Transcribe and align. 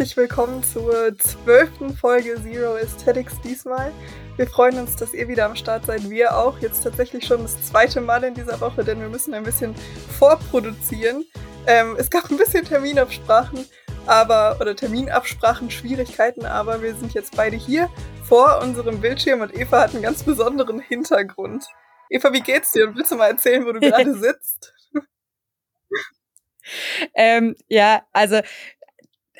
herzlich 0.00 0.16
willkommen 0.16 0.64
zur 0.64 1.14
zwölften 1.18 1.94
Folge 1.94 2.42
Zero 2.42 2.76
Aesthetics 2.76 3.38
diesmal. 3.42 3.92
Wir 4.38 4.46
freuen 4.46 4.78
uns, 4.78 4.96
dass 4.96 5.12
ihr 5.12 5.28
wieder 5.28 5.44
am 5.44 5.54
Start 5.54 5.84
seid. 5.84 6.08
Wir 6.08 6.38
auch. 6.38 6.58
Jetzt 6.60 6.84
tatsächlich 6.84 7.26
schon 7.26 7.42
das 7.42 7.60
zweite 7.66 8.00
Mal 8.00 8.24
in 8.24 8.32
dieser 8.32 8.58
Woche, 8.62 8.82
denn 8.82 8.98
wir 8.98 9.10
müssen 9.10 9.34
ein 9.34 9.42
bisschen 9.42 9.74
vorproduzieren. 10.18 11.26
Ähm, 11.66 11.96
es 11.98 12.08
gab 12.08 12.30
ein 12.30 12.38
bisschen 12.38 12.64
Terminabsprachen, 12.64 13.66
aber 14.06 14.56
oder 14.58 14.74
Terminabsprachen, 14.74 15.70
Schwierigkeiten, 15.70 16.46
aber 16.46 16.80
wir 16.80 16.94
sind 16.94 17.12
jetzt 17.12 17.36
beide 17.36 17.56
hier 17.56 17.90
vor 18.24 18.62
unserem 18.62 19.02
Bildschirm 19.02 19.42
und 19.42 19.54
Eva 19.54 19.82
hat 19.82 19.92
einen 19.92 20.02
ganz 20.02 20.22
besonderen 20.22 20.80
Hintergrund. 20.80 21.66
Eva, 22.08 22.32
wie 22.32 22.40
geht's 22.40 22.72
dir? 22.72 22.88
Und 22.88 22.96
willst 22.96 23.12
du 23.12 23.16
mal 23.16 23.32
erzählen, 23.32 23.66
wo 23.66 23.72
du 23.72 23.80
gerade 23.80 24.14
sitzt? 24.14 24.72
ähm, 27.14 27.54
ja, 27.68 28.02
also 28.14 28.40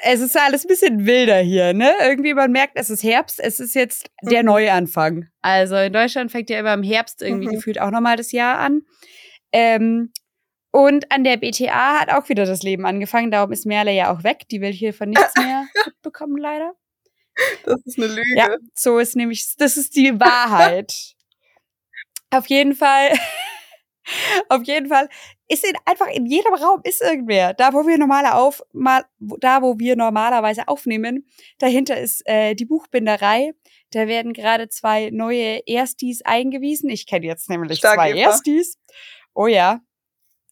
es 0.02 0.20
ist 0.20 0.36
alles 0.36 0.64
ein 0.64 0.68
bisschen 0.68 1.06
wilder 1.06 1.38
hier, 1.38 1.72
ne? 1.72 1.92
Irgendwie 2.00 2.34
man 2.34 2.52
merkt, 2.52 2.72
es 2.76 2.90
ist 2.90 3.02
Herbst, 3.02 3.40
es 3.40 3.60
ist 3.60 3.74
jetzt 3.74 4.10
der 4.22 4.42
mhm. 4.42 4.46
Neuanfang. 4.46 5.28
Also 5.42 5.76
in 5.76 5.92
Deutschland 5.92 6.30
fängt 6.30 6.50
ja 6.50 6.58
immer 6.58 6.74
im 6.74 6.82
Herbst 6.82 7.22
irgendwie 7.22 7.48
mhm. 7.48 7.52
gefühlt 7.52 7.80
auch 7.80 7.90
nochmal 7.90 8.16
das 8.16 8.32
Jahr 8.32 8.58
an. 8.58 8.82
Ähm, 9.52 10.12
und 10.72 11.10
an 11.10 11.24
der 11.24 11.36
BTA 11.36 12.00
hat 12.00 12.10
auch 12.10 12.28
wieder 12.28 12.46
das 12.46 12.62
Leben 12.62 12.86
angefangen. 12.86 13.30
Darum 13.30 13.52
ist 13.52 13.66
Merle 13.66 13.92
ja 13.92 14.14
auch 14.14 14.22
weg. 14.22 14.48
Die 14.50 14.60
will 14.60 14.72
hier 14.72 14.94
von 14.94 15.10
nichts 15.10 15.34
mehr 15.36 15.66
mitbekommen, 15.86 16.36
leider. 16.36 16.74
Das 17.64 17.80
ist 17.84 17.98
eine 17.98 18.08
Lüge. 18.08 18.36
Ja, 18.36 18.56
so 18.74 18.98
ist 18.98 19.16
nämlich, 19.16 19.56
das 19.56 19.76
ist 19.76 19.96
die 19.96 20.18
Wahrheit. 20.20 21.14
Auf 22.30 22.46
jeden 22.46 22.74
Fall, 22.74 23.10
auf 24.48 24.62
jeden 24.64 24.88
Fall 24.88 25.08
ist 25.48 25.64
in, 25.64 25.74
einfach 25.84 26.06
in 26.06 26.26
jedem 26.26 26.54
Raum 26.54 26.80
ist 26.84 27.02
irgendwer. 27.02 27.54
Da, 27.54 27.72
wo 27.72 27.86
wir 27.86 27.98
normale 27.98 28.34
auf, 28.34 28.62
mal, 28.72 29.04
da, 29.18 29.62
wo 29.62 29.78
wir 29.78 29.96
normalerweise 29.96 30.68
aufnehmen, 30.68 31.26
dahinter 31.58 31.98
ist 31.98 32.22
äh, 32.26 32.54
die 32.54 32.66
Buchbinderei. 32.66 33.52
Da 33.90 34.06
werden 34.06 34.32
gerade 34.32 34.68
zwei 34.68 35.10
neue 35.10 35.60
Erstis 35.66 36.22
eingewiesen. 36.22 36.88
Ich 36.88 37.06
kenne 37.06 37.26
jetzt 37.26 37.50
nämlich 37.50 37.78
Stark 37.78 37.96
zwei 37.96 38.10
Eva. 38.12 38.30
Erstis. 38.30 38.78
Oh 39.34 39.48
ja. 39.48 39.80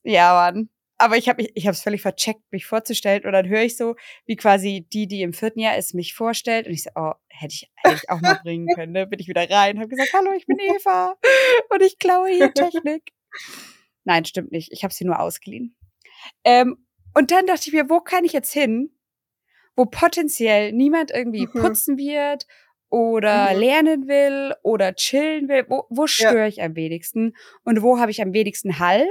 Ja, 0.02 0.33
Mann. 0.34 0.68
Aber 1.00 1.16
ich 1.16 1.28
habe 1.28 1.42
ich 1.42 1.64
es 1.64 1.83
völlig 1.83 2.02
vercheckt, 2.02 2.42
mich 2.50 2.66
vorzustellen. 2.66 3.24
Und 3.24 3.33
dann 3.33 3.48
höre 3.48 3.62
ich 3.62 3.77
so, 3.77 3.94
wie 4.27 4.34
quasi 4.34 4.84
die, 4.92 5.06
die 5.06 5.22
im 5.22 5.33
vierten 5.33 5.61
Jahr 5.61 5.77
ist, 5.77 5.94
mich 5.94 6.14
vorstellt. 6.14 6.66
Und 6.66 6.72
ich 6.72 6.83
so, 6.83 6.90
oh, 6.96 7.12
hätte 7.28 7.55
ich, 7.55 7.70
hätte 7.77 8.00
ich 8.02 8.11
auch 8.11 8.20
mal 8.20 8.34
bringen 8.42 8.66
können. 8.74 8.92
Ne? 8.92 9.06
Bin 9.06 9.20
ich 9.20 9.28
wieder 9.28 9.48
rein, 9.48 9.78
habe 9.78 9.88
gesagt, 9.88 10.12
hallo, 10.12 10.33
ich 10.36 10.46
bin 10.46 10.58
Eva. 10.77 11.16
Und 11.70 11.83
ich 11.83 12.00
klaue 12.00 12.30
hier 12.30 12.52
Technik. 12.52 13.12
Nein, 14.05 14.25
stimmt 14.25 14.53
nicht. 14.53 14.72
Ich 14.72 14.84
habe 14.84 14.94
sie 14.94 15.05
nur 15.05 15.20
ausgeliehen. 15.20 15.77
Ähm, 16.44 16.84
und 17.14 17.31
dann 17.31 17.47
dachte 17.47 17.64
ich 17.67 17.72
mir, 17.72 17.91
wo 17.91 18.00
kann 18.00 18.25
ich 18.25 18.33
jetzt 18.33 18.53
hin, 18.53 18.91
wo 19.77 19.86
potenziell 19.86 20.72
niemand 20.72 21.11
irgendwie 21.11 21.47
mhm. 21.47 21.61
putzen 21.61 21.98
wird 21.98 22.47
oder 22.91 23.53
mhm. 23.53 23.61
lernen 23.61 24.08
will 24.08 24.55
oder 24.62 24.95
chillen 24.95 25.48
will? 25.48 25.67
Wo, 25.69 25.84
wo 25.91 26.06
störe 26.06 26.41
ja. 26.41 26.47
ich 26.47 26.62
am 26.62 26.77
wenigsten? 26.77 27.34
Und 27.64 27.83
wo 27.83 27.98
habe 27.98 28.11
ich 28.11 28.22
am 28.22 28.33
wenigsten 28.33 28.78
Hall? 28.78 29.06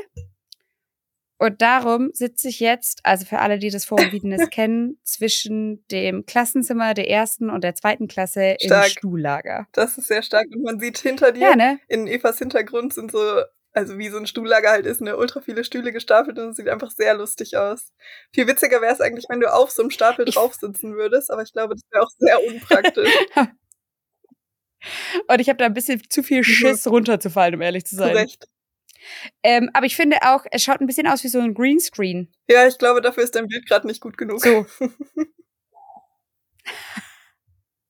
Und 1.39 1.61
darum 1.61 2.09
sitze 2.13 2.49
ich 2.49 2.59
jetzt, 2.59 3.01
also 3.03 3.25
für 3.25 3.39
alle, 3.39 3.59
die 3.59 3.69
das 3.69 3.85
Forum 3.85 4.11
Wiedenes 4.11 4.49
kennen, 4.49 4.99
zwischen 5.03 5.85
dem 5.91 6.25
Klassenzimmer 6.25 6.95
der 6.95 7.09
ersten 7.09 7.49
und 7.49 7.63
der 7.63 7.75
zweiten 7.75 8.07
Klasse 8.07 8.55
stark. 8.59 8.85
im 8.85 8.91
Stuhllager. 8.91 9.67
Das 9.73 9.97
ist 9.97 10.07
sehr 10.07 10.23
stark. 10.23 10.47
Und 10.51 10.63
man 10.63 10.79
sieht 10.79 10.97
hinter 10.97 11.31
dir, 11.31 11.49
ja, 11.49 11.55
ne? 11.55 11.79
in 11.87 12.07
Evas 12.07 12.39
Hintergrund 12.39 12.93
sind 12.93 13.11
so 13.11 13.41
also 13.77 13.97
wie 13.99 14.09
so 14.09 14.17
ein 14.17 14.25
Stuhllager 14.25 14.71
halt 14.71 14.87
ist, 14.87 15.01
ne, 15.01 15.15
ultra 15.15 15.39
viele 15.39 15.63
Stühle 15.63 15.93
gestapelt 15.93 16.39
und 16.39 16.49
es 16.49 16.57
sieht 16.57 16.67
einfach 16.67 16.89
sehr 16.89 17.13
lustig 17.13 17.57
aus. 17.57 17.93
Viel 18.33 18.47
witziger 18.47 18.81
wäre 18.81 18.91
es 18.91 19.01
eigentlich, 19.01 19.25
wenn 19.29 19.39
du 19.39 19.53
auf 19.53 19.69
so 19.69 19.83
einem 19.83 19.91
Stapel 19.91 20.25
drauf 20.25 20.55
sitzen 20.55 20.95
würdest, 20.95 21.29
aber 21.29 21.43
ich 21.43 21.53
glaube, 21.53 21.75
das 21.75 21.83
wäre 21.91 22.03
auch 22.03 22.09
sehr 22.17 22.43
unpraktisch. 22.43 23.11
und 25.27 25.39
ich 25.39 25.47
habe 25.47 25.57
da 25.57 25.65
ein 25.65 25.75
bisschen 25.75 26.01
zu 26.09 26.23
viel 26.23 26.39
mhm. 26.39 26.43
Schiss 26.43 26.87
runterzufallen, 26.87 27.53
um 27.53 27.61
ehrlich 27.61 27.85
zu 27.85 27.95
sein. 27.95 28.17
Recht. 28.17 28.47
Ähm, 29.43 29.69
aber 29.73 29.85
ich 29.85 29.95
finde 29.95 30.17
auch, 30.23 30.43
es 30.51 30.63
schaut 30.63 30.81
ein 30.81 30.87
bisschen 30.87 31.07
aus 31.07 31.23
wie 31.23 31.29
so 31.29 31.39
ein 31.39 31.53
Greenscreen. 31.53 32.33
Ja, 32.49 32.67
ich 32.67 32.79
glaube, 32.79 33.01
dafür 33.01 33.23
ist 33.23 33.35
dein 33.35 33.47
Bild 33.47 33.67
gerade 33.67 33.85
nicht 33.85 34.01
gut 34.01 34.17
genug. 34.17 34.41
So. 34.41 34.65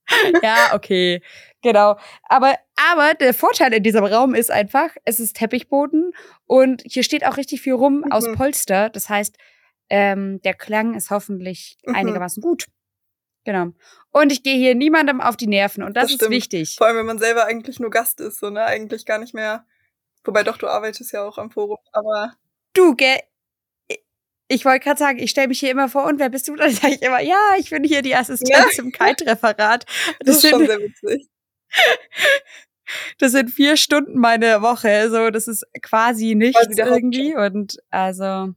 ja, 0.44 0.74
okay. 0.74 1.22
Genau. 1.64 1.98
Aber, 2.24 2.56
aber 2.76 3.14
der 3.16 3.34
Vorteil 3.34 3.74
in 3.74 3.84
diesem 3.84 4.06
Raum 4.06 4.36
ist 4.36 4.52
einfach, 4.52 4.90
es 5.06 5.20
ist 5.20 5.36
Teppichboden 5.36 6.14
und 6.46 6.84
hier 6.86 7.04
steht 7.04 7.26
auch 7.26 7.38
richtig 7.38 7.62
viel 7.62 7.74
rum 7.74 8.04
mhm. 8.06 8.12
aus 8.12 8.26
Polster. 8.34 8.90
Das 8.90 9.10
heißt, 9.10 9.38
ähm, 9.90 10.42
der 10.42 10.54
Klang 10.54 10.96
ist 10.96 11.10
hoffentlich 11.10 11.78
mhm. 11.86 11.96
einigermaßen 11.96 12.42
gut. 12.42 12.68
Genau. 13.46 13.68
Und 14.12 14.32
ich 14.32 14.44
gehe 14.44 14.58
hier 14.58 14.76
niemandem 14.76 15.22
auf 15.22 15.38
die 15.38 15.48
Nerven 15.48 15.82
und 15.84 15.96
das, 15.96 16.12
das 16.12 16.22
ist 16.22 16.30
wichtig. 16.30 16.76
Vor 16.78 16.88
allem, 16.88 16.98
wenn 16.98 17.06
man 17.06 17.18
selber 17.18 17.46
eigentlich 17.46 17.80
nur 17.80 17.90
Gast 17.90 18.20
ist, 18.20 18.40
so, 18.40 18.50
ne? 18.50 18.66
Eigentlich 18.66 19.06
gar 19.06 19.20
nicht 19.20 19.34
mehr. 19.34 19.66
Wobei 20.26 20.44
doch, 20.44 20.58
du 20.58 20.68
arbeitest 20.68 21.14
ja 21.14 21.24
auch 21.24 21.38
am 21.38 21.50
Forum, 21.50 21.78
aber. 21.94 22.34
Du, 22.74 22.94
gell? 22.96 23.20
Ich 24.50 24.66
wollte 24.66 24.84
gerade 24.84 25.00
sagen, 25.00 25.20
ich 25.20 25.32
stelle 25.32 25.48
mich 25.48 25.60
hier 25.62 25.72
immer 25.72 25.88
vor, 25.88 26.06
und 26.06 26.20
wer 26.20 26.30
bist 26.30 26.50
du? 26.50 26.56
Dann 26.58 26.72
sage 26.72 26.96
ich 26.96 27.02
immer, 27.02 27.22
ja, 27.22 27.56
ich 27.58 27.70
bin 27.70 27.86
hier 27.86 28.02
die 28.02 28.16
Assistenz 28.16 28.78
ja. 28.78 28.84
im 28.84 28.92
Kite-Referat. 28.92 29.86
Das, 30.20 30.42
das 30.42 30.44
ist 30.44 30.50
schon 30.50 30.68
sehr 30.68 30.80
witzig. 30.80 31.30
Das 33.18 33.34
sind 33.34 33.50
vier 33.50 33.76
Stunden 33.76 34.18
meine 34.18 34.62
Woche, 34.62 35.10
so 35.10 35.30
das 35.30 35.50
ist 35.50 35.66
quasi 35.82 36.36
nichts 36.36 36.66
quasi 36.66 36.82
irgendwie 36.82 37.36
und 37.36 37.78
also 37.90 38.54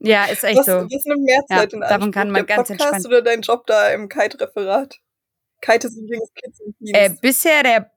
ja, 0.00 0.24
ist 0.26 0.44
echt 0.44 0.58
was, 0.58 0.66
so. 0.66 0.72
Was 0.72 1.04
nimmt 1.06 1.22
mehr 1.22 1.42
Zeit 1.46 1.72
ja, 1.72 1.78
in 1.78 1.80
Davon 1.80 2.12
kann 2.12 2.30
man 2.30 2.44
der 2.44 2.56
ganz 2.56 2.68
Podcast 2.68 2.92
entspannt. 2.92 3.06
oder 3.06 3.22
dein 3.22 3.40
Job 3.40 3.66
da 3.66 3.88
im 3.90 4.10
Kite-Referat? 4.10 5.00
Kite 5.62 5.86
ist 5.86 5.96
übrigens 5.96 6.30
Kids 6.34 6.60
und 6.60 6.76
Teens. 6.76 6.92
Äh, 6.92 7.10
bisher 7.22 7.62
der 7.62 7.90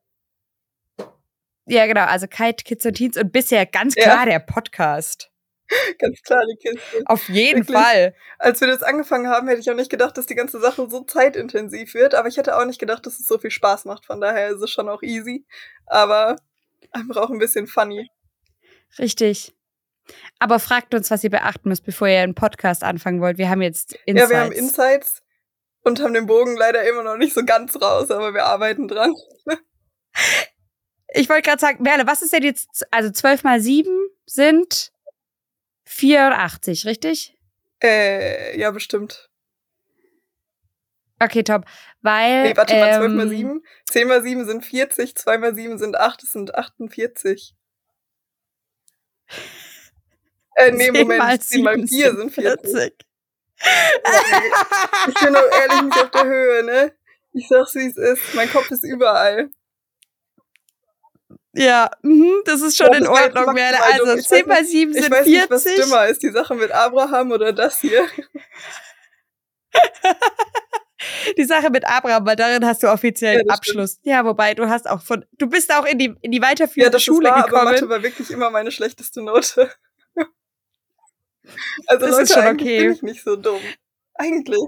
ja, 1.68 1.86
genau, 1.86 2.04
also 2.04 2.28
Kite, 2.28 2.62
Kids 2.64 2.86
und 2.86 2.94
Teens 2.94 3.16
und 3.16 3.32
bisher 3.32 3.66
ganz 3.66 3.94
klar 3.96 4.20
ja. 4.20 4.24
der 4.24 4.38
Podcast. 4.38 5.32
Ganz 5.98 6.22
klar 6.22 6.44
die 6.46 6.56
Kiste. 6.56 7.02
Auf 7.06 7.28
jeden 7.28 7.66
Wirklich. 7.66 7.76
Fall. 7.76 8.14
Als 8.38 8.60
wir 8.60 8.68
das 8.68 8.82
angefangen 8.82 9.28
haben, 9.28 9.48
hätte 9.48 9.60
ich 9.60 9.70
auch 9.70 9.74
nicht 9.74 9.90
gedacht, 9.90 10.16
dass 10.16 10.26
die 10.26 10.34
ganze 10.34 10.60
Sache 10.60 10.88
so 10.88 11.02
zeitintensiv 11.02 11.94
wird. 11.94 12.14
Aber 12.14 12.28
ich 12.28 12.36
hätte 12.36 12.56
auch 12.56 12.64
nicht 12.64 12.78
gedacht, 12.78 13.06
dass 13.06 13.18
es 13.18 13.26
so 13.26 13.38
viel 13.38 13.50
Spaß 13.50 13.84
macht. 13.84 14.06
Von 14.06 14.20
daher 14.20 14.48
ist 14.48 14.62
es 14.62 14.70
schon 14.70 14.88
auch 14.88 15.02
easy. 15.02 15.44
Aber 15.86 16.36
einfach 16.92 17.16
auch 17.16 17.30
ein 17.30 17.38
bisschen 17.38 17.66
funny. 17.66 18.10
Richtig. 18.98 19.54
Aber 20.38 20.60
fragt 20.60 20.94
uns, 20.94 21.10
was 21.10 21.24
ihr 21.24 21.30
beachten 21.30 21.68
müsst, 21.68 21.84
bevor 21.84 22.08
ihr 22.08 22.20
einen 22.20 22.34
Podcast 22.34 22.84
anfangen 22.84 23.20
wollt. 23.20 23.38
Wir 23.38 23.48
haben 23.48 23.62
jetzt 23.62 23.98
Insights. 24.04 24.30
Ja, 24.30 24.36
wir 24.36 24.44
haben 24.44 24.52
Insights 24.52 25.22
und 25.82 26.00
haben 26.00 26.14
den 26.14 26.26
Bogen 26.26 26.56
leider 26.56 26.88
immer 26.88 27.02
noch 27.02 27.16
nicht 27.16 27.34
so 27.34 27.44
ganz 27.44 27.80
raus, 27.80 28.10
aber 28.10 28.34
wir 28.34 28.44
arbeiten 28.44 28.88
dran. 28.88 29.14
ich 31.08 31.28
wollte 31.28 31.42
gerade 31.42 31.60
sagen, 31.60 31.82
Merle, 31.82 32.06
was 32.06 32.22
ist 32.22 32.32
denn 32.32 32.42
jetzt, 32.42 32.86
also 32.90 33.10
12 33.10 33.44
mal 33.44 33.60
7 33.60 33.90
sind 34.26 34.92
84, 35.86 36.84
richtig? 36.84 37.36
Äh, 37.82 38.58
ja, 38.58 38.70
bestimmt. 38.70 39.30
Okay, 41.18 41.42
top. 41.42 41.64
Weil. 42.02 42.50
Nee, 42.50 42.56
warte 42.56 42.74
mal, 42.74 42.98
12 42.98 43.12
mal 43.12 43.28
7. 43.28 43.62
10 43.90 44.08
mal 44.08 44.22
7 44.22 44.44
sind 44.44 44.64
40, 44.64 45.14
2 45.16 45.38
mal 45.38 45.54
7 45.54 45.78
sind 45.78 45.96
8, 45.96 46.22
das 46.22 46.30
sind 46.32 46.54
48. 46.54 47.54
Äh, 50.56 50.72
nee, 50.72 50.90
Moment, 50.90 51.42
10 51.42 51.62
mal 51.62 51.86
4 51.86 52.16
sind 52.16 52.30
40. 52.32 52.70
40. 52.70 52.92
ich 55.08 55.14
bin 55.14 55.34
doch 55.34 55.50
ehrlich 55.60 55.82
nicht 55.82 55.98
auf 55.98 56.10
der 56.10 56.24
Höhe, 56.24 56.62
ne? 56.64 56.92
Ich 57.32 57.48
sag's, 57.48 57.74
wie 57.74 57.86
es 57.86 57.96
ist. 57.96 58.34
Mein 58.34 58.50
Kopf 58.50 58.70
ist 58.70 58.84
überall. 58.84 59.50
Ja, 61.56 61.90
mh, 62.02 62.42
das 62.44 62.60
ist 62.60 62.76
schon 62.76 62.92
ja, 62.92 62.98
in 62.98 63.06
Ordnung, 63.06 63.54
Merle. 63.54 63.78
Also 63.82 64.16
10 64.16 64.46
mal 64.46 64.64
7 64.64 64.92
sind 64.92 65.06
40. 65.06 65.10
Ich 65.10 65.10
weiß 65.10 65.26
nicht, 65.26 65.50
was 65.50 65.64
dümmer 65.64 66.06
ist, 66.06 66.22
die 66.22 66.30
Sache 66.30 66.54
mit 66.54 66.70
Abraham 66.70 67.32
oder 67.32 67.52
das 67.52 67.80
hier. 67.80 68.06
die 71.36 71.44
Sache 71.44 71.70
mit 71.70 71.86
Abraham, 71.86 72.26
weil 72.26 72.36
darin 72.36 72.64
hast 72.66 72.82
du 72.82 72.88
offiziell 72.88 73.42
ja, 73.46 73.54
Abschluss. 73.54 73.92
Stimmt. 73.92 74.06
Ja, 74.06 74.24
wobei 74.24 74.54
du 74.54 74.68
hast 74.68 74.88
auch 74.88 75.00
von, 75.00 75.24
du 75.32 75.46
bist 75.48 75.72
auch 75.72 75.86
in 75.86 75.98
die, 75.98 76.14
in 76.20 76.30
die 76.30 76.42
weiterführende 76.42 76.88
ja, 76.88 76.90
das 76.90 77.02
Schule 77.02 77.30
war, 77.30 77.44
gekommen. 77.44 77.62
Aber 77.62 77.72
Mathe 77.72 77.88
war 77.88 78.02
wirklich 78.02 78.30
immer 78.30 78.50
meine 78.50 78.70
schlechteste 78.70 79.22
Note. 79.22 79.72
also 81.86 82.06
das 82.06 82.10
Leute, 82.10 82.22
ist 82.22 82.34
schon 82.34 82.46
okay. 82.46 82.78
bin 82.80 82.92
ich 82.92 83.02
nicht 83.02 83.24
so 83.24 83.36
dumm. 83.36 83.60
Eigentlich. 84.14 84.60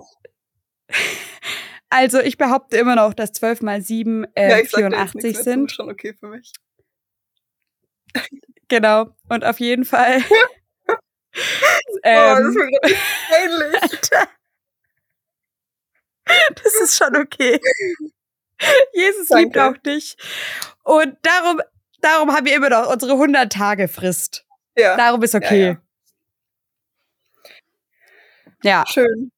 Also 1.91 2.21
ich 2.21 2.37
behaupte 2.37 2.77
immer 2.77 2.97
noch, 2.97 3.15
dass 3.15 3.33
12 3.33 3.63
mal 3.63 3.81
7 3.81 4.27
äh, 4.35 4.61
ja, 4.61 4.65
84 4.67 5.39
sind. 5.39 5.65
Das 5.65 5.73
ist 5.73 5.77
schon 5.77 5.91
okay 5.91 6.13
für 6.13 6.27
mich. 6.29 6.53
Genau. 8.69 9.15
Und 9.29 9.45
auf 9.45 9.61
jeden 9.61 9.85
Fall. 9.85 10.23
ähm, 12.03 12.19
oh, 12.19 12.37
das 12.37 12.49
ist 12.49 12.55
mir 12.57 12.71
peinlich. 13.29 14.01
das 16.63 16.75
ist 16.83 16.97
schon 16.97 17.17
okay. 17.17 17.61
Jesus 18.93 19.29
Danke. 19.29 19.45
liebt 19.45 19.59
auch 19.59 19.77
dich. 19.79 20.17
Und 20.83 21.17
darum, 21.23 21.61
darum 22.01 22.33
haben 22.33 22.47
wir 22.47 22.57
immer 22.57 22.71
noch 22.71 22.93
unsere 22.93 23.13
100 23.13 23.53
Tage 23.53 23.89
Frist. 23.89 24.45
Ja. 24.77 24.97
Darum 24.97 25.23
ist 25.23 25.35
okay. 25.35 25.61
Ja. 25.61 25.81
ja. 28.63 28.71
ja. 28.71 28.85
Schön. 28.87 29.33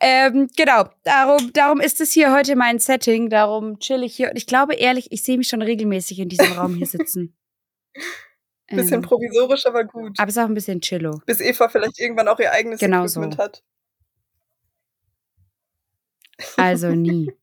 Ähm, 0.00 0.48
genau, 0.56 0.88
darum, 1.04 1.52
darum 1.52 1.80
ist 1.80 2.00
es 2.00 2.12
hier 2.12 2.32
heute 2.32 2.56
mein 2.56 2.78
Setting, 2.78 3.28
darum 3.28 3.78
chill 3.78 4.02
ich 4.02 4.16
hier. 4.16 4.30
Und 4.30 4.36
ich 4.36 4.46
glaube 4.46 4.74
ehrlich, 4.74 5.12
ich 5.12 5.22
sehe 5.22 5.36
mich 5.36 5.48
schon 5.48 5.60
regelmäßig 5.60 6.18
in 6.18 6.30
diesem 6.30 6.52
Raum 6.52 6.74
hier 6.76 6.86
sitzen. 6.86 7.36
Bisschen 8.70 8.94
ähm, 8.94 9.02
provisorisch, 9.02 9.66
aber 9.66 9.82
gut. 9.84 10.16
Aber 10.16 10.28
es 10.28 10.36
ist 10.36 10.42
auch 10.42 10.46
ein 10.46 10.54
bisschen 10.54 10.80
chillo. 10.80 11.20
Bis 11.26 11.40
Eva 11.40 11.68
vielleicht 11.68 11.98
irgendwann 11.98 12.28
auch 12.28 12.38
ihr 12.38 12.52
eigenes 12.52 12.78
genau 12.78 13.04
Equipment 13.04 13.34
so. 13.34 13.38
hat. 13.38 13.64
Also 16.56 16.90
nie. 16.90 17.32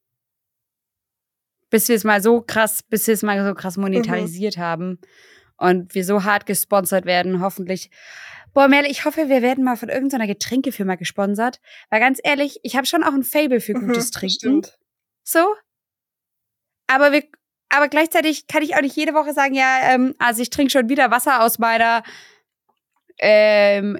bis 1.69 1.89
wir 1.89 1.95
es 1.95 2.03
mal 2.03 2.21
so 2.21 2.41
krass, 2.41 2.83
bis 2.83 3.07
wir 3.07 3.13
es 3.13 3.23
mal 3.23 3.45
so 3.45 3.53
krass 3.53 3.77
monetarisiert 3.77 4.57
mhm. 4.57 4.61
haben 4.61 4.99
und 5.57 5.93
wir 5.95 6.05
so 6.05 6.23
hart 6.23 6.45
gesponsert 6.45 7.05
werden, 7.05 7.41
hoffentlich. 7.41 7.89
Boah, 8.53 8.67
Merle, 8.67 8.87
ich 8.87 9.05
hoffe, 9.05 9.29
wir 9.29 9.41
werden 9.41 9.63
mal 9.63 9.75
von 9.75 9.89
irgendeiner 9.89 10.27
Getränkefirma 10.27 10.95
gesponsert. 10.95 11.59
Weil 11.89 11.99
ganz 11.99 12.19
ehrlich, 12.23 12.59
ich 12.63 12.75
habe 12.75 12.87
schon 12.87 13.03
auch 13.03 13.13
ein 13.13 13.23
Fable 13.23 13.59
für 13.59 13.73
Mhm, 13.73 13.87
gutes 13.87 14.11
Trinken. 14.11 14.33
stimmt. 14.33 14.79
So. 15.23 15.55
Aber 16.87 17.11
wir, 17.11 17.23
aber 17.69 17.87
gleichzeitig 17.87 18.47
kann 18.47 18.63
ich 18.63 18.75
auch 18.75 18.81
nicht 18.81 18.95
jede 18.95 19.13
Woche 19.13 19.33
sagen, 19.33 19.53
ja, 19.53 19.79
ähm, 19.83 20.15
also 20.19 20.41
ich 20.41 20.49
trinke 20.49 20.71
schon 20.71 20.89
wieder 20.89 21.11
Wasser 21.11 21.41
aus 21.41 21.59
meiner 21.59 22.03
ähm, 23.19 23.97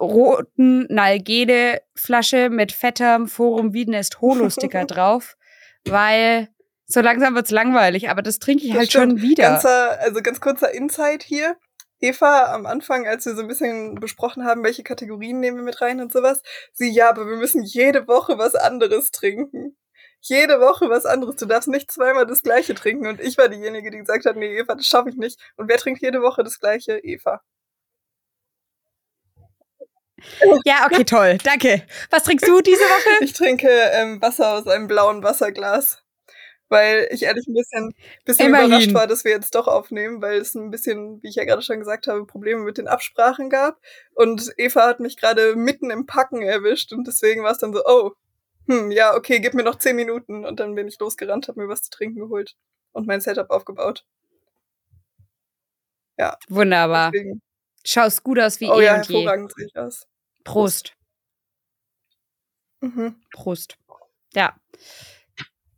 roten 0.00 0.86
Nalgene-Flasche 0.92 2.50
mit 2.50 2.72
fettem 2.72 3.28
Forum 3.28 3.72
Wiedenest 3.72 4.20
Holo-Sticker 4.20 4.84
drauf, 4.86 5.36
weil 5.84 6.48
so 6.86 7.00
langsam 7.00 7.34
wird's 7.34 7.50
langweilig, 7.50 8.10
aber 8.10 8.22
das 8.22 8.38
trinke 8.38 8.64
ich 8.64 8.70
Das 8.70 8.78
halt 8.78 8.90
stimmt. 8.90 9.20
schon 9.20 9.22
wieder. 9.22 9.44
Ganzer, 9.44 9.98
also 10.00 10.20
ganz 10.20 10.40
kurzer 10.40 10.72
Insight 10.72 11.22
hier. 11.22 11.56
Eva 12.00 12.52
am 12.52 12.66
Anfang, 12.66 13.06
als 13.06 13.26
wir 13.26 13.34
so 13.36 13.42
ein 13.42 13.48
bisschen 13.48 13.94
besprochen 13.94 14.44
haben, 14.44 14.64
welche 14.64 14.82
Kategorien 14.82 15.38
nehmen 15.38 15.58
wir 15.58 15.64
mit 15.64 15.80
rein 15.80 16.00
und 16.00 16.12
sowas, 16.12 16.42
sie, 16.72 16.90
ja, 16.90 17.08
aber 17.08 17.28
wir 17.28 17.36
müssen 17.36 17.62
jede 17.62 18.08
Woche 18.08 18.38
was 18.38 18.56
anderes 18.56 19.12
trinken. 19.12 19.76
Jede 20.22 20.60
Woche 20.60 20.88
was 20.88 21.04
anderes. 21.04 21.36
Du 21.36 21.46
darfst 21.46 21.68
nicht 21.68 21.90
zweimal 21.90 22.26
das 22.26 22.42
gleiche 22.42 22.74
trinken. 22.74 23.08
Und 23.08 23.20
ich 23.20 23.36
war 23.38 23.48
diejenige, 23.48 23.90
die 23.90 23.98
gesagt 23.98 24.24
hat, 24.24 24.36
nee, 24.36 24.56
Eva, 24.56 24.74
das 24.76 24.86
schaffe 24.86 25.10
ich 25.10 25.16
nicht. 25.16 25.38
Und 25.56 25.68
wer 25.68 25.78
trinkt 25.78 26.00
jede 26.00 26.22
Woche 26.22 26.44
das 26.44 26.60
gleiche? 26.60 26.98
Eva. 26.98 27.42
Ja, 30.64 30.86
okay, 30.86 31.04
toll. 31.04 31.38
Danke. 31.42 31.82
Was 32.10 32.22
trinkst 32.22 32.46
du 32.46 32.60
diese 32.60 32.80
Woche? 32.80 33.24
Ich 33.24 33.32
trinke 33.32 33.68
ähm, 33.68 34.22
Wasser 34.22 34.52
aus 34.52 34.68
einem 34.68 34.86
blauen 34.86 35.24
Wasserglas. 35.24 35.98
Weil 36.68 37.08
ich 37.10 37.24
ehrlich 37.24 37.46
ein 37.48 37.54
bisschen, 37.54 37.94
bisschen 38.24 38.46
Immerhin. 38.46 38.68
überrascht 38.68 38.94
war, 38.94 39.06
dass 39.06 39.24
wir 39.24 39.32
jetzt 39.32 39.54
doch 39.56 39.66
aufnehmen, 39.66 40.22
weil 40.22 40.38
es 40.38 40.54
ein 40.54 40.70
bisschen, 40.70 41.22
wie 41.22 41.28
ich 41.28 41.34
ja 41.34 41.44
gerade 41.44 41.60
schon 41.60 41.80
gesagt 41.80 42.06
habe, 42.06 42.24
Probleme 42.24 42.62
mit 42.62 42.78
den 42.78 42.88
Absprachen 42.88 43.50
gab. 43.50 43.78
Und 44.14 44.54
Eva 44.56 44.86
hat 44.86 45.00
mich 45.00 45.18
gerade 45.18 45.54
mitten 45.54 45.90
im 45.90 46.06
Packen 46.06 46.40
erwischt 46.40 46.92
und 46.92 47.06
deswegen 47.06 47.42
war 47.42 47.50
es 47.50 47.58
dann 47.58 47.74
so, 47.74 47.82
oh, 47.84 48.12
hm, 48.68 48.90
ja, 48.90 49.14
okay, 49.14 49.40
gib 49.40 49.54
mir 49.54 49.62
noch 49.64 49.76
zehn 49.78 49.96
Minuten. 49.96 50.44
Und 50.44 50.60
dann 50.60 50.74
bin 50.74 50.88
ich 50.88 50.98
losgerannt, 50.98 51.48
habe 51.48 51.60
mir 51.60 51.68
was 51.68 51.82
zu 51.82 51.90
trinken 51.90 52.20
geholt 52.20 52.56
und 52.92 53.06
mein 53.06 53.20
Setup 53.20 53.50
aufgebaut. 53.50 54.04
Ja, 56.18 56.36
Wunderbar. 56.48 57.10
deswegen. 57.10 57.40
Schaust 57.84 58.22
gut 58.22 58.38
aus 58.38 58.60
wie 58.60 58.68
Oh 58.70 58.78
eh 58.78 58.84
ja, 58.84 58.94
und 58.96 59.08
je. 59.08 59.14
hervorragend 59.16 59.52
sehe 59.56 59.66
ich 59.66 59.76
aus. 59.76 60.06
Prost. 60.44 60.94
Mhm. 62.80 63.16
Prost. 63.32 63.76
Ja. 64.34 64.54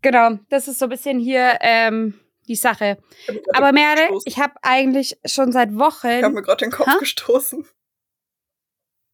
Genau, 0.02 0.38
das 0.50 0.68
ist 0.68 0.78
so 0.78 0.86
ein 0.86 0.90
bisschen 0.90 1.18
hier 1.18 1.58
ähm, 1.62 2.20
die 2.46 2.56
Sache. 2.56 2.98
Aber 3.54 3.72
Merle, 3.72 4.02
gestoßen. 4.02 4.22
ich 4.26 4.38
habe 4.38 4.54
eigentlich 4.62 5.18
schon 5.24 5.50
seit 5.52 5.70
Ich 5.70 5.74
habe 5.78 5.84
Wochen. 6.24 6.34
mir 6.34 6.42
gerade 6.42 6.64
den 6.64 6.70
Kopf 6.72 6.88
Hä? 6.88 6.98
gestoßen. 6.98 7.66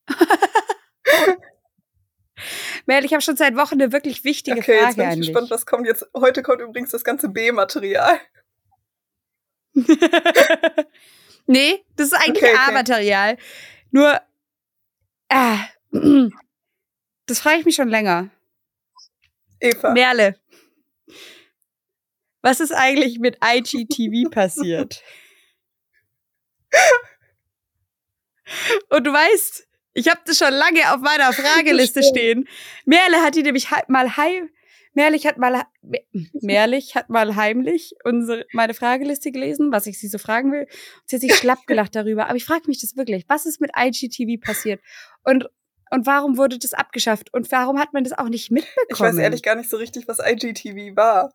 Merle, 2.87 3.07
ich 3.07 3.13
habe 3.13 3.23
schon 3.23 3.37
seit 3.37 3.57
Wochen 3.57 3.75
eine 3.75 3.93
wirklich 3.93 4.25
wichtige 4.25 4.59
Okay, 4.59 4.73
jetzt 4.73 4.83
Frage 4.83 4.97
bin 4.97 5.05
ich 5.05 5.13
an 5.13 5.19
gespannt, 5.21 5.45
dich. 5.45 5.51
was 5.51 5.67
kommt 5.67 5.87
jetzt. 5.87 6.07
Heute 6.15 6.43
kommt 6.43 6.61
übrigens 6.61 6.91
das 6.91 7.05
ganze 7.05 7.29
B-Material. 7.29 8.21
nee, 11.47 11.85
das 11.97 12.09
ist 12.09 12.15
eigentlich 12.15 12.43
Okay, 12.43 12.55
okay. 12.55 12.69
A-Material. 12.71 13.37
Nur, 13.91 14.21
äh, 15.29 15.57
das 17.27 17.41
frage 17.41 17.61
ich 17.61 17.65
mich 17.65 17.75
schon 17.77 17.89
länger. 17.89 18.31
Eva. 19.61 19.93
Merle, 19.93 20.37
was 22.43 22.61
ist 22.61 22.73
eigentlich 22.73 23.19
mit 23.19 23.39
IGTV 23.45 24.31
passiert? 24.35 25.03
Und 28.89 29.07
du 29.07 29.13
weißt, 29.13 29.69
ich 29.95 30.09
habe 30.09 30.21
das 30.25 30.39
schon 30.39 30.53
lange 30.53 30.93
auf 30.95 31.01
meiner 31.01 31.33
Frageliste 31.33 32.03
stehen. 32.03 32.49
Merle 32.85 33.23
hat 33.23 33.35
die 33.35 33.43
nämlich 33.43 33.69
mal 33.89 34.17
heim. 34.17 34.51
Merlich 34.93 35.25
hat 35.27 35.39
mal 35.39 35.63
Me- 35.83 36.05
Merlich 36.41 36.97
hat 36.97 37.11
mal 37.11 37.37
heimlich 37.37 37.95
unsere, 38.05 38.45
meine 38.53 38.75
Frageliste 38.75 39.31
gelesen, 39.31 39.71
was 39.71 39.87
ich 39.87 40.01
sie 40.01 40.09
so 40.09 40.19
fragen 40.19 40.51
will. 40.53 40.63
Und 40.63 40.69
sie 41.07 41.17
hat 41.17 41.21
sich 41.21 41.35
schlapp 41.37 41.67
gelacht 41.67 41.95
darüber. 41.95 42.27
Aber 42.27 42.35
ich 42.37 42.45
frage 42.45 42.65
mich 42.67 42.81
das 42.81 42.97
wirklich. 42.97 43.25
Was 43.29 43.47
ist 43.47 43.61
mit 43.61 43.71
IGTV 43.77 44.41
passiert? 44.45 44.81
Und, 45.23 45.49
und 45.91 46.07
warum 46.07 46.37
wurde 46.37 46.59
das 46.59 46.75
abgeschafft? 46.75 47.33
Und 47.33 47.51
warum 47.53 47.79
hat 47.79 47.93
man 47.93 48.03
das 48.03 48.13
auch 48.19 48.29
nicht 48.29 48.51
mitbekommen? 48.51 48.87
Ich 48.91 48.99
weiß 48.99 49.17
ehrlich 49.19 49.43
gar 49.45 49.55
nicht 49.55 49.71
so 49.71 49.77
richtig, 49.77 50.09
was 50.09 50.19
IGTV 50.19 50.97
war. 50.97 51.33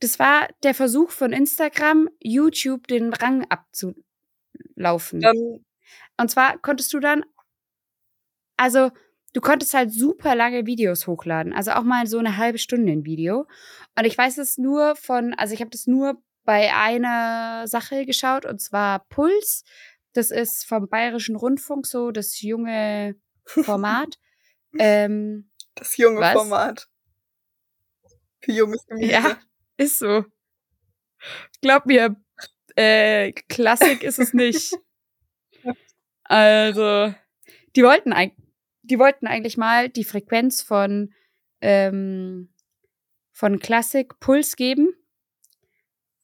Das 0.00 0.18
war 0.18 0.48
der 0.62 0.74
Versuch 0.74 1.10
von 1.10 1.32
Instagram, 1.32 2.08
YouTube 2.18 2.88
den 2.88 3.12
Rang 3.12 3.46
abzulaufen. 4.72 5.20
Dann, 5.20 5.64
Und 6.18 6.30
zwar 6.30 6.58
konntest 6.58 6.92
du 6.92 7.00
dann, 7.00 7.24
also 8.56 8.90
du 9.32 9.40
konntest 9.40 9.74
halt 9.74 9.92
super 9.92 10.34
lange 10.34 10.66
Videos 10.66 11.06
hochladen, 11.06 11.52
also 11.52 11.72
auch 11.72 11.82
mal 11.82 12.06
so 12.06 12.18
eine 12.18 12.36
halbe 12.36 12.58
Stunde 12.58 12.92
ein 12.92 13.04
Video. 13.04 13.46
Und 13.98 14.04
ich 14.04 14.16
weiß 14.16 14.38
es 14.38 14.58
nur 14.58 14.96
von, 14.96 15.34
also 15.34 15.54
ich 15.54 15.60
habe 15.60 15.70
das 15.70 15.86
nur 15.86 16.22
bei 16.44 16.74
einer 16.74 17.66
Sache 17.66 18.04
geschaut 18.04 18.46
und 18.46 18.60
zwar 18.60 19.06
Puls. 19.08 19.64
Das 20.12 20.30
ist 20.30 20.64
vom 20.66 20.88
Bayerischen 20.88 21.36
Rundfunk 21.36 21.86
so 21.86 22.10
das 22.10 22.40
junge 22.42 23.16
Format. 23.44 24.18
ähm, 24.78 25.50
das 25.74 25.96
junge 25.96 26.20
Was? 26.20 26.34
Format. 26.34 26.88
Für 28.40 28.52
junges 28.52 28.84
Gemüse. 28.86 29.10
Ja, 29.10 29.38
ist 29.76 29.98
so. 29.98 30.24
Glaub 31.62 31.86
mir, 31.86 32.16
äh, 32.76 33.32
Klassik 33.48 34.02
ist 34.02 34.18
es 34.18 34.32
nicht. 34.32 34.74
Also, 36.24 37.14
die 37.76 37.82
wollten, 37.82 38.14
die 38.82 38.98
wollten 38.98 39.26
eigentlich 39.26 39.56
mal 39.56 39.88
die 39.88 40.04
Frequenz 40.04 40.62
von, 40.62 41.12
ähm, 41.60 42.52
von 43.32 43.58
Klassik 43.58 44.18
Puls 44.20 44.56
geben. 44.56 44.94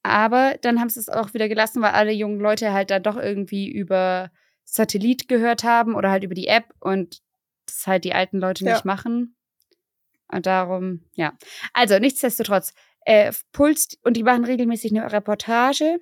Aber 0.03 0.57
dann 0.63 0.81
haben 0.81 0.89
sie 0.89 1.01
es 1.01 1.09
auch 1.09 1.35
wieder 1.35 1.49
gelassen, 1.49 1.83
weil 1.83 1.91
alle 1.91 2.13
jungen 2.13 2.41
Leute 2.41 2.73
halt 2.73 2.91
dann 2.91 3.03
doch 3.03 3.17
irgendwie 3.17 3.71
über 3.71 4.31
Satellit 4.65 5.29
gehört 5.29 5.65
haben 5.65 5.95
oder 5.95 6.11
halt 6.11 6.25
über 6.25 6.35
die 6.35 6.47
App 6.47 6.73
und 6.81 7.21
das 7.67 7.87
halt 7.87 8.05
die 8.05 8.15
alten 8.15 8.39
Leute 8.39 8.65
Ja. 8.65 8.73
nicht 8.73 8.85
machen. 8.85 9.37
Und 10.31 10.47
darum, 10.47 11.05
ja. 11.15 11.37
Also, 11.73 11.99
nichtsdestotrotz, 11.99 12.75
äh, 13.01 13.33
Puls, 13.53 13.99
und 14.03 14.17
die 14.17 14.23
machen 14.23 14.45
regelmäßig 14.45 14.93
eine 14.93 15.11
Reportage. 15.11 16.01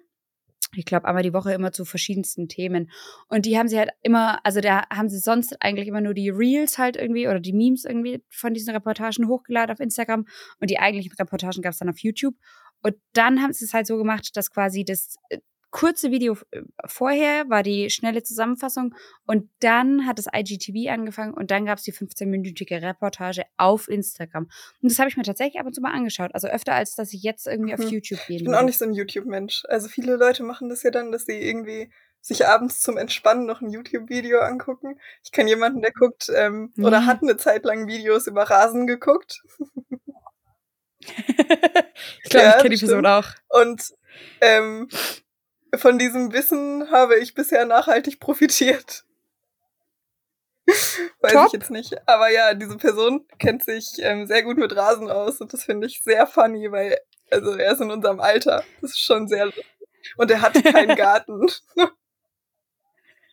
Ich 0.74 0.84
glaube, 0.84 1.06
einmal 1.06 1.22
die 1.22 1.32
Woche 1.32 1.52
immer 1.52 1.72
zu 1.72 1.84
verschiedensten 1.84 2.48
Themen. 2.48 2.90
Und 3.28 3.46
die 3.46 3.56
haben 3.56 3.68
sie 3.68 3.78
halt 3.78 3.90
immer, 4.02 4.44
also 4.44 4.60
da 4.60 4.84
haben 4.90 5.08
sie 5.08 5.18
sonst 5.18 5.62
eigentlich 5.62 5.88
immer 5.88 6.00
nur 6.00 6.12
die 6.12 6.30
Reels 6.30 6.76
halt 6.76 6.96
irgendwie 6.96 7.28
oder 7.28 7.40
die 7.40 7.52
Memes 7.52 7.84
irgendwie 7.84 8.24
von 8.28 8.52
diesen 8.52 8.74
Reportagen 8.74 9.28
hochgeladen 9.28 9.72
auf 9.72 9.80
Instagram. 9.80 10.26
Und 10.60 10.70
die 10.70 10.78
eigentlichen 10.78 11.12
Reportagen 11.18 11.62
gab 11.62 11.72
es 11.72 11.78
dann 11.78 11.88
auf 11.88 11.98
YouTube. 11.98 12.34
Und 12.82 12.96
dann 13.12 13.42
haben 13.42 13.52
sie 13.52 13.64
es 13.64 13.74
halt 13.74 13.86
so 13.86 13.96
gemacht, 13.96 14.36
dass 14.36 14.50
quasi 14.50 14.84
das 14.84 15.16
äh, 15.30 15.38
kurze 15.78 16.10
Video 16.10 16.38
äh, 16.52 16.62
vorher 16.86 17.50
war 17.50 17.62
die 17.62 17.90
schnelle 17.90 18.22
Zusammenfassung 18.22 18.94
und 19.26 19.50
dann 19.60 20.06
hat 20.06 20.18
das 20.18 20.24
IGTV 20.34 20.90
angefangen 20.90 21.34
und 21.34 21.50
dann 21.50 21.66
gab 21.66 21.76
es 21.76 21.84
die 21.84 21.92
15-minütige 21.92 22.80
Reportage 22.80 23.42
auf 23.58 23.86
Instagram. 23.88 24.44
Und 24.80 24.90
das 24.90 24.98
habe 24.98 25.10
ich 25.10 25.18
mir 25.18 25.22
tatsächlich 25.22 25.60
ab 25.60 25.66
und 25.66 25.74
zu 25.74 25.82
mal 25.82 25.92
angeschaut. 25.92 26.30
Also 26.34 26.48
öfter, 26.48 26.72
als 26.74 26.94
dass 26.94 27.12
ich 27.12 27.22
jetzt 27.22 27.46
irgendwie 27.46 27.74
auf 27.74 27.80
Mhm. 27.80 27.88
YouTube 27.88 28.20
gehen 28.26 28.36
Ich 28.38 28.44
bin 28.44 28.54
auch 28.54 28.62
nicht 28.62 28.78
so 28.78 28.86
ein 28.86 28.94
YouTube-Mensch. 28.94 29.64
Also 29.68 29.88
viele 29.88 30.16
Leute 30.16 30.44
machen 30.44 30.70
das 30.70 30.82
ja 30.82 30.90
dann, 30.90 31.12
dass 31.12 31.26
sie 31.26 31.38
irgendwie 31.38 31.90
sich 32.22 32.46
abends 32.46 32.80
zum 32.80 32.96
Entspannen 32.96 33.44
noch 33.44 33.60
ein 33.60 33.68
YouTube-Video 33.70 34.40
angucken. 34.40 34.98
Ich 35.22 35.30
kenne 35.30 35.50
jemanden, 35.50 35.82
der 35.82 35.92
guckt 35.92 36.30
ähm, 36.34 36.72
oder 36.78 37.00
Nee. 37.00 37.06
hat 37.06 37.22
eine 37.22 37.36
Zeit 37.36 37.66
lang 37.66 37.86
Videos 37.86 38.26
über 38.26 38.44
Rasen 38.44 38.86
geguckt. 38.86 39.42
ich 41.00 42.30
glaube, 42.30 42.46
Ja, 42.46 42.56
ich 42.56 42.62
kenne 42.62 42.74
die 42.74 42.80
Person 42.80 43.04
auch. 43.06 43.28
Und 43.50 43.82
ähm, 44.40 44.88
von 45.78 45.98
diesem 45.98 46.32
Wissen 46.32 46.90
habe 46.90 47.18
ich 47.18 47.34
bisher 47.34 47.64
nachhaltig 47.64 48.20
profitiert. 48.20 49.04
Weiß 51.20 51.32
Top. 51.32 51.46
ich 51.46 51.52
jetzt 51.52 51.70
nicht. 51.70 51.96
Aber 52.08 52.30
ja, 52.30 52.54
diese 52.54 52.76
Person 52.76 53.26
kennt 53.38 53.64
sich 53.64 53.94
ähm, 53.98 54.26
sehr 54.26 54.42
gut 54.42 54.58
mit 54.58 54.74
Rasen 54.74 55.10
aus 55.10 55.40
und 55.40 55.52
das 55.52 55.64
finde 55.64 55.86
ich 55.86 56.02
sehr 56.02 56.26
funny, 56.26 56.70
weil, 56.70 56.98
also 57.30 57.52
er 57.52 57.72
ist 57.72 57.80
in 57.80 57.90
unserem 57.90 58.20
Alter. 58.20 58.64
Das 58.80 58.90
ist 58.90 59.00
schon 59.00 59.28
sehr. 59.28 59.52
Und 60.16 60.30
er 60.30 60.40
hat 60.40 60.54
keinen 60.64 60.96
Garten. 60.96 61.46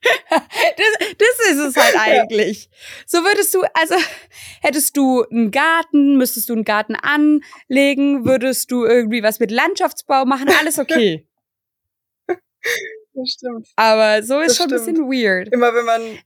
das, 0.03 1.07
das 1.17 1.49
ist 1.51 1.59
es 1.59 1.75
halt 1.75 1.95
eigentlich. 1.97 2.65
Ja. 2.65 2.71
So 3.07 3.17
würdest 3.23 3.53
du, 3.53 3.63
also 3.73 3.95
hättest 4.61 4.97
du 4.97 5.23
einen 5.23 5.51
Garten, 5.51 6.17
müsstest 6.17 6.49
du 6.49 6.53
einen 6.53 6.65
Garten 6.65 6.95
anlegen, 6.95 8.25
würdest 8.25 8.71
du 8.71 8.85
irgendwie 8.85 9.23
was 9.23 9.39
mit 9.39 9.51
Landschaftsbau 9.51 10.25
machen, 10.25 10.49
alles 10.59 10.77
okay. 10.77 11.27
Das 13.13 13.29
stimmt. 13.29 13.67
Aber 13.75 14.23
so 14.23 14.39
ist 14.39 14.51
das 14.51 14.57
schon 14.57 14.69
stimmt. 14.69 14.81
ein 14.81 15.07
bisschen 15.07 15.11
weird. 15.11 15.49
Immer 15.53 15.73
wenn 15.75 15.85
man 15.85 16.19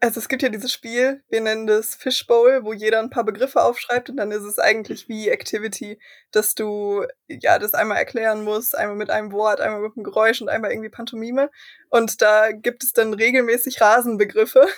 also 0.00 0.20
es 0.20 0.28
gibt 0.28 0.42
ja 0.42 0.48
dieses 0.48 0.72
Spiel, 0.72 1.24
wir 1.28 1.40
nennen 1.40 1.66
das 1.66 1.96
Fishbowl, 1.96 2.62
wo 2.62 2.72
jeder 2.72 3.00
ein 3.00 3.10
paar 3.10 3.24
Begriffe 3.24 3.62
aufschreibt 3.62 4.08
und 4.08 4.16
dann 4.16 4.30
ist 4.30 4.44
es 4.44 4.58
eigentlich 4.58 5.08
wie 5.08 5.28
Activity, 5.28 5.98
dass 6.30 6.54
du 6.54 7.04
ja 7.26 7.58
das 7.58 7.74
einmal 7.74 7.98
erklären 7.98 8.44
musst, 8.44 8.78
einmal 8.78 8.96
mit 8.96 9.10
einem 9.10 9.32
Wort, 9.32 9.60
einmal 9.60 9.80
mit 9.80 9.96
einem 9.96 10.04
Geräusch 10.04 10.40
und 10.40 10.48
einmal 10.48 10.70
irgendwie 10.70 10.88
Pantomime. 10.88 11.50
Und 11.90 12.22
da 12.22 12.52
gibt 12.52 12.84
es 12.84 12.92
dann 12.92 13.12
regelmäßig 13.12 13.80
Rasenbegriffe, 13.80 14.68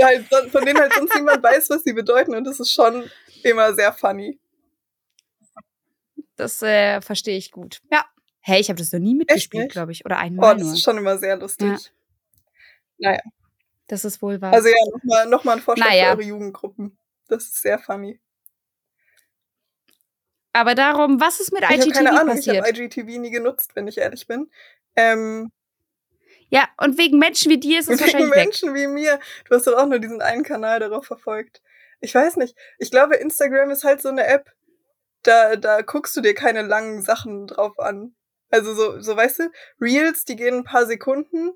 halt, 0.00 0.26
von 0.50 0.64
denen 0.64 0.78
halt 0.78 0.92
sonst 0.92 1.14
niemand 1.14 1.42
weiß, 1.42 1.70
was 1.70 1.84
sie 1.84 1.94
bedeuten 1.94 2.34
und 2.34 2.44
das 2.44 2.60
ist 2.60 2.72
schon 2.72 3.10
immer 3.44 3.72
sehr 3.74 3.94
funny. 3.94 4.38
Das 6.36 6.60
äh, 6.62 7.00
verstehe 7.00 7.38
ich 7.38 7.50
gut. 7.50 7.80
Ja. 7.90 8.04
Hey, 8.42 8.60
ich 8.60 8.68
habe 8.68 8.78
das 8.78 8.92
noch 8.92 9.00
nie 9.00 9.14
mitgespielt, 9.14 9.72
glaube 9.72 9.92
ich. 9.92 10.04
Oder 10.04 10.18
einmal. 10.18 10.54
Oh, 10.54 10.58
das 10.58 10.68
ist 10.68 10.82
schon 10.82 10.98
immer 10.98 11.16
sehr 11.16 11.36
lustig. 11.36 11.68
Ja. 12.98 13.10
Naja. 13.10 13.20
Das 13.86 14.04
ist 14.04 14.20
wohl 14.22 14.40
wahr. 14.40 14.52
Also 14.52 14.68
ja, 14.68 14.74
nochmal 14.92 15.26
noch 15.26 15.44
mal 15.44 15.52
ein 15.56 15.62
Vorschlag 15.62 15.88
naja. 15.88 16.04
für 16.04 16.10
eure 16.18 16.22
Jugendgruppen. 16.22 16.98
Das 17.28 17.44
ist 17.44 17.62
sehr 17.62 17.78
funny. 17.78 18.20
Aber 20.52 20.74
darum, 20.74 21.20
was 21.20 21.40
ist 21.40 21.52
mit 21.52 21.62
ich 21.62 21.70
IGTV 21.70 21.92
keine 21.92 22.10
Ahnung, 22.10 22.36
passiert? 22.36 22.56
Ich 22.56 22.62
habe 22.62 22.84
IGTV 22.84 23.20
nie 23.20 23.30
genutzt, 23.30 23.70
wenn 23.74 23.86
ich 23.86 23.98
ehrlich 23.98 24.26
bin. 24.26 24.50
Ähm, 24.96 25.50
ja, 26.48 26.68
und 26.76 26.98
wegen 26.98 27.18
Menschen 27.18 27.50
wie 27.50 27.58
dir 27.58 27.78
ist 27.78 27.88
es 27.88 27.98
wahrscheinlich 28.00 28.30
Wegen 28.30 28.44
Menschen 28.44 28.74
wie 28.74 28.86
mir. 28.86 29.18
Du 29.48 29.54
hast 29.54 29.66
doch 29.66 29.76
auch 29.76 29.86
nur 29.86 29.98
diesen 29.98 30.20
einen 30.20 30.42
Kanal 30.42 30.80
darauf 30.80 31.06
verfolgt. 31.06 31.62
Ich 32.00 32.14
weiß 32.14 32.36
nicht. 32.36 32.56
Ich 32.78 32.90
glaube, 32.90 33.16
Instagram 33.16 33.70
ist 33.70 33.84
halt 33.84 34.02
so 34.02 34.10
eine 34.10 34.26
App, 34.26 34.52
da, 35.22 35.56
da 35.56 35.80
guckst 35.80 36.14
du 36.16 36.20
dir 36.20 36.34
keine 36.34 36.62
langen 36.62 37.00
Sachen 37.00 37.46
drauf 37.46 37.78
an. 37.78 38.14
Also 38.52 38.74
so, 38.74 39.00
so 39.00 39.16
weißt 39.16 39.40
du, 39.40 39.50
Reels, 39.80 40.26
die 40.26 40.36
gehen 40.36 40.56
ein 40.56 40.64
paar 40.64 40.84
Sekunden 40.86 41.52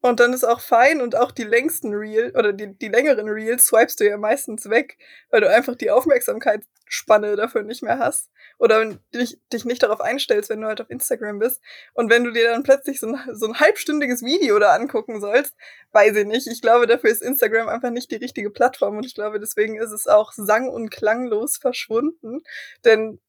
und 0.00 0.20
dann 0.20 0.32
ist 0.34 0.44
auch 0.44 0.60
fein 0.60 1.00
und 1.00 1.16
auch 1.16 1.30
die 1.30 1.44
längsten 1.44 1.94
Reels 1.94 2.34
oder 2.34 2.52
die, 2.52 2.76
die 2.76 2.88
längeren 2.88 3.28
Reels 3.28 3.66
swipest 3.66 4.00
du 4.00 4.08
ja 4.08 4.18
meistens 4.18 4.68
weg, 4.68 4.98
weil 5.30 5.42
du 5.42 5.48
einfach 5.48 5.76
die 5.76 5.92
Aufmerksamkeitsspanne 5.92 7.36
dafür 7.36 7.62
nicht 7.62 7.84
mehr 7.84 8.00
hast. 8.00 8.30
Oder 8.58 8.98
dich, 9.14 9.38
dich 9.52 9.64
nicht 9.64 9.82
darauf 9.82 10.00
einstellst, 10.00 10.50
wenn 10.50 10.60
du 10.60 10.66
halt 10.66 10.80
auf 10.80 10.90
Instagram 10.90 11.38
bist. 11.38 11.62
Und 11.94 12.10
wenn 12.10 12.24
du 12.24 12.32
dir 12.32 12.50
dann 12.50 12.64
plötzlich 12.64 13.00
so 13.00 13.06
ein, 13.06 13.18
so 13.32 13.46
ein 13.46 13.60
halbstündiges 13.60 14.22
Video 14.22 14.58
da 14.58 14.74
angucken 14.74 15.20
sollst, 15.20 15.54
weiß 15.92 16.16
ich 16.16 16.26
nicht. 16.26 16.48
Ich 16.48 16.62
glaube, 16.62 16.86
dafür 16.88 17.10
ist 17.10 17.22
Instagram 17.22 17.68
einfach 17.68 17.90
nicht 17.90 18.10
die 18.10 18.16
richtige 18.16 18.50
Plattform 18.50 18.96
und 18.96 19.06
ich 19.06 19.14
glaube, 19.14 19.40
deswegen 19.40 19.76
ist 19.76 19.92
es 19.92 20.08
auch 20.08 20.32
sang- 20.32 20.68
und 20.68 20.90
klanglos 20.90 21.56
verschwunden. 21.58 22.42
Denn 22.84 23.20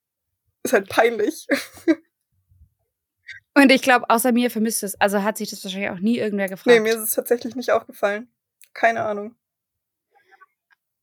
ist 0.63 0.73
halt 0.73 0.89
peinlich. 0.89 1.47
Und 3.55 3.71
ich 3.71 3.81
glaube, 3.81 4.09
außer 4.09 4.33
mir 4.33 4.51
vermisst 4.51 4.83
es. 4.83 4.99
Also 4.99 5.23
hat 5.23 5.37
sich 5.37 5.49
das 5.49 5.63
wahrscheinlich 5.63 5.89
auch 5.89 5.99
nie 5.99 6.17
irgendwer 6.17 6.49
gefragt. 6.49 6.67
Nee, 6.67 6.81
mir 6.81 6.93
ist 6.93 7.01
es 7.01 7.11
tatsächlich 7.11 7.55
nicht 7.55 7.71
aufgefallen. 7.71 8.27
Keine 8.73 9.03
Ahnung. 9.05 9.35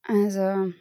Also. 0.02 0.73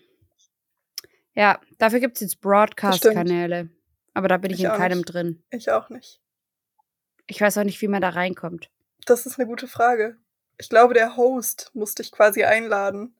Ja, 1.33 1.61
dafür 1.77 2.01
gibt 2.01 2.17
es 2.17 2.21
jetzt 2.21 2.41
Broadcast-Kanäle. 2.41 3.69
Aber 4.13 4.27
da 4.27 4.35
bin 4.37 4.51
ich, 4.51 4.59
ich 4.59 4.65
in 4.65 4.71
keinem 4.71 4.99
nicht. 4.99 5.13
drin. 5.13 5.43
Ich 5.49 5.71
auch 5.71 5.89
nicht. 5.89 6.19
Ich 7.27 7.39
weiß 7.39 7.57
auch 7.57 7.63
nicht, 7.63 7.81
wie 7.81 7.87
man 7.87 8.01
da 8.01 8.09
reinkommt. 8.09 8.69
Das 9.05 9.25
ist 9.25 9.39
eine 9.39 9.47
gute 9.47 9.67
Frage. 9.67 10.17
Ich 10.57 10.67
glaube, 10.67 10.93
der 10.93 11.15
Host 11.15 11.71
muss 11.73 11.95
dich 11.95 12.11
quasi 12.11 12.43
einladen. 12.43 13.15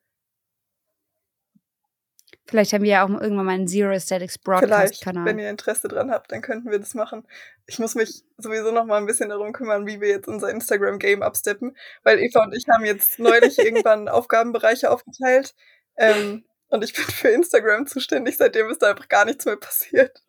Vielleicht 2.51 2.73
haben 2.73 2.83
wir 2.83 2.91
ja 2.91 3.05
auch 3.05 3.09
irgendwann 3.09 3.45
mal 3.45 3.53
einen 3.53 3.67
Zero 3.69 3.91
Aesthetics 3.91 4.37
Broadcast-Kanal. 4.37 5.23
Wenn 5.23 5.39
ihr 5.39 5.49
Interesse 5.49 5.87
dran 5.87 6.11
habt, 6.11 6.33
dann 6.33 6.41
könnten 6.41 6.69
wir 6.69 6.79
das 6.79 6.93
machen. 6.95 7.25
Ich 7.65 7.79
muss 7.79 7.95
mich 7.95 8.25
sowieso 8.37 8.71
noch 8.71 8.83
mal 8.83 8.97
ein 8.97 9.05
bisschen 9.05 9.29
darum 9.29 9.53
kümmern, 9.53 9.87
wie 9.87 10.01
wir 10.01 10.09
jetzt 10.09 10.27
unser 10.27 10.49
Instagram-Game 10.49 11.23
absteppen, 11.23 11.77
weil 12.03 12.19
Eva 12.19 12.43
und 12.43 12.53
ich 12.53 12.67
haben 12.67 12.83
jetzt 12.83 13.19
neulich 13.19 13.57
irgendwann 13.65 14.09
Aufgabenbereiche 14.09 14.91
aufgeteilt. 14.91 15.55
Ähm, 15.95 16.43
und 16.67 16.83
ich 16.83 16.91
bin 16.93 17.05
für 17.05 17.29
Instagram 17.29 17.87
zuständig, 17.87 18.35
seitdem 18.35 18.69
ist 18.69 18.81
da 18.81 18.89
einfach 18.89 19.07
gar 19.07 19.23
nichts 19.23 19.45
mehr 19.45 19.55
passiert. 19.55 20.21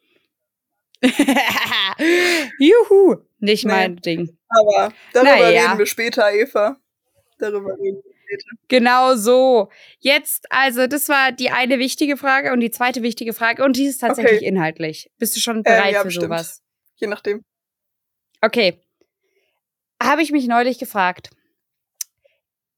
Juhu, 2.60 3.16
nicht 3.40 3.64
nee. 3.64 3.72
mein 3.72 3.96
Ding. 3.96 4.38
Aber 4.48 4.92
darüber 5.12 5.32
naja. 5.32 5.66
reden 5.66 5.78
wir 5.80 5.86
später, 5.86 6.32
Eva. 6.32 6.76
Darüber 7.40 7.72
reden 7.72 8.00
wir 8.04 8.11
bitte. 8.32 8.44
Genau 8.68 9.14
so. 9.14 9.68
Jetzt, 9.98 10.50
also, 10.50 10.86
das 10.86 11.08
war 11.08 11.32
die 11.32 11.50
eine 11.50 11.78
wichtige 11.78 12.16
Frage 12.16 12.52
und 12.52 12.60
die 12.60 12.70
zweite 12.70 13.02
wichtige 13.02 13.32
Frage 13.32 13.64
und 13.64 13.76
die 13.76 13.86
ist 13.86 13.98
tatsächlich 13.98 14.38
okay. 14.38 14.46
inhaltlich. 14.46 15.10
Bist 15.18 15.36
du 15.36 15.40
schon 15.40 15.62
bereit 15.62 15.88
ähm, 15.88 15.92
ja, 15.92 16.00
für 16.00 16.06
bestimmt. 16.06 16.24
sowas? 16.24 16.62
Je 16.96 17.06
nachdem. 17.06 17.42
Okay. 18.40 18.80
Habe 20.02 20.22
ich 20.22 20.32
mich 20.32 20.46
neulich 20.46 20.78
gefragt. 20.78 21.30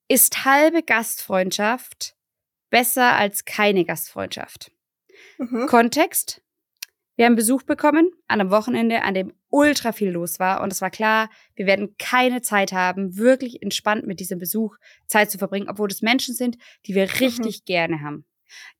Ist 0.09 0.45
halbe 0.45 0.83
Gastfreundschaft 0.83 2.15
besser 2.71 3.17
als 3.17 3.45
keine 3.45 3.85
Gastfreundschaft? 3.85 4.71
Mhm. 5.39 5.67
Kontext. 5.67 6.43
Wir 7.17 7.27
haben 7.27 7.37
Besuch 7.37 7.63
bekommen 7.63 8.11
an 8.27 8.41
einem 8.41 8.51
Wochenende, 8.51 9.03
an 9.03 9.15
dem 9.15 9.33
ultra 9.55 9.93
viel 9.93 10.11
los 10.11 10.41
war. 10.41 10.63
Und 10.63 10.73
es 10.73 10.83
war 10.83 10.91
klar, 10.91 11.31
wir 11.55 11.67
werden 11.67 11.95
keine 11.97 12.43
Zeit 12.43 12.73
haben, 12.73 13.17
wirklich 13.17 13.63
entspannt 13.63 14.05
mit 14.05 14.19
diesem 14.19 14.41
Besuch 14.41 14.77
Zeit 15.07 15.31
zu 15.31 15.39
verbringen, 15.39 15.69
obwohl 15.69 15.89
es 15.89 16.03
Menschen 16.03 16.35
sind, 16.35 16.59
die 16.87 16.97
wir 16.97 17.05
mhm. 17.05 17.13
richtig 17.21 17.61
mhm. 17.61 17.65
gerne 17.65 18.01
haben. 18.03 18.25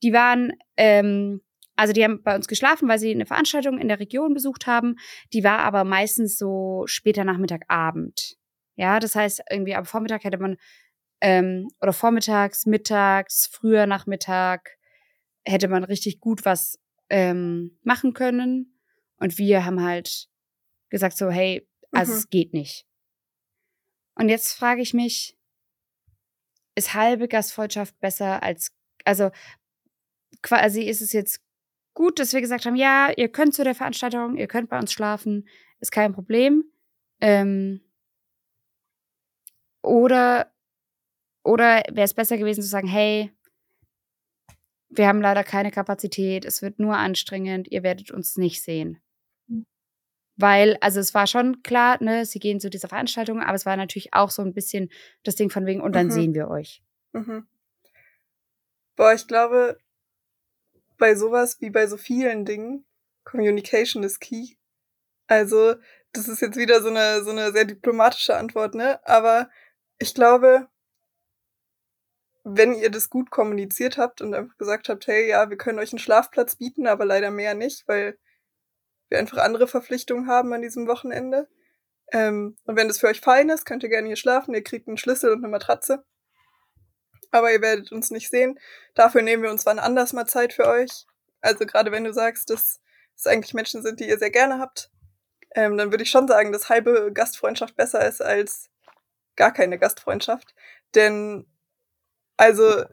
Die 0.03 0.13
waren, 0.13 0.53
ähm, 0.77 1.43
also 1.77 1.93
die 1.93 2.03
haben 2.03 2.25
bei 2.25 2.35
uns 2.35 2.49
geschlafen, 2.49 2.89
weil 2.89 2.99
sie 2.99 3.13
eine 3.13 3.25
Veranstaltung 3.25 3.79
in 3.79 3.87
der 3.87 4.01
Region 4.01 4.35
besucht 4.35 4.67
haben. 4.67 4.97
Die 5.33 5.45
war 5.45 5.61
aber 5.61 5.85
meistens 5.85 6.37
so 6.37 6.83
später 6.87 7.23
Nachmittag, 7.23 7.63
Abend. 7.69 8.37
Ja, 8.75 8.99
das 8.99 9.15
heißt, 9.15 9.43
irgendwie 9.51 9.77
am 9.77 9.85
Vormittag 9.85 10.25
hätte 10.25 10.39
man, 10.39 10.57
ähm, 11.21 11.69
oder 11.81 11.93
vormittags, 11.93 12.67
mittags, 12.67 13.49
früher 13.53 13.87
Nachmittag, 13.87 14.77
hätte 15.45 15.69
man 15.69 15.85
richtig 15.85 16.19
gut 16.19 16.45
was 16.45 16.81
ähm, 17.11 17.79
machen 17.85 18.13
können. 18.13 18.81
Und 19.19 19.39
wir 19.39 19.65
haben 19.65 19.81
halt 19.81 20.29
gesagt 20.95 21.17
so, 21.17 21.29
hey, 21.29 21.69
also 21.91 22.13
mhm. 22.13 22.19
es 22.19 22.31
geht 22.31 22.55
nicht. 22.55 22.87
Und 24.15 24.29
jetzt 24.29 24.53
frage 24.53 24.81
ich 24.81 24.95
mich, 24.95 25.37
ist 26.77 26.95
halbe 26.95 27.27
Gastfreundschaft 27.27 27.99
besser 27.99 28.45
als, 28.45 28.73
also 29.05 29.33
quasi 30.41 30.83
ist 30.83 31.03
es 31.03 31.13
jetzt 31.13 31.43
gut, 31.95 32.21
dass 32.21 32.33
wir 32.33 32.41
gesagt 32.41 32.65
haben, 32.65 32.77
ja, 32.77 33.13
ihr 33.17 33.29
könnt 33.29 33.55
zu 33.55 33.65
der 33.65 33.75
Veranstaltung, 33.75 34.37
ihr 34.37 34.47
könnt 34.47 34.71
bei 34.71 34.79
uns 34.79 34.93
schlafen, 34.93 35.49
ist 35.81 35.91
kein 35.91 36.13
Problem. 36.13 36.65
Ähm, 37.21 37.81
oder 39.83 40.53
oder 41.45 41.83
wäre 41.91 42.05
es 42.05 42.15
besser 42.15 42.39
gewesen 42.39 42.63
zu 42.63 42.69
sagen, 42.69 42.89
hey, 42.89 43.33
wir 44.89 45.09
haben 45.09 45.21
leider 45.21 45.43
keine 45.43 45.73
Kapazität, 45.73 46.45
es 46.45 46.63
wird 46.63 46.79
nur 46.79 46.97
anstrengend, 46.97 47.67
ihr 47.71 47.83
werdet 47.83 48.13
uns 48.13 48.37
nicht 48.37 48.63
sehen. 48.63 49.04
Weil, 50.37 50.77
also 50.81 51.01
es 51.01 51.15
war 51.15 51.27
schon 51.27 51.63
klar, 51.63 52.03
ne, 52.03 52.27
sie 52.27 52.41
gehen 52.41 52.61
zu 52.61 52.69
dieser 52.69 52.89
Veranstaltung, 52.89 53.41
aber 53.41 53.55
es 53.55 53.67
war 53.67 53.77
natürlich 53.77 54.15
auch 54.15 54.31
so 54.31 54.43
ein 54.43 54.53
bisschen 54.53 54.91
das 55.23 55.37
Ding 55.37 55.51
von 55.51 55.67
wegen, 55.67 55.81
und 55.81 55.95
dann 55.95 56.07
mhm. 56.07 56.13
sehen 56.13 56.35
wir 56.35 56.49
euch. 56.49 56.83
Mhm. 57.13 57.47
Boah, 58.97 59.13
ich 59.15 59.27
glaube, 59.27 59.79
bei 60.99 61.15
sowas 61.15 61.61
wie 61.61 61.71
bei 61.71 61.87
so 61.87 61.97
vielen 61.97 62.45
Dingen, 62.45 62.85
Communication 63.25 64.03
ist 64.03 64.21
key. 64.21 64.57
Also, 65.27 65.75
das 66.13 66.29
ist 66.29 66.41
jetzt 66.41 66.57
wieder 66.57 66.83
so 66.83 66.89
eine, 66.89 67.23
so 67.25 67.31
eine 67.31 67.53
sehr 67.53 67.65
diplomatische 67.65 68.37
Antwort, 68.37 68.75
ne? 68.75 69.01
Aber 69.07 69.49
ich 69.99 70.15
glaube, 70.15 70.69
wenn 72.45 72.75
ihr 72.75 72.91
das 72.91 73.09
gut 73.09 73.31
kommuniziert 73.31 73.97
habt 73.97 74.21
und 74.21 74.35
einfach 74.35 74.57
gesagt 74.59 74.89
habt, 74.89 75.07
hey, 75.07 75.29
ja, 75.29 75.49
wir 75.49 75.57
können 75.57 75.79
euch 75.79 75.93
einen 75.93 75.99
Schlafplatz 75.99 76.57
bieten, 76.57 76.87
aber 76.87 77.05
leider 77.07 77.31
mehr 77.31 77.55
nicht, 77.55 77.89
weil 77.89 78.19
wir 79.15 79.21
einfach 79.21 79.39
andere 79.39 79.69
Verpflichtungen 79.69 80.27
haben 80.27 80.53
an 80.53 80.63
diesem 80.63 80.89
Wochenende. 80.89 81.49
Ähm, 82.13 82.57
und 82.65 82.77
wenn 82.77 82.89
das 82.89 82.99
für 82.99 83.07
euch 83.07 83.21
fein 83.21 83.49
ist, 83.49 83.65
könnt 83.65 83.85
ihr 83.85 83.89
gerne 83.89 84.09
hier 84.09 84.17
schlafen. 84.17 84.55
Ihr 84.55 84.65
kriegt 84.65 84.89
einen 84.89 84.99
Schlüssel 84.99 85.31
und 85.31 85.39
eine 85.39 85.49
Matratze. 85.49 86.05
Aber 87.31 87.53
ihr 87.53 87.63
werdet 87.63 87.93
uns 87.93 88.11
nicht 88.11 88.31
sehen. 88.31 88.59
Dafür 88.95 89.23
nehmen 89.23 89.43
wir 89.43 89.51
uns 89.51 89.67
wann 89.67 89.79
anders 89.79 90.13
mal 90.13 90.27
Zeit 90.27 90.53
für 90.53 90.67
euch. 90.67 91.07
Also 91.41 91.65
gerade 91.65 91.93
wenn 91.93 92.05
du 92.05 92.13
sagst, 92.13 92.51
dass 92.51 92.81
es 93.17 93.27
eigentlich 93.27 93.55
Menschen 93.55 93.83
sind, 93.83 94.01
die 94.01 94.09
ihr 94.09 94.19
sehr 94.19 94.31
gerne 94.31 94.59
habt, 94.59 94.91
ähm, 95.55 95.77
dann 95.77 95.93
würde 95.93 96.03
ich 96.03 96.11
schon 96.11 96.27
sagen, 96.27 96.53
dass 96.53 96.69
halbe 96.69 97.13
Gastfreundschaft 97.13 97.77
besser 97.77 98.07
ist 98.07 98.21
als 98.21 98.71
gar 99.37 99.53
keine 99.53 99.79
Gastfreundschaft. 99.79 100.55
Denn 100.95 101.47
also, 102.37 102.85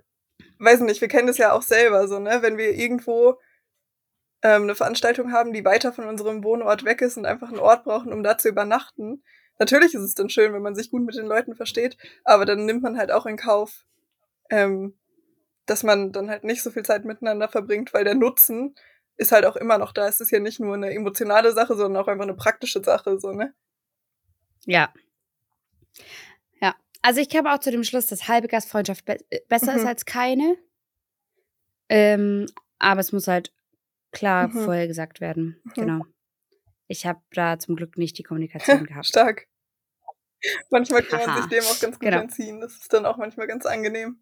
weiß 0.60 0.82
nicht, 0.82 1.02
wir 1.02 1.08
kennen 1.08 1.28
das 1.28 1.38
ja 1.38 1.54
auch 1.54 1.64
selber 1.64 2.08
so, 2.08 2.20
ne? 2.20 2.42
Wenn 2.42 2.58
wir 2.58 2.74
irgendwo 2.74 3.40
ähm, 4.44 4.64
eine 4.64 4.76
Veranstaltung 4.76 5.32
haben, 5.32 5.54
die 5.54 5.66
weiter 5.66 5.94
von 5.94 6.06
unserem 6.06 6.44
Wohnort 6.44 6.84
weg 6.84 7.02
ist 7.02 7.18
und 7.18 7.26
einfach 7.26 7.50
einen 7.50 7.60
Ort 7.60 7.84
brauchen, 7.84 8.12
um 8.12 8.24
da 8.24 8.38
zu 8.38 8.50
übernachten, 8.50 9.24
natürlich 9.60 9.94
ist 9.94 10.02
es 10.02 10.16
dann 10.16 10.30
schön, 10.30 10.54
wenn 10.54 10.62
man 10.62 10.76
sich 10.76 10.90
gut 10.90 11.04
mit 11.04 11.16
den 11.16 11.28
Leuten 11.28 11.56
versteht, 11.56 11.98
aber 12.24 12.46
dann 12.46 12.66
nimmt 12.66 12.82
man 12.82 12.98
halt 12.98 13.12
auch 13.12 13.26
in 13.26 13.38
Kauf, 13.38 13.86
ähm, 14.50 14.98
dass 15.68 15.84
man 15.84 16.12
dann 16.12 16.30
halt 16.30 16.44
nicht 16.44 16.64
so 16.64 16.72
viel 16.72 16.84
Zeit 16.84 17.06
miteinander 17.06 17.48
verbringt, 17.48 17.94
weil 17.94 18.04
der 18.04 18.16
Nutzen 18.16 18.76
ist 19.18 19.32
halt 19.32 19.46
auch 19.46 19.56
immer 19.56 19.78
noch 19.78 19.94
da. 19.94 20.08
Es 20.08 20.20
ist 20.20 20.32
ja 20.32 20.40
nicht 20.40 20.60
nur 20.60 20.74
eine 20.74 20.92
emotionale 20.92 21.52
Sache, 21.52 21.76
sondern 21.76 22.02
auch 22.02 22.08
einfach 22.08 22.24
eine 22.24 22.34
praktische 22.34 22.84
Sache, 22.84 23.20
so, 23.20 23.32
ne? 23.32 23.54
Ja. 24.66 24.92
Ja. 26.60 26.76
Also 27.04 27.22
ich 27.22 27.30
komme 27.30 27.54
auch 27.54 27.60
zu 27.60 27.72
dem 27.72 27.84
Schluss, 27.84 28.08
dass 28.08 28.28
halbe 28.28 28.48
Gastfreundschaft 28.48 29.06
be 29.06 29.18
besser 29.48 29.74
mhm. 29.74 29.78
ist 29.80 29.86
als 29.86 30.06
keine. 30.06 30.58
Ähm, 31.88 32.48
aber 32.80 33.02
es 33.02 33.12
muss 33.12 33.28
halt 33.28 33.54
klar 34.12 34.48
mhm. 34.48 34.64
vorher 34.64 34.88
gesagt 34.88 35.22
werden. 35.22 35.62
Mhm. 35.64 35.72
Genau. 35.74 36.06
Ich 36.88 37.06
habe 37.06 37.22
da 37.34 37.58
zum 37.58 37.76
Glück 37.76 37.98
nicht 37.98 38.18
die 38.18 38.24
Kommunikation 38.24 38.86
gehabt. 38.86 39.08
Stark. 39.08 39.48
Manchmal 40.72 41.04
kann 41.04 41.26
man 41.26 41.38
sich 41.38 41.50
dem 41.50 41.64
auch 41.64 41.80
ganz 41.80 42.00
gut 42.00 42.10
genau. 42.10 42.22
entziehen. 42.22 42.60
Das 42.62 42.74
ist 42.74 42.92
dann 42.92 43.06
auch 43.06 43.18
manchmal 43.18 43.48
ganz 43.48 43.66
angenehm. 43.66 44.22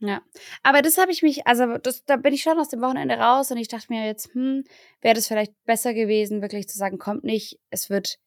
Ja, 0.00 0.22
aber 0.62 0.80
das 0.80 0.96
habe 0.96 1.10
ich 1.10 1.22
mich, 1.22 1.46
also 1.46 1.76
das, 1.78 2.04
da 2.04 2.16
bin 2.16 2.32
ich 2.32 2.42
schon 2.42 2.58
aus 2.58 2.68
dem 2.68 2.80
Wochenende 2.80 3.16
raus 3.16 3.50
und 3.50 3.56
ich 3.56 3.66
dachte 3.66 3.86
mir 3.88 4.06
jetzt, 4.06 4.32
hm, 4.32 4.62
wäre 5.00 5.14
das 5.14 5.26
vielleicht 5.26 5.52
besser 5.64 5.92
gewesen, 5.92 6.40
wirklich 6.40 6.68
zu 6.68 6.78
sagen, 6.78 6.98
kommt 6.98 7.24
nicht, 7.24 7.58
es 7.70 7.90
wird, 7.90 8.20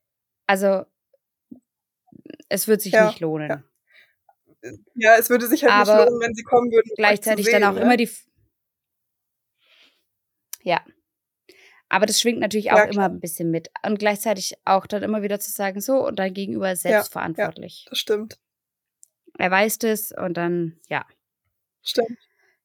also 0.47 0.83
es 2.49 2.67
wird 2.67 2.81
sich 2.81 2.91
ja, 2.91 3.07
nicht 3.07 3.21
lohnen. 3.21 3.49
Ja. 3.49 4.71
ja. 4.95 5.15
es 5.17 5.29
würde 5.29 5.47
sich 5.47 5.63
halt 5.63 5.71
aber 5.71 6.01
nicht 6.01 6.09
lohnen, 6.09 6.27
wenn 6.27 6.33
sie 6.33 6.43
kommen 6.43 6.71
würden. 6.71 6.91
Gleichzeitig 6.97 7.45
sehen, 7.45 7.61
dann 7.61 7.63
auch 7.63 7.75
ne? 7.75 7.81
immer 7.81 7.97
die. 7.97 8.09
Ja. 10.63 10.81
Aber 11.89 12.05
das 12.05 12.21
schwingt 12.21 12.39
natürlich 12.39 12.71
auch 12.71 12.77
ja, 12.77 12.85
immer 12.85 13.05
ein 13.05 13.19
bisschen 13.19 13.51
mit. 13.51 13.69
Und 13.85 13.99
gleichzeitig 13.99 14.53
auch 14.63 14.87
dann 14.87 15.03
immer 15.03 15.23
wieder 15.23 15.39
zu 15.39 15.51
sagen, 15.51 15.81
so, 15.81 16.05
und 16.07 16.19
dein 16.19 16.33
Gegenüber 16.33 16.71
ist 16.71 16.83
selbstverantwortlich. 16.83 17.83
Ja, 17.85 17.89
das 17.89 17.99
stimmt. 17.99 18.39
Er 19.37 19.51
weiß 19.51 19.79
das 19.79 20.11
und 20.11 20.35
dann, 20.35 20.79
ja. 20.87 21.05
Stimmt. 21.81 22.17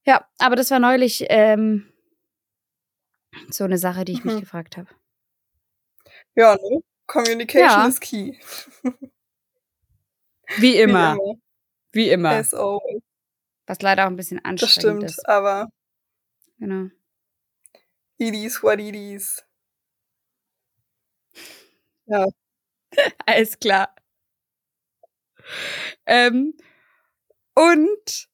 Ja, 0.05 0.29
aber 0.39 0.55
das 0.55 0.71
war 0.71 0.79
neulich 0.79 1.27
ähm, 1.29 1.93
so 3.51 3.65
eine 3.65 3.79
Sache, 3.79 4.05
die 4.05 4.13
ich 4.13 4.25
mhm. 4.25 4.33
mich 4.33 4.41
gefragt 4.43 4.77
habe. 4.77 4.89
Ja, 6.37 6.55
ne? 6.55 6.81
Communication 7.07 7.69
ja. 7.69 7.87
is 7.89 8.01
key. 8.01 8.39
Wie 10.59 10.77
immer. 10.77 11.17
Wie 11.93 12.11
immer. 12.11 12.31
As 12.31 12.55
always. 12.55 13.03
Was 13.67 13.83
leider 13.83 14.05
auch 14.05 14.11
ein 14.11 14.17
bisschen 14.17 14.45
anstrengend 14.45 14.63
das 14.63 14.73
stimmt, 14.73 15.05
ist. 15.05 15.29
aber. 15.29 15.69
Genau. 16.59 16.91
It 18.19 18.35
is 18.35 18.63
what 18.63 18.81
it 18.81 18.95
is. 18.95 19.45
Ja. 22.07 22.27
Alles 23.27 23.59
klar. 23.59 23.95
Ähm, 26.07 26.55
und 27.55 28.29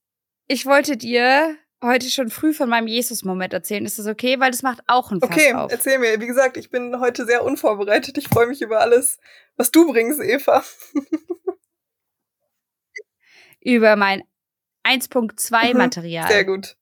ich 0.47 0.67
wollte 0.67 0.97
dir 0.97 1.57
heute 1.83 2.11
schon 2.11 2.31
früh 2.31 2.55
von 2.55 2.69
meinem 2.69 2.87
Jesus-Moment 2.87 3.53
erzählen. 3.53 3.85
Ist 3.85 3.99
das 3.99 4.07
okay? 4.07 4.39
Weil 4.39 4.51
das 4.51 4.63
macht 4.63 4.81
auch 4.87 5.11
einen 5.11 5.21
Fass 5.21 5.31
Okay, 5.31 5.53
auf. 5.55 5.73
erzähl 5.73 5.99
mir. 5.99 6.21
Wie 6.21 6.27
gesagt, 6.27 6.57
ich 6.57 6.71
bin 6.71 7.01
heute 7.01 7.27
sehr 7.27 7.45
unvorbereitet. 7.45 8.17
Ich 8.19 8.29
freue 8.29 8.47
mich 8.47 8.63
über 8.63 8.81
alles, 8.81 9.19
was 9.57 9.71
du 9.71 9.91
bringst, 9.91 10.21
Eva. 10.21 10.65
über 13.61 13.97
mein 13.97 14.23
1.2 14.85 15.73
mhm, 15.73 15.79
Material. 15.79 16.29
Sehr 16.29 16.45
gut. 16.45 16.77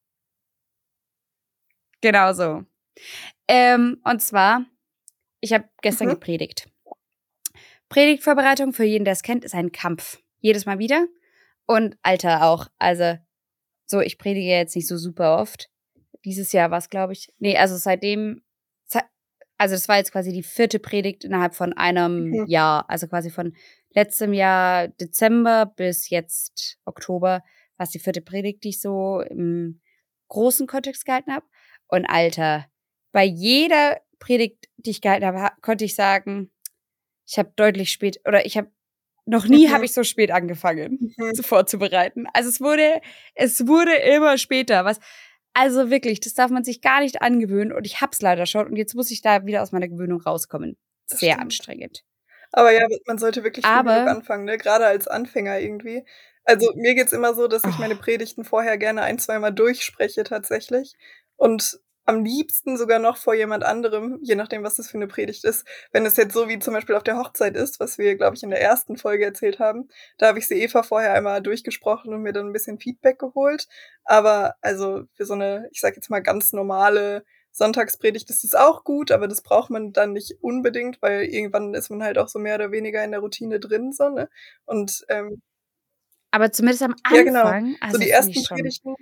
Genau 2.01 2.33
so. 2.33 2.65
Ähm, 3.49 4.01
und 4.05 4.23
zwar, 4.23 4.65
ich 5.41 5.53
habe 5.53 5.69
gestern 5.83 6.09
mhm. 6.09 6.13
gepredigt. 6.13 6.69
Predigtvorbereitung 7.89 8.73
für 8.73 8.85
jeden, 8.85 9.05
der 9.05 9.13
es 9.13 9.23
kennt, 9.23 9.45
ist 9.45 9.55
ein 9.55 9.73
Kampf. 9.73 10.23
Jedes 10.39 10.65
Mal 10.65 10.79
wieder. 10.79 11.07
Und 11.67 11.97
Alter 12.03 12.45
auch. 12.45 12.69
Also 12.79 13.19
so, 13.87 14.01
ich 14.01 14.19
predige 14.19 14.49
jetzt 14.49 14.77
nicht 14.77 14.87
so 14.87 14.97
super 14.97 15.39
oft. 15.39 15.69
Dieses 16.25 16.53
Jahr 16.53 16.71
war 16.71 16.79
es, 16.79 16.91
glaube 16.91 17.13
ich. 17.13 17.33
Nee, 17.39 17.57
also 17.57 17.77
seitdem, 17.77 18.43
also 19.59 19.75
das 19.75 19.89
war 19.89 19.97
jetzt 19.99 20.13
quasi 20.13 20.33
die 20.33 20.43
vierte 20.43 20.79
Predigt 20.79 21.25
innerhalb 21.25 21.55
von 21.55 21.73
einem 21.73 22.31
mhm. 22.31 22.47
Jahr. 22.47 22.89
Also 22.89 23.09
quasi 23.09 23.31
von 23.31 23.55
letztem 23.91 24.33
Jahr 24.33 24.89
Dezember 24.89 25.67
bis 25.67 26.09
jetzt 26.09 26.79
Oktober 26.85 27.43
war 27.77 27.85
es 27.85 27.91
die 27.91 27.99
vierte 27.99 28.21
Predigt, 28.21 28.65
die 28.65 28.71
ich 28.71 28.81
so 28.81 29.21
im 29.21 29.81
großen 30.29 30.67
Kontext 30.67 31.05
gehalten 31.05 31.35
habe. 31.35 31.47
Und 31.89 32.07
Alter, 32.07 32.67
bei 33.13 33.25
jeder 33.25 34.01
Predigt, 34.19 34.69
die 34.77 34.91
ich 34.91 35.01
gehalten 35.01 35.27
habe, 35.27 35.53
konnte 35.63 35.85
ich 35.85 35.95
sagen, 35.95 36.51
ich 37.27 37.39
habe 37.39 37.53
deutlich 37.57 37.91
spät 37.91 38.21
oder 38.27 38.45
ich 38.45 38.57
habe 38.57 38.71
noch 39.27 39.47
nie 39.47 39.69
mhm. 39.69 39.73
habe 39.73 39.85
ich 39.85 39.93
so 39.93 40.03
spät 40.03 40.31
angefangen, 40.31 41.15
mhm. 41.17 41.35
vorzubereiten. 41.37 42.27
Also 42.33 42.49
es 42.49 42.61
wurde, 42.61 43.01
es 43.35 43.67
wurde 43.67 43.95
immer 43.95 44.39
später. 44.39 44.85
Was, 44.85 44.99
also 45.55 45.91
wirklich, 45.91 46.21
das 46.21 46.35
darf 46.35 46.51
man 46.51 46.65
sich 46.65 46.81
gar 46.81 47.01
nicht 47.01 47.23
angewöhnen. 47.23 47.73
Und 47.73 47.87
ich 47.87 48.01
hab's 48.01 48.21
leider 48.21 48.47
schon. 48.47 48.67
Und 48.67 48.77
jetzt 48.77 48.95
muss 48.95 49.11
ich 49.11 49.23
da 49.23 49.47
wieder 49.47 49.63
aus 49.63 49.73
meiner 49.73 49.89
Gewöhnung 49.89 50.21
rauskommen. 50.21 50.77
Sehr 51.07 51.41
anstrengend. 51.41 52.05
Aber 52.53 52.73
ja, 52.73 52.87
man 53.07 53.19
sollte 53.19 53.45
wirklich 53.45 53.65
Aber, 53.65 54.09
anfangen, 54.09 54.45
ne? 54.45 54.59
Gerade 54.59 54.87
als 54.87 55.07
Anfänger 55.07 55.61
irgendwie. 55.61 56.05
Also 56.45 56.73
mir 56.75 56.95
geht's 56.95 57.13
immer 57.13 57.35
so, 57.35 57.47
dass 57.47 57.65
ich 57.65 57.77
oh. 57.77 57.81
meine 57.81 57.97
Predigten 57.97 58.45
vorher 58.45 58.79
gerne 58.79 59.03
ein, 59.03 59.19
zweimal 59.19 59.53
durchspreche 59.53 60.25
tatsächlich. 60.25 60.95
Und 61.37 61.81
am 62.11 62.25
liebsten 62.25 62.77
sogar 62.77 62.99
noch 62.99 63.17
vor 63.17 63.35
jemand 63.35 63.63
anderem, 63.63 64.19
je 64.23 64.35
nachdem, 64.35 64.65
was 64.65 64.75
das 64.75 64.91
für 64.91 64.99
eine 64.99 65.07
Predigt 65.07 65.45
ist. 65.45 65.65
Wenn 65.93 66.05
es 66.05 66.17
jetzt 66.17 66.35
so 66.35 66.49
wie 66.49 66.59
zum 66.59 66.75
Beispiel 66.75 66.97
auf 66.97 67.05
der 67.05 67.17
Hochzeit 67.17 67.57
ist, 67.57 67.79
was 67.79 67.99
wir, 67.99 68.17
glaube 68.17 68.37
ich, 68.37 68.43
in 68.43 68.51
der 68.51 68.61
ersten 68.61 68.97
Folge 68.97 69.25
erzählt 69.25 69.61
haben, 69.61 69.89
da 70.19 70.27
habe 70.27 70.41
ich 70.41 70.49
sie 70.49 70.61
Eva 70.61 70.83
vorher 70.83 71.15
einmal 71.15 71.41
durchgesprochen 71.41 72.13
und 72.13 72.23
mir 72.23 72.33
dann 72.33 72.49
ein 72.49 72.53
bisschen 72.53 72.81
Feedback 72.81 73.19
geholt. 73.21 73.69
Aber 74.05 74.57
also 74.61 75.05
für 75.15 75.25
so 75.25 75.35
eine, 75.35 75.69
ich 75.71 75.81
sag 75.81 75.95
jetzt 75.95 76.11
mal, 76.11 76.21
ganz 76.21 76.53
normale 76.53 77.25
Sonntagspredigt 77.53 78.29
ist 78.31 78.45
es 78.45 78.55
auch 78.55 78.85
gut, 78.85 79.13
aber 79.13 79.29
das 79.29 79.43
braucht 79.43 79.71
man 79.71 79.93
dann 79.93 80.13
nicht 80.13 80.39
unbedingt, 80.41 81.01
weil 81.03 81.25
irgendwann 81.25 81.75
ist 81.75 81.91
man 81.91 82.03
halt 82.03 82.19
auch 82.19 82.29
so 82.29 82.39
mehr 82.39 82.57
oder 82.57 82.73
weniger 82.73 83.05
in 83.05 83.13
der 83.13 83.21
Routine 83.21 83.61
drin, 83.61 83.93
so, 83.93 84.09
ne? 84.09 84.29
Und 84.67 85.05
ähm, 85.09 85.43
aber 86.33 86.53
zumindest 86.53 86.83
am 86.83 86.95
Anfang. 87.03 87.17
Ja, 87.17 87.23
genau. 87.23 87.77
Also 87.81 87.99
so 87.99 87.99
die 87.99 88.11
ersten 88.11 88.45
Predigten 88.45 88.95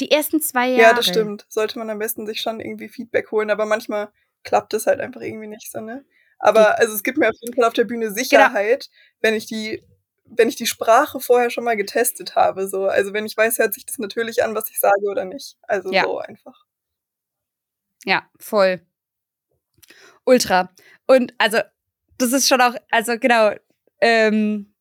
die 0.00 0.10
ersten 0.10 0.40
zwei 0.40 0.68
Jahre. 0.68 0.82
Ja, 0.82 0.94
das 0.94 1.06
stimmt. 1.06 1.46
Sollte 1.48 1.78
man 1.78 1.90
am 1.90 1.98
besten 1.98 2.26
sich 2.26 2.40
schon 2.40 2.60
irgendwie 2.60 2.88
Feedback 2.88 3.30
holen, 3.30 3.50
aber 3.50 3.66
manchmal 3.66 4.10
klappt 4.44 4.74
es 4.74 4.86
halt 4.86 5.00
einfach 5.00 5.20
irgendwie 5.20 5.48
nicht 5.48 5.70
so, 5.70 5.80
ne? 5.80 6.04
Aber 6.38 6.78
also 6.78 6.94
es 6.94 7.02
gibt 7.02 7.18
mir 7.18 7.28
auf 7.28 7.36
jeden 7.40 7.54
Fall 7.54 7.64
auf 7.64 7.72
der 7.72 7.84
Bühne 7.84 8.06
genau. 8.06 8.14
Sicherheit, 8.16 8.88
genau. 8.90 9.18
wenn 9.22 9.34
ich 9.34 9.46
die 9.46 9.82
wenn 10.28 10.48
ich 10.48 10.56
die 10.56 10.66
Sprache 10.66 11.20
vorher 11.20 11.50
schon 11.50 11.64
mal 11.64 11.76
getestet 11.76 12.34
habe, 12.34 12.66
so. 12.66 12.86
Also 12.86 13.12
wenn 13.12 13.26
ich 13.26 13.36
weiß, 13.36 13.58
hört 13.58 13.74
sich 13.74 13.86
das 13.86 13.98
natürlich 13.98 14.42
an, 14.42 14.54
was 14.54 14.68
ich 14.70 14.80
sage 14.80 15.06
oder 15.08 15.24
nicht. 15.24 15.56
Also 15.62 15.92
ja. 15.92 16.02
so 16.02 16.18
einfach. 16.18 16.64
Ja, 18.04 18.28
voll. 18.38 18.80
Ultra. 20.24 20.70
Und 21.06 21.32
also, 21.38 21.58
das 22.18 22.32
ist 22.32 22.48
schon 22.48 22.60
auch, 22.60 22.74
also 22.90 23.18
genau, 23.18 23.52
ähm, 24.00 24.74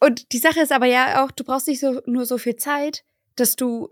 und 0.00 0.32
die 0.32 0.38
Sache 0.38 0.60
ist 0.60 0.72
aber 0.72 0.86
ja 0.86 1.24
auch, 1.24 1.30
du 1.30 1.44
brauchst 1.44 1.66
nicht 1.66 1.80
so 1.80 2.00
nur 2.06 2.24
so 2.24 2.38
viel 2.38 2.56
Zeit, 2.56 3.04
dass 3.40 3.56
du 3.56 3.88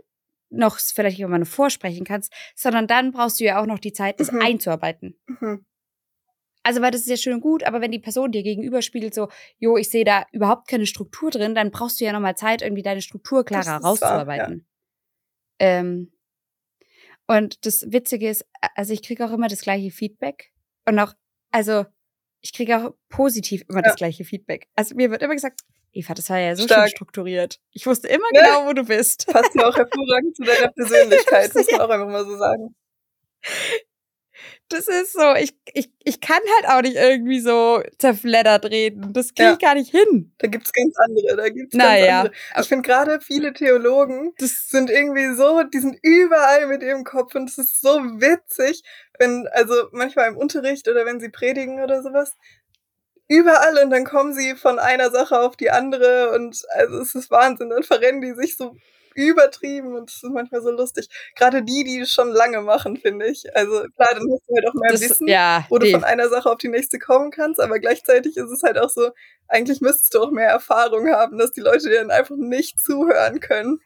noch 0.49 0.79
vielleicht 0.79 1.19
jemanden 1.19 1.47
vorsprechen 1.47 2.05
kannst, 2.05 2.33
sondern 2.55 2.87
dann 2.87 3.13
brauchst 3.13 3.41
du 3.41 3.45
ja 3.45 3.61
auch 3.61 3.67
noch 3.67 3.79
die 3.79 3.93
Zeit, 3.93 4.21
das 4.21 4.31
mhm. 4.31 4.41
einzuarbeiten. 4.41 5.19
Mhm. 5.27 5.65
Also, 6.63 6.83
weil 6.83 6.91
das 6.91 7.03
ist 7.03 7.09
ja 7.09 7.17
schön 7.17 7.35
und 7.35 7.41
gut, 7.43 7.63
aber 7.63 7.81
wenn 7.81 7.93
die 7.93 8.01
Person 8.01 8.33
dir 8.33 8.43
gegenüber 8.43 8.83
spiegelt, 8.83 9.15
so, 9.15 9.29
jo, 9.59 9.77
ich 9.77 9.89
sehe 9.89 10.05
da 10.05 10.27
überhaupt 10.33 10.67
keine 10.67 10.87
Struktur 10.87 11.31
drin, 11.31 11.55
dann 11.55 11.71
brauchst 11.71 12.01
du 12.01 12.05
ja 12.05 12.13
nochmal 12.13 12.37
Zeit, 12.37 12.61
irgendwie 12.61 12.83
deine 12.83 13.03
Struktur 13.03 13.45
klarer 13.45 13.81
rauszuarbeiten. 13.81 14.67
Ja. 15.61 15.79
Ähm, 15.79 16.13
und 17.29 17.65
das 17.67 17.93
Witzige 17.93 18.29
ist, 18.29 18.45
also 18.75 18.93
ich 18.93 19.03
kriege 19.03 19.25
auch 19.25 19.33
immer 19.33 19.49
das 19.49 19.61
gleiche 19.61 19.91
Feedback. 19.91 20.53
Und 20.87 20.99
auch, 20.99 21.13
also 21.53 21.87
ich 22.41 22.53
kriege 22.53 22.79
auch 22.79 22.95
positiv 23.09 23.63
immer 23.69 23.79
ja. 23.79 23.85
das 23.85 23.97
gleiche 23.97 24.25
Feedback. 24.25 24.69
Also 24.75 24.95
mir 24.95 25.11
wird 25.11 25.23
immer 25.23 25.35
gesagt, 25.35 25.63
Eva, 25.97 26.13
das 26.13 26.29
war 26.29 26.39
ja 26.39 26.55
so 26.55 26.65
Stark. 26.65 26.89
schön 26.89 26.97
strukturiert. 26.97 27.59
Ich 27.73 27.87
wusste 27.87 28.09
immer 28.09 28.27
ne? 28.33 28.41
genau, 28.41 28.67
wo 28.67 28.75
du 28.75 28.85
bist. 28.85 29.27
Passt 29.29 29.55
ja 29.55 29.67
auch 29.67 29.77
hervorragend 29.77 30.37
zu 30.37 30.43
deiner 30.43 30.69
Persönlichkeit, 30.73 31.55
muss 31.55 31.71
man 31.71 31.81
auch 31.81 31.89
einfach 31.89 32.09
mal 32.09 32.25
so 32.27 32.37
sagen. 32.37 32.75
Das 34.69 34.89
ist 34.89 35.13
so, 35.13 35.35
ich, 35.37 35.57
ich, 35.73 35.91
ich 36.03 36.21
kann 36.21 36.41
halt 36.57 36.69
auch 36.69 36.83
nicht 36.83 36.97
irgendwie 36.97 37.41
so 37.41 37.83
zerfleddert 37.99 38.65
reden. 38.67 39.13
Das 39.13 39.33
kriege 39.33 39.53
ich 39.53 39.63
ja. 39.63 39.69
gar 39.69 39.75
nicht 39.75 39.93
hin. 39.93 40.35
Da 40.39 40.49
gibt's 40.49 40.73
ganz 40.73 40.95
andere, 40.99 41.37
da 41.37 41.49
gibt's 41.49 41.75
naja. 41.75 42.25
ganz 42.25 42.35
andere. 42.35 42.63
Ich 42.63 42.69
finde 42.69 42.83
gerade 42.83 43.21
viele 43.21 43.53
Theologen, 43.55 44.35
das 44.39 44.69
sind 44.69 44.91
irgendwie 44.91 45.35
so, 45.37 45.63
die 45.63 45.79
sind 45.79 45.97
überall 46.03 46.67
mit 46.67 46.83
ihrem 46.83 47.05
Kopf 47.05 47.35
und 47.37 47.49
es 47.49 47.59
ist 47.59 47.81
so 47.81 48.01
witzig, 48.21 48.83
wenn, 49.19 49.49
also 49.53 49.75
manchmal 49.93 50.29
im 50.29 50.37
Unterricht 50.37 50.89
oder 50.89 51.07
wenn 51.07 51.21
sie 51.21 51.31
predigen 51.31 51.81
oder 51.81 52.03
sowas, 52.03 52.37
überall 53.29 53.83
und 53.83 53.91
dann 53.91 54.05
kommen 54.05 54.35
sie 54.35 54.55
von 54.55 54.79
einer 54.79 55.11
Sache 55.11 55.41
auf 55.41 55.57
die 55.57 55.71
andere 55.71 56.33
und 56.33 56.65
also 56.75 56.99
es 56.99 57.15
ist 57.15 57.31
Wahnsinn. 57.31 57.71
Dann 57.71 57.83
verrennen 57.83 58.21
die 58.21 58.35
sich 58.35 58.57
so 58.57 58.77
übertrieben 59.17 59.95
und 59.95 60.11
es 60.11 60.17
ist 60.17 60.31
manchmal 60.31 60.63
so 60.63 60.71
lustig. 60.71 61.09
Gerade 61.35 61.63
die, 61.63 61.85
die 61.85 62.01
es 62.01 62.11
schon 62.11 62.31
lange 62.31 62.61
machen, 62.61 62.97
finde 62.97 63.27
ich. 63.27 63.45
Also 63.57 63.85
klar, 63.97 64.11
dann 64.15 64.29
hast 64.31 64.49
du 64.49 64.55
halt 64.55 64.69
auch 64.69 64.75
mehr 64.75 64.93
Das, 64.93 65.01
Wissen, 65.01 65.27
ja, 65.27 65.65
wo 65.69 65.79
du 65.79 65.91
von 65.91 66.05
einer 66.05 66.29
Sache 66.29 66.51
auf 66.51 66.59
die 66.59 66.69
nächste 66.69 66.99
kommen 66.99 67.31
kannst, 67.31 67.59
aber 67.61 67.79
gleichzeitig 67.79 68.37
ist 68.37 68.51
es 68.51 68.63
halt 68.63 68.79
auch 68.79 68.91
so, 68.91 69.11
eigentlich 69.49 69.81
müsstest 69.81 70.15
du 70.15 70.23
auch 70.23 70.31
mehr 70.31 70.49
Erfahrung 70.49 71.09
haben, 71.09 71.39
dass 71.39 71.53
die 71.53 71.61
Leute 71.61 71.89
dir 71.89 72.01
dann 72.01 72.11
einfach 72.11 72.37
nicht 72.37 72.81
zuhören 72.81 73.41
können. 73.41 73.81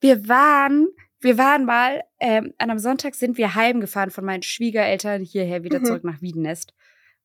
wir 0.00 0.28
waren, 0.28 0.88
wir 1.20 1.36
waren 1.38 1.64
mal, 1.64 2.02
ähm, 2.18 2.54
an 2.58 2.70
einem 2.70 2.78
Sonntag 2.78 3.14
sind 3.14 3.36
wir 3.36 3.54
heimgefahren 3.54 4.10
von 4.10 4.24
meinen 4.24 4.42
Schwiegereltern 4.42 5.22
hierher 5.22 5.62
wieder 5.64 5.80
Mhm. 5.80 5.84
zurück 5.84 6.04
nach 6.04 6.22
Wiedenest. 6.22 6.74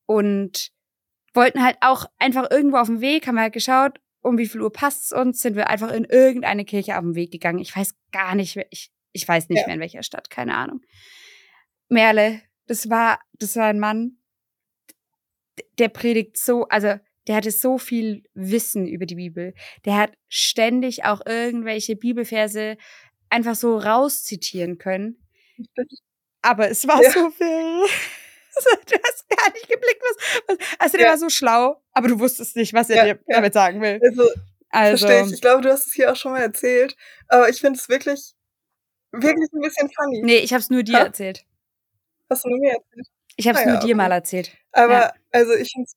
Und 0.06 0.72
wollten 1.34 1.64
halt 1.64 1.78
auch 1.82 2.06
einfach 2.20 2.50
irgendwo 2.52 2.78
auf 2.78 2.88
dem 2.88 3.02
Weg, 3.02 3.28
haben 3.28 3.36
wir 3.36 3.42
halt 3.42 3.54
geschaut, 3.54 4.00
um 4.22 4.38
wie 4.38 4.48
viel 4.48 4.62
Uhr 4.62 4.72
passt 4.72 5.06
es 5.06 5.12
uns, 5.12 5.40
sind 5.40 5.56
wir 5.56 5.70
einfach 5.70 5.92
in 5.92 6.06
irgendeine 6.06 6.66
Kirche 6.66 6.96
auf 6.98 7.02
dem 7.02 7.16
Weg 7.16 7.32
gegangen. 7.32 7.60
Ich 7.60 7.76
weiß 7.76 7.94
gar 8.12 8.36
nicht, 8.36 8.58
ich, 8.70 8.92
ich 9.12 9.28
weiß 9.28 9.50
nicht 9.50 9.60
Ja. 9.62 9.66
mehr 9.68 9.76
in 9.76 9.82
welcher 9.82 10.04
Stadt, 10.04 10.30
keine 10.30 10.56
Ahnung. 10.56 10.82
Merle, 11.90 12.42
das 12.68 12.90
war, 12.90 13.20
das 13.34 13.56
war 13.56 13.66
ein 13.68 13.80
Mann, 13.80 14.18
der 15.78 15.90
predigt 15.90 16.38
so, 16.38 16.68
also 16.68 16.96
der 17.28 17.36
hatte 17.36 17.52
so 17.52 17.78
viel 17.78 18.24
Wissen 18.34 18.88
über 18.88 19.06
die 19.06 19.16
Bibel. 19.16 19.54
Der 19.86 19.96
hat 19.98 20.14
ständig 20.28 21.06
auch 21.06 21.22
irgendwelche 21.26 21.96
Bibelverse 21.96 22.78
einfach 23.36 23.56
so 23.56 23.78
rauszitieren 23.78 24.78
können. 24.78 25.22
Aber 26.42 26.70
es 26.70 26.88
war 26.88 27.02
Ja. 27.04 27.12
so 27.12 27.30
viel. 27.32 27.86
Du 28.88 28.96
hast 29.04 29.28
gar 29.28 29.52
nicht 29.52 29.68
geblickt, 29.68 30.02
was. 30.02 30.42
was 30.48 30.58
also, 30.80 30.98
der 30.98 31.08
Ja. 31.08 31.12
war 31.12 31.18
so 31.18 31.28
schlau, 31.30 31.84
aber 31.92 32.08
du 32.08 32.20
wusstest 32.22 32.56
nicht, 32.56 32.74
was 32.74 32.90
er 32.90 32.96
Ja, 33.06 33.14
dir 33.16 33.20
damit 33.28 33.54
sagen 33.54 33.82
will. 33.82 34.00
Also, 34.02 34.30
Also, 34.70 35.06
verstehe 35.06 35.26
ich. 35.26 35.34
Ich 35.34 35.42
glaube, 35.42 35.62
du 35.62 35.70
hast 35.70 35.88
es 35.88 35.94
hier 35.94 36.10
auch 36.10 36.16
schon 36.16 36.32
mal 36.32 36.40
erzählt, 36.42 36.96
aber 37.28 37.50
ich 37.50 37.60
finde 37.60 37.78
es 37.78 37.90
wirklich, 37.90 38.34
wirklich 39.12 39.50
ein 39.52 39.60
bisschen 39.60 39.90
funny. 39.94 40.22
nee, 40.24 40.38
ich 40.38 40.54
hab's 40.54 40.70
nur 40.70 40.84
dir 40.84 41.00
Ha? 41.00 41.04
erzählt. 41.04 41.46
Hast 42.30 42.46
du 42.46 42.50
nur 42.50 42.60
mir 42.60 42.72
erzählt? 42.76 43.08
Ich 43.36 43.46
hab's 43.50 43.60
Ah 43.60 43.64
ja, 43.64 43.68
nur 43.72 43.78
dir 43.80 43.88
okay. 43.88 43.94
mal 43.96 44.12
erzählt. 44.14 44.52
Aber, 44.72 45.14
also 45.34 45.54
ich 45.54 45.70
finde 45.74 45.90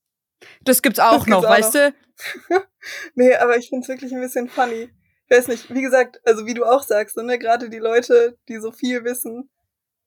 Das 0.64 0.82
gibt's 0.82 0.98
auch 0.98 1.18
Das 1.18 1.26
gibt's 1.26 1.42
noch, 1.42 1.44
auch 1.44 1.52
weißt 1.52 1.74
du? 1.76 1.94
Nee, 3.14 3.34
aber 3.36 3.56
ich 3.56 3.68
find's 3.68 3.86
wirklich 3.86 4.12
ein 4.12 4.20
bisschen 4.20 4.48
funny. 4.48 4.90
Weiß 5.30 5.48
nicht, 5.48 5.72
wie 5.74 5.82
gesagt, 5.82 6.20
also 6.24 6.46
wie 6.46 6.54
du 6.54 6.64
auch 6.64 6.82
sagst, 6.82 7.16
ne, 7.16 7.38
gerade 7.38 7.68
die 7.68 7.78
Leute, 7.78 8.38
die 8.48 8.58
so 8.58 8.72
viel 8.72 9.04
wissen, 9.04 9.50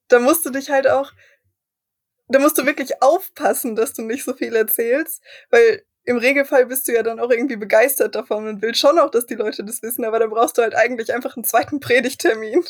da 0.08 0.18
musst 0.18 0.44
du 0.44 0.50
dich 0.50 0.70
halt 0.70 0.88
auch, 0.88 1.12
da 2.28 2.38
musst 2.38 2.58
du 2.58 2.66
wirklich 2.66 3.02
aufpassen, 3.02 3.76
dass 3.76 3.92
du 3.92 4.02
nicht 4.02 4.24
so 4.24 4.34
viel 4.34 4.54
erzählst, 4.56 5.22
weil 5.50 5.84
im 6.04 6.16
Regelfall 6.16 6.66
bist 6.66 6.88
du 6.88 6.92
ja 6.92 7.02
dann 7.02 7.20
auch 7.20 7.30
irgendwie 7.30 7.56
begeistert 7.56 8.14
davon 8.14 8.48
und 8.48 8.62
willst 8.62 8.80
schon 8.80 8.98
auch, 8.98 9.10
dass 9.10 9.26
die 9.26 9.34
Leute 9.34 9.64
das 9.64 9.82
wissen, 9.82 10.04
aber 10.04 10.18
dann 10.18 10.30
brauchst 10.30 10.58
du 10.58 10.62
halt 10.62 10.74
eigentlich 10.74 11.14
einfach 11.14 11.36
einen 11.36 11.44
zweiten 11.44 11.78
Predigtermin. 11.78 12.64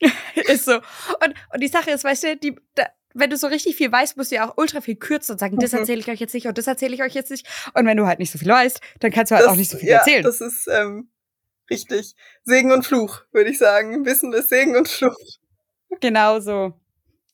ist 0.34 0.66
so. 0.66 0.74
Und, 0.74 1.34
und 1.52 1.62
die 1.62 1.68
Sache 1.68 1.90
ist, 1.90 2.04
weißt 2.04 2.24
du, 2.24 2.36
die, 2.36 2.56
da, 2.74 2.86
wenn 3.18 3.30
du 3.30 3.36
so 3.36 3.46
richtig 3.46 3.76
viel 3.76 3.90
weißt, 3.90 4.16
musst 4.16 4.30
du 4.30 4.36
ja 4.36 4.48
auch 4.48 4.56
ultra 4.56 4.80
viel 4.80 4.96
kürzen 4.96 5.32
und 5.32 5.38
sagen, 5.38 5.58
das 5.58 5.72
Mhm. 5.72 5.78
erzähle 5.80 6.00
ich 6.00 6.08
euch 6.08 6.20
jetzt 6.20 6.34
nicht 6.34 6.46
und 6.46 6.56
das 6.58 6.66
erzähle 6.66 6.94
ich 6.94 7.02
euch 7.02 7.14
jetzt 7.14 7.30
nicht. 7.30 7.46
Und 7.74 7.86
wenn 7.86 7.96
du 7.96 8.06
halt 8.06 8.18
nicht 8.18 8.30
so 8.30 8.38
viel 8.38 8.48
weißt, 8.48 8.80
dann 9.00 9.10
kannst 9.12 9.30
du 9.30 9.36
halt 9.36 9.44
Das- 9.46 9.52
auch 9.52 9.56
nicht 9.56 9.70
so 9.70 9.78
viel 9.78 9.88
ja, 9.88 9.98
erzählen. 9.98 10.22
Das 10.22 10.40
ist 10.40 10.66
ähm, 10.68 11.10
richtig. 11.70 12.14
Segen 12.44 12.72
und 12.72 12.84
Fluch, 12.86 13.22
würde 13.32 13.50
ich 13.50 13.58
sagen. 13.58 14.04
Wissen 14.04 14.32
ist 14.32 14.48
Segen 14.50 14.76
und 14.76 14.88
Fluch. 14.88 15.16
Genau 16.00 16.40
so. 16.40 16.74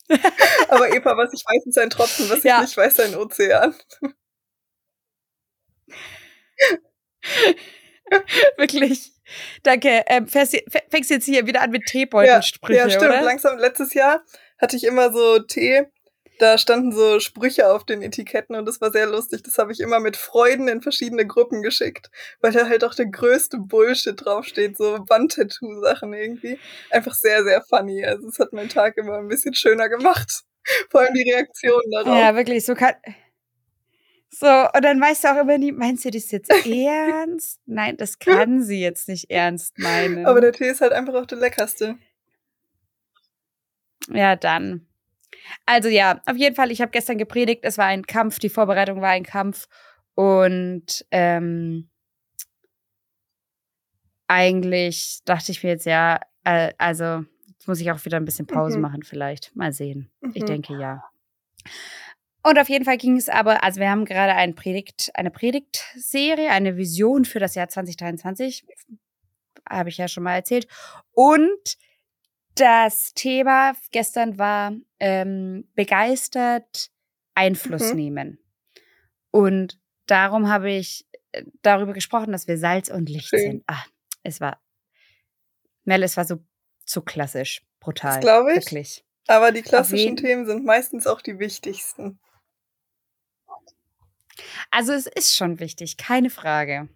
Aber 0.69 0.93
Eva, 0.95 1.17
was 1.17 1.33
ich 1.33 1.43
weiß, 1.45 1.67
ist 1.67 1.79
ein 1.79 1.91
Tropfen, 1.91 2.29
was 2.31 2.43
Ja. 2.43 2.57
ich 2.57 2.63
nicht 2.63 2.77
weiß, 2.77 3.01
ein 3.01 3.17
Ozean. 3.17 3.75
Wirklich. 8.57 9.13
Danke. 9.63 10.05
Ähm, 10.07 10.27
fährst, 10.29 10.55
f- 10.55 10.83
fängst 10.91 11.11
jetzt 11.11 11.25
hier 11.25 11.47
wieder 11.47 11.63
an 11.63 11.71
mit 11.71 11.83
Ja, 11.83 11.91
Teebeutelsprüche, 11.93 12.79
ja, 12.79 12.91
stimmt. 12.91 13.05
oder? 13.07 13.23
Langsam, 13.23 13.59
letztes 13.59 13.95
Jahr 13.95 14.23
hatte 14.63 14.77
ich 14.77 14.85
immer 14.85 15.13
so 15.13 15.41
Tee. 15.41 15.87
Da 16.39 16.57
standen 16.57 16.93
so 16.93 17.21
Sprüche 17.21 17.71
auf 17.71 17.85
den 17.85 18.03
Etiketten 18.03 18.57
und 18.57 18.67
das 18.67 18.81
war 18.81 18.91
sehr 18.91 19.07
lustig. 19.07 19.43
Das 19.43 19.59
habe 19.59 19.71
ich 19.71 19.81
immer 19.81 20.01
mit 20.01 20.17
Freuden 20.17 20.67
in 20.67 20.81
verschiedene 20.81 21.27
Gruppen 21.27 21.63
geschickt, 21.63 22.11
weil 22.41 22.53
da 22.53 22.69
halt 22.69 22.83
auch 22.85 22.95
der 22.95 23.07
größte 23.07 23.59
Bullshit 23.59 24.15
draufsteht, 24.25 24.77
so 24.77 25.05
Wandtattoo-Sachen 25.09 26.13
irgendwie. 26.15 26.59
Einfach 26.91 27.15
sehr, 27.15 27.45
sehr 27.45 27.63
funny. 27.63 28.05
Also 28.05 28.29
es 28.29 28.39
hat 28.39 28.53
meinen 28.53 28.71
Tag 28.71 28.97
immer 28.97 29.19
ein 29.19 29.29
bisschen 29.29 29.55
schöner 29.55 29.89
gemacht. 29.89 30.43
Vor 30.91 31.03
allem 31.03 31.15
die 31.15 31.31
Reaktionen 31.31 31.91
darauf. 31.91 32.19
Ja, 32.19 32.35
wirklich, 32.35 32.65
so 32.65 32.75
kann. 32.75 32.95
So, 34.31 34.47
und 34.47 34.83
dann 34.83 35.01
weißt 35.01 35.25
du 35.25 35.29
auch 35.29 35.41
immer 35.43 35.59
nie, 35.59 35.73
meinst 35.73 36.05
du 36.07 36.11
das 36.11 36.31
jetzt 36.31 36.51
ernst? 36.67 37.61
Nein, 37.67 37.97
das 37.99 38.19
kann 38.19 38.63
sie 38.63 38.81
jetzt 38.81 39.07
nicht 39.09 39.31
ernst 39.31 39.79
meinen. 39.79 40.25
Aber 40.25 40.41
der 40.41 40.53
Tee 40.53 40.69
ist 40.69 40.81
halt 40.81 40.93
einfach 40.93 41.15
auch 41.15 41.27
der 41.27 41.39
leckerste. 41.39 41.99
Ja, 44.09 44.37
dann. 44.37 44.87
Also 45.67 45.89
ja, 45.89 46.21
auf 46.27 46.37
jeden 46.37 46.55
Fall, 46.55 46.71
ich 46.71 46.81
habe 46.81 46.91
gestern 46.93 47.19
gepredigt, 47.19 47.61
es 47.65 47.79
war 47.79 47.87
ein 47.87 48.07
Kampf, 48.07 48.39
die 48.39 48.49
Vorbereitung 48.49 49.01
war 49.01 49.11
ein 49.11 49.25
Kampf 49.25 49.67
und 50.15 51.05
ähm, 51.11 51.89
eigentlich 54.29 55.21
dachte 55.25 55.53
ich 55.53 55.63
mir 55.63 55.71
jetzt 55.71 55.87
ja, 55.87 56.21
äh, 56.45 56.73
also 56.79 57.25
jetzt 57.49 57.69
muss 57.69 57.81
ich 57.81 57.91
auch 57.91 58.05
wieder 58.05 58.17
ein 58.19 58.25
bisschen 58.25 58.47
Pause 58.47 58.77
Mhm. 58.77 58.83
machen 58.83 59.03
vielleicht. 59.03 59.55
Mal 59.57 59.73
sehen. 59.73 60.11
Ich 60.35 60.43
Mhm. 60.43 60.47
denke 60.47 60.79
ja. 60.79 61.05
Und 62.45 62.59
auf 62.59 62.69
jeden 62.69 62.85
Fall 62.85 62.97
ging 62.99 63.17
es 63.17 63.29
aber, 63.29 63.63
also 63.63 63.79
wir 63.81 63.89
haben 63.89 64.05
gerade 64.05 64.35
ein 64.35 64.55
Predigt, 64.55 65.11
eine 65.15 65.31
Predigtserie, 65.31 66.51
eine 66.51 66.77
Vision 66.77 67.25
für 67.25 67.39
das 67.39 67.55
Jahr 67.55 67.69
2023, 67.69 68.65
habe 69.69 69.91
ich 69.91 69.99
ja 69.99 70.09
schon 70.09 70.25
mal 70.25 70.35
erzählt. 70.35 70.67
Und 71.13 71.77
das 72.55 73.15
Thema 73.15 73.75
gestern 73.91 74.39
war 74.39 74.73
ähm, 75.01 75.69
begeistert 75.75 76.91
Einfluss 77.35 77.91
Mhm. 77.91 77.97
nehmen. 77.97 78.39
Und 79.31 79.79
darum 80.07 80.49
habe 80.49 80.71
ich 80.71 81.07
äh, 81.33 81.45
darüber 81.63 81.93
gesprochen, 81.93 82.33
dass 82.33 82.47
wir 82.49 82.59
Salz 82.59 82.89
und 82.91 83.09
Licht 83.09 83.29
Schön. 83.29 83.41
sind. 83.41 83.65
Ah, 83.67 83.85
es 84.23 84.41
war, 84.41 84.61
Mel, 85.85 86.03
es 86.03 86.17
war 86.17 86.25
so, 86.25 86.45
so 86.85 87.01
klassisch, 87.03 87.63
brutal. 87.81 88.21
glaub 88.21 88.49
ich. 88.49 88.57
Wirklich. 88.57 89.05
Aber 89.29 89.53
die 89.53 89.63
klassischen 89.63 90.17
Themen 90.17 90.47
sind 90.47 90.65
meistens 90.65 91.07
auch 91.07 91.21
die 91.23 91.39
wichtigsten. 91.39 92.19
Also 94.71 94.93
es 94.93 95.07
ist 95.07 95.37
schon 95.37 95.61
wichtig, 95.61 95.97
keine 95.97 96.31
Frage. 96.31 96.89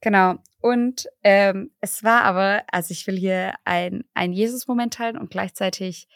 Genau. 0.00 0.36
Und 0.60 1.06
ähm, 1.22 1.70
es 1.80 2.04
war 2.04 2.22
aber, 2.22 2.64
also 2.70 2.92
ich 2.92 3.06
will 3.06 3.16
hier 3.16 3.54
ein, 3.64 4.04
ein 4.14 4.32
Jesus-Moment 4.32 4.94
teilen 4.94 5.16
und 5.16 5.30
gleichzeitig 5.30 6.08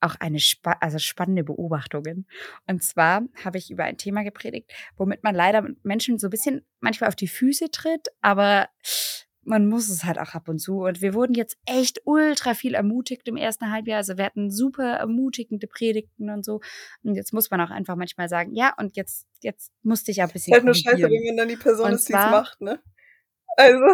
auch 0.00 0.14
eine 0.20 0.38
spa 0.38 0.76
also 0.80 0.98
spannende 0.98 1.44
Beobachtungen. 1.44 2.26
Und 2.66 2.82
zwar 2.82 3.22
habe 3.44 3.58
ich 3.58 3.70
über 3.70 3.84
ein 3.84 3.98
Thema 3.98 4.22
gepredigt, 4.22 4.70
womit 4.96 5.24
man 5.24 5.34
leider 5.34 5.66
Menschen 5.82 6.18
so 6.18 6.28
ein 6.28 6.30
bisschen 6.30 6.64
manchmal 6.80 7.08
auf 7.08 7.16
die 7.16 7.28
Füße 7.28 7.70
tritt, 7.70 8.08
aber 8.20 8.68
man 9.42 9.66
muss 9.66 9.88
es 9.88 10.04
halt 10.04 10.18
auch 10.18 10.34
ab 10.34 10.48
und 10.48 10.58
zu. 10.58 10.82
Und 10.82 11.00
wir 11.00 11.14
wurden 11.14 11.34
jetzt 11.34 11.56
echt 11.64 12.02
ultra 12.04 12.54
viel 12.54 12.74
ermutigt 12.74 13.26
im 13.26 13.36
ersten 13.36 13.72
Halbjahr. 13.72 13.96
Also 13.96 14.18
wir 14.18 14.26
hatten 14.26 14.50
super 14.50 14.96
ermutigende 14.96 15.66
Predigten 15.66 16.30
und 16.30 16.44
so. 16.44 16.60
Und 17.02 17.14
jetzt 17.14 17.32
muss 17.32 17.50
man 17.50 17.60
auch 17.62 17.70
einfach 17.70 17.96
manchmal 17.96 18.28
sagen, 18.28 18.54
ja, 18.54 18.74
und 18.76 18.96
jetzt, 18.96 19.26
jetzt 19.40 19.72
musste 19.82 20.10
ich 20.10 20.18
ja 20.18 20.26
ein 20.26 20.30
bisschen 20.30 20.52
halt 20.52 20.64
nur 20.64 20.74
scheiße, 20.74 21.02
wenn 21.02 21.24
man 21.24 21.36
dann 21.38 21.48
die 21.48 21.56
Person 21.56 21.86
Und 21.86 21.92
ist, 21.94 22.08
die 22.08 22.12
es 22.12 22.18
macht, 22.18 22.60
ne? 22.60 22.80
Also, 23.56 23.86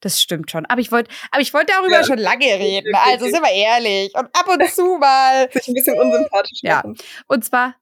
Das 0.00 0.22
stimmt 0.22 0.50
schon. 0.50 0.64
Aber 0.66 0.80
ich 0.80 0.92
wollte, 0.92 1.10
aber 1.32 1.40
ich 1.42 1.52
wollte 1.52 1.72
darüber 1.72 1.96
Ja. 1.96 2.04
schon 2.04 2.18
lange 2.18 2.44
reden. 2.44 2.94
Also 2.94 3.24
sind 3.26 3.42
wir 3.42 3.50
ehrlich. 3.52 4.12
Und 4.14 4.26
ab 4.26 4.46
und 4.48 4.64
zu 4.70 4.96
mal. 4.98 5.50
sich 5.52 5.66
ein 5.68 5.74
bisschen 5.74 5.98
unsympathisch 6.00 6.60
Ja. 6.62 6.82
Und 7.26 7.44
zwar, 7.44 7.74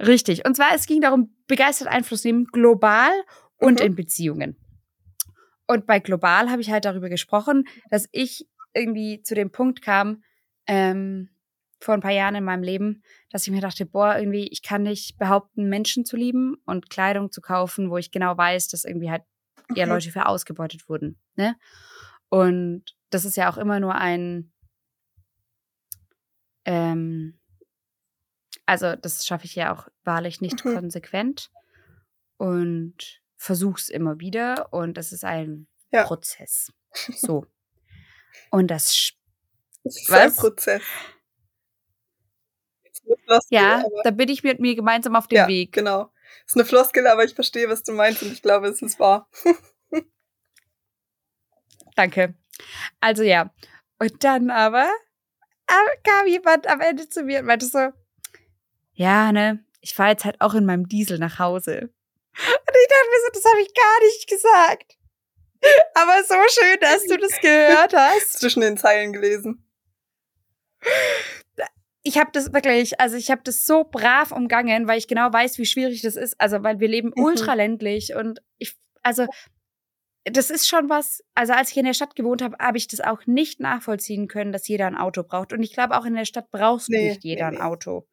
richtig. 0.00 0.46
Und 0.46 0.54
zwar, 0.56 0.74
es 0.74 0.86
ging 0.86 1.00
darum, 1.00 1.34
begeistert 1.46 1.88
Einfluss 1.88 2.24
nehmen, 2.24 2.46
global 2.46 3.10
und 3.58 3.80
Mhm. 3.80 3.86
in 3.86 3.94
Beziehungen. 3.96 4.56
Und 5.66 5.86
bei 5.86 5.98
global 5.98 6.50
habe 6.50 6.62
ich 6.62 6.70
halt 6.70 6.84
darüber 6.84 7.08
gesprochen, 7.08 7.64
dass 7.90 8.08
ich 8.12 8.46
irgendwie 8.74 9.22
zu 9.22 9.34
dem 9.34 9.50
Punkt 9.50 9.82
kam, 9.82 10.22
ähm, 10.66 11.30
vor 11.80 11.94
ein 11.94 12.00
paar 12.00 12.12
Jahren 12.12 12.34
in 12.34 12.44
meinem 12.44 12.62
Leben, 12.62 13.02
dass 13.30 13.46
ich 13.46 13.52
mir 13.52 13.60
dachte, 13.60 13.86
boah, 13.86 14.16
irgendwie, 14.18 14.48
ich 14.48 14.62
kann 14.62 14.82
nicht 14.82 15.16
behaupten, 15.18 15.68
Menschen 15.68 16.04
zu 16.04 16.16
lieben 16.16 16.56
und 16.64 16.90
Kleidung 16.90 17.30
zu 17.30 17.40
kaufen, 17.40 17.90
wo 17.90 17.98
ich 17.98 18.10
genau 18.10 18.36
weiß, 18.36 18.68
dass 18.68 18.84
irgendwie 18.84 19.10
halt 19.10 19.22
Mhm. 19.70 19.90
Leute 19.92 20.10
für 20.12 20.26
ausgebeutet 20.26 20.88
wurden. 20.88 21.18
Ne? 21.36 21.56
Und 22.28 22.84
das 23.10 23.24
ist 23.24 23.36
ja 23.36 23.50
auch 23.50 23.56
immer 23.58 23.80
nur 23.80 23.94
ein, 23.94 24.52
ähm, 26.64 27.38
also 28.66 28.96
das 28.96 29.26
schaffe 29.26 29.46
ich 29.46 29.54
ja 29.54 29.72
auch 29.74 29.88
wahrlich 30.04 30.40
nicht 30.40 30.64
Mhm. 30.64 30.74
konsequent 30.74 31.50
und 32.36 33.22
versuch's 33.36 33.88
immer 33.88 34.20
wieder 34.20 34.72
und 34.72 34.94
das 34.96 35.12
ist 35.12 35.24
ein 35.24 35.66
Ja. 35.92 36.04
Prozess. 36.04 36.72
So. 37.16 37.46
Und 38.50 38.68
das, 38.70 39.12
Das 39.84 39.96
ist 39.96 40.10
ein 40.12 40.28
Was? 40.28 40.36
Prozess. 40.36 40.82
Wird 43.04 43.20
lustig, 43.26 43.58
ja, 43.58 43.84
da 44.04 44.10
bin 44.10 44.28
ich 44.28 44.42
mit 44.42 44.60
mir 44.60 44.74
gemeinsam 44.74 45.16
auf 45.16 45.28
dem 45.28 45.36
ja, 45.36 45.48
Weg. 45.48 45.72
genau. 45.72 46.10
Ist 46.46 46.56
eine 46.56 46.64
Floskel, 46.64 47.06
aber 47.06 47.24
ich 47.24 47.34
verstehe, 47.34 47.68
was 47.68 47.82
du 47.82 47.92
meinst 47.92 48.22
und 48.22 48.32
ich 48.32 48.42
glaube, 48.42 48.68
es 48.68 48.82
ist 48.82 48.98
wahr. 48.98 49.28
Danke. 51.96 52.34
Also 53.00 53.22
ja. 53.22 53.52
Und 53.98 54.24
dann 54.24 54.50
aber 54.50 54.88
kam 56.04 56.26
jemand 56.26 56.66
am 56.66 56.80
Ende 56.80 57.08
zu 57.08 57.22
mir 57.22 57.40
und 57.40 57.46
meinte 57.46 57.66
so, 57.66 57.90
ja, 58.92 59.32
ne, 59.32 59.64
ich 59.80 59.94
fahre 59.94 60.10
jetzt 60.10 60.24
halt 60.24 60.40
auch 60.40 60.54
in 60.54 60.64
meinem 60.64 60.88
Diesel 60.88 61.18
nach 61.18 61.38
Hause. 61.38 61.80
Und 61.80 62.76
ich 62.76 62.88
dachte 62.88 63.10
mir 63.10 63.20
so, 63.24 63.30
das 63.32 63.44
habe 63.44 63.60
ich 63.60 63.74
gar 63.74 64.00
nicht 64.00 64.28
gesagt. 64.28 64.98
Aber 65.94 66.22
so 66.22 66.34
schön, 66.48 66.78
dass 66.80 67.04
du 67.06 67.16
das 67.16 67.40
gehört 67.40 67.94
hast. 67.94 68.40
Zwischen 68.40 68.60
den 68.60 68.76
Zeilen 68.76 69.12
gelesen. 69.12 69.64
Ich 72.08 72.16
habe 72.16 72.30
das 72.32 72.54
wirklich, 72.54 72.98
also 72.98 73.18
ich 73.18 73.30
habe 73.30 73.42
das 73.44 73.66
so 73.66 73.84
brav 73.84 74.32
umgangen, 74.32 74.88
weil 74.88 74.96
ich 74.96 75.08
genau 75.08 75.30
weiß, 75.30 75.58
wie 75.58 75.66
schwierig 75.66 76.00
das 76.00 76.16
ist. 76.16 76.40
Also, 76.40 76.62
weil 76.62 76.80
wir 76.80 76.88
leben 76.88 77.12
mhm. 77.14 77.22
ultra 77.22 77.52
ländlich 77.52 78.14
und 78.14 78.40
ich, 78.56 78.78
also 79.02 79.26
das 80.24 80.48
ist 80.48 80.66
schon 80.66 80.88
was, 80.88 81.22
also 81.34 81.52
als 81.52 81.70
ich 81.70 81.76
in 81.76 81.84
der 81.84 81.92
Stadt 81.92 82.16
gewohnt 82.16 82.40
habe, 82.40 82.56
habe 82.58 82.78
ich 82.78 82.88
das 82.88 83.02
auch 83.02 83.26
nicht 83.26 83.60
nachvollziehen 83.60 84.26
können, 84.26 84.52
dass 84.52 84.68
jeder 84.68 84.86
ein 84.86 84.96
Auto 84.96 85.22
braucht. 85.22 85.52
Und 85.52 85.62
ich 85.62 85.74
glaube, 85.74 85.98
auch 85.98 86.06
in 86.06 86.14
der 86.14 86.24
Stadt 86.24 86.50
brauchst 86.50 86.88
nee, 86.88 87.10
nicht 87.10 87.24
jeder 87.24 87.50
nee. 87.50 87.58
ein 87.58 87.62
Auto. 87.62 88.06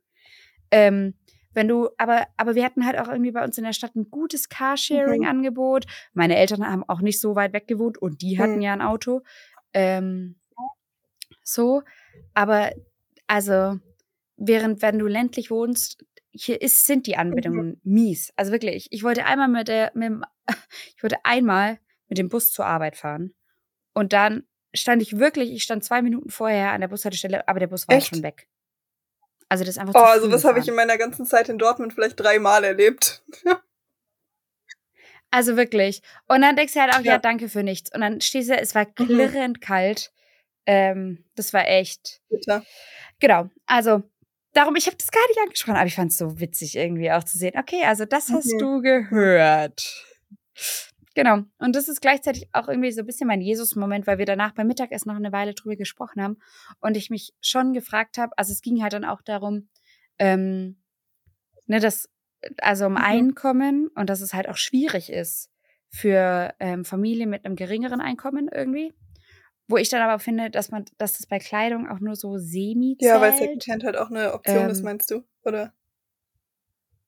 Ähm, 0.72 1.14
wenn 1.54 1.70
du, 1.70 1.88
aber, 1.98 2.28
aber 2.36 2.56
wir 2.56 2.66
hatten 2.66 2.86
halt 2.86 3.00
auch 3.00 3.08
irgendwie 3.08 3.32
bei 3.32 3.46
uns 3.46 3.58
in 3.58 3.64
der 3.64 3.72
Stadt 3.72 3.96
ein 3.96 4.10
gutes 4.10 4.50
Carsharing-Angebot. 4.50 5.86
Mhm. 5.86 5.92
Meine 6.14 6.36
Eltern 6.36 6.68
haben 6.68 6.84
auch 6.84 7.00
nicht 7.00 7.22
so 7.22 7.38
weit 7.38 7.54
weg 7.54 7.66
gewohnt 7.66 7.98
und 7.98 8.22
die 8.22 8.40
hatten 8.40 8.58
mhm. 8.58 8.62
ja 8.62 8.74
ein 8.74 8.82
Auto. 8.82 9.22
Ähm, 9.74 10.36
so, 11.44 11.82
aber 12.34 12.72
also, 13.28 13.80
während 14.38 14.82
wenn 14.82 15.00
du 15.00 15.08
ländlich 15.08 15.52
wohnst, 15.52 16.04
hier 16.32 16.62
ist, 16.62 16.86
sind 16.86 17.08
die 17.08 17.14
mhm. 17.14 17.20
Anbindungen 17.20 17.82
mies. 17.84 18.34
Also 18.36 18.52
wirklich, 18.52 18.88
ich 18.92 19.04
wollte 19.04 19.26
einmal 19.26 19.48
mit 19.48 19.68
der, 19.68 19.92
mit 19.96 20.04
dem, 20.04 20.24
ich 20.96 21.02
wollte 21.02 21.18
einmal 21.24 21.80
mit 22.08 22.18
dem 22.18 22.30
Bus 22.30 22.52
zur 22.52 22.66
Arbeit 22.66 22.98
fahren. 22.98 23.34
Und 23.94 24.14
dann 24.14 24.44
stand 24.74 25.02
ich 25.02 25.18
wirklich, 25.18 25.52
ich 25.52 25.64
stand 25.64 25.84
zwei 25.84 26.02
Minuten 26.02 26.30
vorher 26.30 26.72
an 26.72 26.82
der 26.82 26.90
Bushaltestelle, 26.90 27.48
aber 27.48 27.60
der 27.60 27.68
Bus 27.68 27.88
war 27.88 27.96
Echt? 27.96 28.10
schon 28.10 28.24
weg. 28.24 28.48
Also 29.48 29.64
das 29.64 29.76
ist 29.76 29.78
einfach 29.78 29.94
Oh, 29.96 30.04
also 30.04 30.28
das 30.28 30.44
habe 30.44 30.60
ich 30.60 30.68
in 30.68 30.76
meiner 30.76 30.98
ganzen 30.98 31.26
Zeit 31.26 31.50
in 31.50 31.58
Dortmund 31.58 31.94
vielleicht 31.94 32.20
dreimal 32.20 32.64
erlebt. 32.64 33.24
also 35.32 35.56
wirklich. 35.56 36.02
Und 36.28 36.42
dann 36.42 36.56
denkst 36.56 36.74
du 36.74 36.82
halt 36.82 36.94
auch, 36.94 37.02
ja. 37.02 37.14
ja. 37.14 37.18
danke 37.20 37.48
für 37.48 37.64
nichts. 37.64 37.94
Und 37.94 38.02
dann 38.02 38.22
stehst 38.22 38.50
du, 38.50 38.58
es 38.58 38.76
war 38.76 38.86
mhm. 38.86 38.94
klirrend 38.96 39.58
mhm. 39.58 39.62
kalt. 39.62 40.12
Ähm, 40.66 41.24
das 41.36 41.54
war 41.54 41.68
echt. 41.68 42.22
Bitte. 42.30 42.64
Genau. 43.20 43.50
Also 43.66 44.04
darum, 44.54 44.76
ich 44.76 44.88
habe 44.88 44.98
das 44.98 45.12
gar 45.12 45.28
nicht 45.28 45.40
angesprochen, 45.42 45.78
aber 45.78 45.88
ich 45.88 45.96
fand 45.96 46.12
es 46.12 46.18
so 46.18 46.40
witzig 46.40 46.76
irgendwie 46.76 47.12
auch 47.12 47.24
zu 47.24 47.38
sehen. 47.38 47.58
Okay, 47.58 47.84
also 47.86 48.06
das 48.06 48.30
hast 48.30 48.54
du 48.60 48.82
gehört. 48.82 49.84
Genau. 51.16 51.44
Und 51.60 51.76
das 51.76 51.88
ist 51.88 52.02
gleichzeitig 52.02 52.50
auch 52.52 52.68
irgendwie 52.68 52.92
so 52.92 53.02
ein 53.02 53.06
bisschen 53.06 53.28
mein 53.28 53.42
Jesus-Moment, 53.42 54.06
weil 54.06 54.18
wir 54.18 54.26
danach 54.26 54.54
beim 54.54 54.68
Mittagessen 54.68 55.10
noch 55.10 55.16
eine 55.16 55.32
Weile 55.32 55.54
drüber 55.54 55.78
gesprochen 55.78 56.22
haben 56.22 56.38
und 56.82 56.98
ich 56.98 57.10
mich 57.10 57.34
schon 57.42 57.74
gefragt 57.74 58.18
habe, 58.18 58.38
also 58.38 58.52
es 58.52 58.62
ging 58.62 58.84
halt 58.84 58.94
dann 58.94 59.06
auch 59.06 59.22
darum, 59.22 59.70
ähm, 60.20 60.78
ne, 61.68 61.80
dass, 61.80 62.10
also 62.58 62.88
um 62.88 62.94
mhm. 62.94 62.98
Einkommen 62.98 63.88
und 63.96 64.10
dass 64.10 64.20
es 64.20 64.34
halt 64.34 64.50
auch 64.50 64.58
schwierig 64.58 65.10
ist 65.10 65.50
für 65.90 66.54
ähm, 66.60 66.84
Familien 66.84 67.30
mit 67.30 67.46
einem 67.46 67.56
geringeren 67.56 68.02
Einkommen 68.02 68.50
irgendwie. 68.52 68.94
Wo 69.68 69.78
ich 69.78 69.90
dann 69.90 70.02
aber 70.02 70.20
finde, 70.20 70.52
dass 70.52 70.70
man, 70.70 70.86
dass 70.98 71.14
das 71.14 71.26
bei 71.26 71.40
Kleidung 71.40 71.90
auch 71.90 72.00
nur 72.00 72.16
so 72.16 72.38
semi 72.38 72.98
zählt. 73.00 73.10
Ja, 73.10 73.22
weil 73.22 73.36
Secondhand 73.36 73.84
halt 73.84 73.98
auch 73.98 74.12
eine 74.12 74.34
Option 74.34 74.66
ähm, 74.66 74.70
ist, 74.70 74.84
meinst 74.84 75.10
du, 75.10 75.24
oder? 75.44 75.74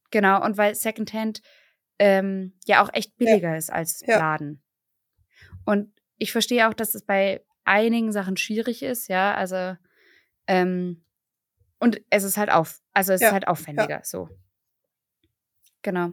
Genau, 0.10 0.44
und 0.44 0.58
weil 0.58 0.74
Secondhand 0.74 1.42
ähm, 2.00 2.54
ja 2.66 2.84
auch 2.84 2.90
echt 2.94 3.18
billiger 3.18 3.52
ja. 3.52 3.58
ist 3.58 3.72
als 3.72 4.02
ja. 4.06 4.18
Laden. 4.18 4.64
Und 5.66 5.92
ich 6.18 6.32
verstehe 6.32 6.68
auch, 6.68 6.74
dass 6.74 6.96
es 6.96 7.06
bei 7.06 7.44
einigen 7.64 8.12
Sachen 8.12 8.38
schwierig 8.38 8.82
ist, 8.82 9.08
ja, 9.08 9.36
also 9.36 9.76
ähm, 10.48 11.04
und 11.80 12.02
es 12.10 12.24
ist 12.24 12.38
halt 12.38 12.50
auf, 12.50 12.82
also 12.94 13.14
es 13.14 13.22
ja. 13.22 13.28
ist 13.28 13.34
halt 13.34 13.48
aufwendiger, 13.48 14.02
so. 14.04 14.30
Genau. 15.84 16.12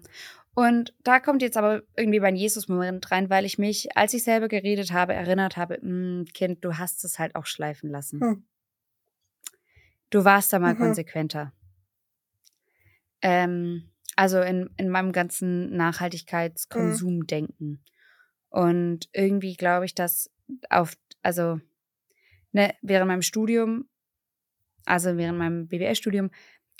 Und 0.54 0.94
da 1.02 1.18
kommt 1.18 1.42
jetzt 1.42 1.56
aber 1.56 1.82
irgendwie 1.96 2.20
mein 2.20 2.36
Jesus-Moment 2.36 3.10
rein, 3.10 3.28
weil 3.28 3.44
ich 3.44 3.58
mich, 3.58 3.96
als 3.96 4.14
ich 4.14 4.22
selber 4.22 4.48
geredet 4.48 4.92
habe, 4.92 5.12
erinnert 5.12 5.56
habe, 5.56 5.78
hm, 5.80 6.26
Kind, 6.32 6.64
du 6.64 6.78
hast 6.78 7.04
es 7.04 7.18
halt 7.18 7.34
auch 7.34 7.46
schleifen 7.46 7.90
lassen. 7.90 8.20
Hm. 8.20 8.44
Du 10.10 10.24
warst 10.24 10.52
da 10.52 10.60
mal 10.60 10.74
mhm. 10.74 10.78
konsequenter. 10.78 11.52
Ähm, 13.20 13.90
also 14.14 14.40
in, 14.40 14.70
in 14.76 14.88
meinem 14.88 15.10
ganzen. 15.10 15.76
Nachhaltigkeitskonsumdenken. 15.76 17.68
Mhm. 17.68 17.80
Und 18.48 19.08
irgendwie 19.12 19.54
glaube 19.54 19.86
ich, 19.86 19.94
dass 19.96 20.30
auf, 20.70 20.96
also 21.22 21.58
ne, 22.52 22.74
während 22.82 23.08
meinem 23.08 23.22
Studium, 23.22 23.88
also 24.84 25.16
während 25.16 25.38
meinem 25.38 25.66
BWL-Studium, 25.66 26.30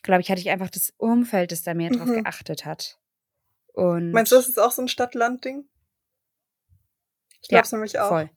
glaube 0.02 0.20
ich, 0.20 0.30
hatte 0.30 0.40
ich 0.40 0.50
einfach 0.50 0.70
das 0.70 0.92
Umfeld, 0.96 1.50
das 1.50 1.62
da 1.62 1.74
mehr 1.74 1.90
mhm. 1.90 1.96
drauf 1.96 2.08
geachtet 2.08 2.64
hat. 2.64 3.00
Und 3.74 4.12
Meinst 4.12 4.32
du, 4.32 4.36
das 4.36 4.48
ist 4.48 4.58
auch 4.58 4.72
so 4.72 4.82
ein 4.82 4.88
Stadt-Land-Ding? 4.88 5.68
Ich 7.42 7.48
glaube 7.48 7.64
es 7.64 7.70
ja, 7.70 7.76
nämlich 7.76 7.98
auch. 8.00 8.08
Voll. 8.08 8.30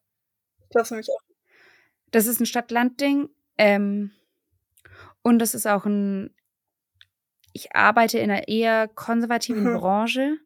Ich 0.63 0.69
glaube 0.69 0.84
es 0.84 0.91
nämlich 0.91 1.10
auch. 1.10 1.21
Das 2.12 2.28
ist 2.28 2.39
ein 2.39 2.45
Stadt-Land-Ding. 2.45 3.30
Ähm, 3.58 4.12
und 5.21 5.39
das 5.39 5.54
ist 5.56 5.65
auch 5.65 5.86
ein 5.86 6.34
ich 7.58 7.76
arbeite 7.76 8.19
in 8.19 8.30
einer 8.30 8.47
eher 8.47 8.88
konservativen 8.88 9.73
mhm. 9.73 9.78
Branche. 9.78 10.38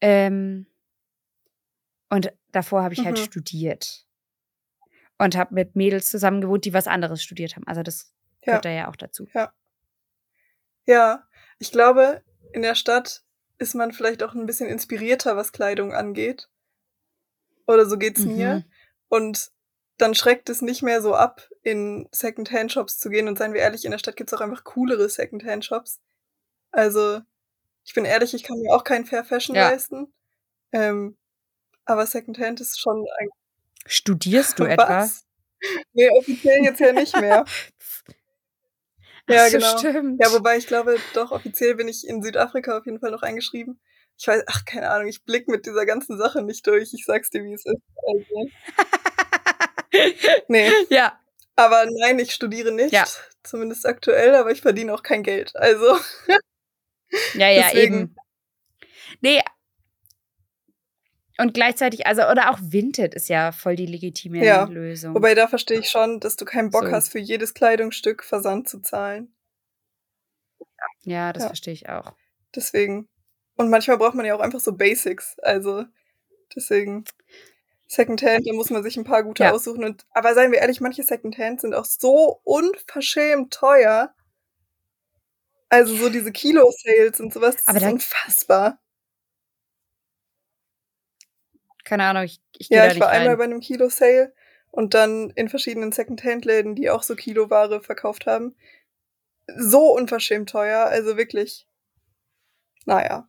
Ähm, 0.00 0.66
und 2.08 2.32
davor 2.50 2.82
habe 2.82 2.94
ich 2.94 3.04
halt 3.04 3.16
mhm. 3.16 3.20
halt 3.20 3.28
studiert. 3.28 4.06
Und 5.18 5.36
habe 5.36 5.54
mit 5.54 5.76
Mädels 5.76 6.10
zusammen 6.10 6.40
gewohnt, 6.40 6.64
die 6.64 6.74
was 6.74 6.88
anderes 6.88 7.22
studiert 7.22 7.54
haben. 7.54 7.66
Also 7.66 7.82
das 7.82 8.12
ja. 8.40 8.46
gehört 8.46 8.64
da 8.64 8.70
ja 8.70 8.88
auch 8.88 8.96
dazu. 8.96 9.28
Ja. 9.34 9.52
Ja, 10.86 11.28
ich 11.58 11.70
glaube, 11.70 12.24
in 12.52 12.62
der 12.62 12.74
Stadt 12.74 13.22
ist 13.60 13.74
man 13.74 13.92
vielleicht 13.92 14.22
auch 14.22 14.34
ein 14.34 14.46
bisschen 14.46 14.68
inspirierter, 14.68 15.36
was 15.36 15.52
Kleidung 15.52 15.92
angeht. 15.92 16.48
Oder 17.66 17.86
so 17.86 17.98
geht's 17.98 18.22
mhm. 18.22 18.36
mir. 18.36 18.64
Und 19.08 19.52
dann 19.98 20.14
schreckt 20.14 20.48
es 20.48 20.62
nicht 20.62 20.82
mehr 20.82 21.02
so 21.02 21.14
ab, 21.14 21.46
in 21.62 22.08
Second-Hand-Shops 22.10 22.98
zu 22.98 23.10
gehen. 23.10 23.28
Und 23.28 23.36
seien 23.36 23.52
wir 23.52 23.60
ehrlich, 23.60 23.84
in 23.84 23.90
der 23.90 23.98
Stadt 23.98 24.16
gibt 24.16 24.32
es 24.32 24.34
auch 24.36 24.40
einfach 24.40 24.64
coolere 24.64 25.08
Second-Hand-Shops. 25.08 26.00
Also, 26.72 27.20
ich 27.84 27.92
bin 27.92 28.06
ehrlich, 28.06 28.32
ich 28.32 28.44
kann 28.44 28.58
mir 28.58 28.74
auch 28.74 28.82
kein 28.82 29.04
Fair 29.04 29.24
Fashion 29.24 29.54
ja. 29.54 29.68
leisten. 29.68 30.10
Ähm, 30.72 31.18
aber 31.84 32.06
Second-Hand 32.06 32.62
ist 32.62 32.80
schon 32.80 33.06
ein. 33.18 33.28
Studierst 33.84 34.58
du 34.58 34.64
etwa? 34.64 35.06
Nee, 35.92 36.08
offiziell 36.18 36.64
jetzt 36.64 36.80
ja 36.80 36.92
nicht 36.92 37.14
mehr. 37.20 37.44
ja, 39.32 39.48
so, 39.48 39.58
genau. 39.58 39.78
Stimmt. 39.78 40.20
Ja, 40.22 40.32
wobei 40.32 40.56
ich 40.56 40.66
glaube, 40.66 40.96
doch, 41.14 41.30
offiziell 41.30 41.74
bin 41.74 41.88
ich 41.88 42.06
in 42.06 42.22
Südafrika 42.22 42.78
auf 42.78 42.86
jeden 42.86 43.00
Fall 43.00 43.10
noch 43.10 43.22
eingeschrieben. 43.22 43.80
Ich 44.18 44.26
weiß, 44.26 44.42
ach, 44.46 44.64
keine 44.66 44.90
Ahnung, 44.90 45.08
ich 45.08 45.24
blick 45.24 45.48
mit 45.48 45.64
dieser 45.64 45.86
ganzen 45.86 46.18
Sache 46.18 46.42
nicht 46.42 46.66
durch. 46.66 46.92
Ich 46.92 47.04
sag's 47.06 47.30
dir, 47.30 47.42
wie 47.42 47.54
es 47.54 47.64
ist. 47.64 47.80
Also. 48.06 48.50
nee. 50.48 50.70
Ja. 50.90 51.18
Aber 51.56 51.86
nein, 51.90 52.18
ich 52.18 52.32
studiere 52.32 52.72
nicht. 52.72 52.92
Ja. 52.92 53.04
Zumindest 53.42 53.86
aktuell, 53.86 54.34
aber 54.34 54.50
ich 54.50 54.60
verdiene 54.60 54.92
auch 54.92 55.02
kein 55.02 55.22
Geld. 55.22 55.56
Also. 55.56 55.98
ja, 57.34 57.48
ja, 57.48 57.62
Deswegen. 57.72 57.94
eben. 57.94 58.16
Nee. 59.20 59.42
Und 61.40 61.54
gleichzeitig, 61.54 62.06
also, 62.06 62.28
oder 62.28 62.50
auch 62.50 62.58
Vinted 62.60 63.14
ist 63.14 63.30
ja 63.30 63.50
voll 63.50 63.74
die 63.74 63.86
legitime 63.86 64.44
ja. 64.44 64.64
Lösung. 64.64 65.14
Wobei 65.14 65.34
da 65.34 65.48
verstehe 65.48 65.78
ich 65.78 65.88
schon, 65.88 66.20
dass 66.20 66.36
du 66.36 66.44
keinen 66.44 66.70
Bock 66.70 66.84
so. 66.84 66.92
hast, 66.92 67.10
für 67.10 67.18
jedes 67.18 67.54
Kleidungsstück 67.54 68.22
Versand 68.22 68.68
zu 68.68 68.80
zahlen. 68.80 69.34
Ja, 71.02 71.32
das 71.32 71.44
ja. 71.44 71.48
verstehe 71.48 71.72
ich 71.72 71.88
auch. 71.88 72.12
Deswegen. 72.54 73.08
Und 73.56 73.70
manchmal 73.70 73.96
braucht 73.96 74.14
man 74.14 74.26
ja 74.26 74.34
auch 74.34 74.40
einfach 74.40 74.60
so 74.60 74.76
Basics. 74.76 75.38
Also, 75.38 75.86
deswegen. 76.54 77.04
Secondhand, 77.86 78.46
da 78.46 78.52
muss 78.52 78.70
man 78.70 78.82
sich 78.82 78.96
ein 78.98 79.04
paar 79.04 79.24
gute 79.24 79.44
ja. 79.44 79.52
aussuchen. 79.52 79.82
Und, 79.82 80.06
aber 80.12 80.34
seien 80.34 80.52
wir 80.52 80.58
ehrlich, 80.58 80.80
manche 80.80 81.02
Secondhand 81.02 81.62
sind 81.62 81.74
auch 81.74 81.86
so 81.86 82.40
unverschämt 82.44 83.52
teuer. 83.52 84.14
Also 85.70 85.96
so 85.96 86.10
diese 86.10 86.32
Kilo-Sales 86.32 87.18
und 87.20 87.32
sowas, 87.32 87.56
das 87.56 87.66
aber 87.66 87.78
ist 87.78 87.92
unfassbar. 87.92 88.78
Keine 91.84 92.04
Ahnung, 92.04 92.24
ich, 92.24 92.40
ich 92.58 92.68
gehe 92.68 92.78
Ja, 92.78 92.86
da 92.86 92.92
ich 92.92 93.00
war 93.00 93.08
rein. 93.08 93.22
einmal 93.22 93.36
bei 93.36 93.44
einem 93.44 93.60
Kilo-Sale 93.60 94.32
und 94.70 94.94
dann 94.94 95.30
in 95.30 95.48
verschiedenen 95.48 95.92
Secondhand-Läden, 95.92 96.74
die 96.74 96.90
auch 96.90 97.02
so 97.02 97.14
Kiloware 97.16 97.80
verkauft 97.80 98.26
haben. 98.26 98.54
So 99.56 99.92
unverschämt 99.94 100.48
teuer, 100.50 100.86
also 100.86 101.16
wirklich. 101.16 101.66
Naja. 102.86 103.28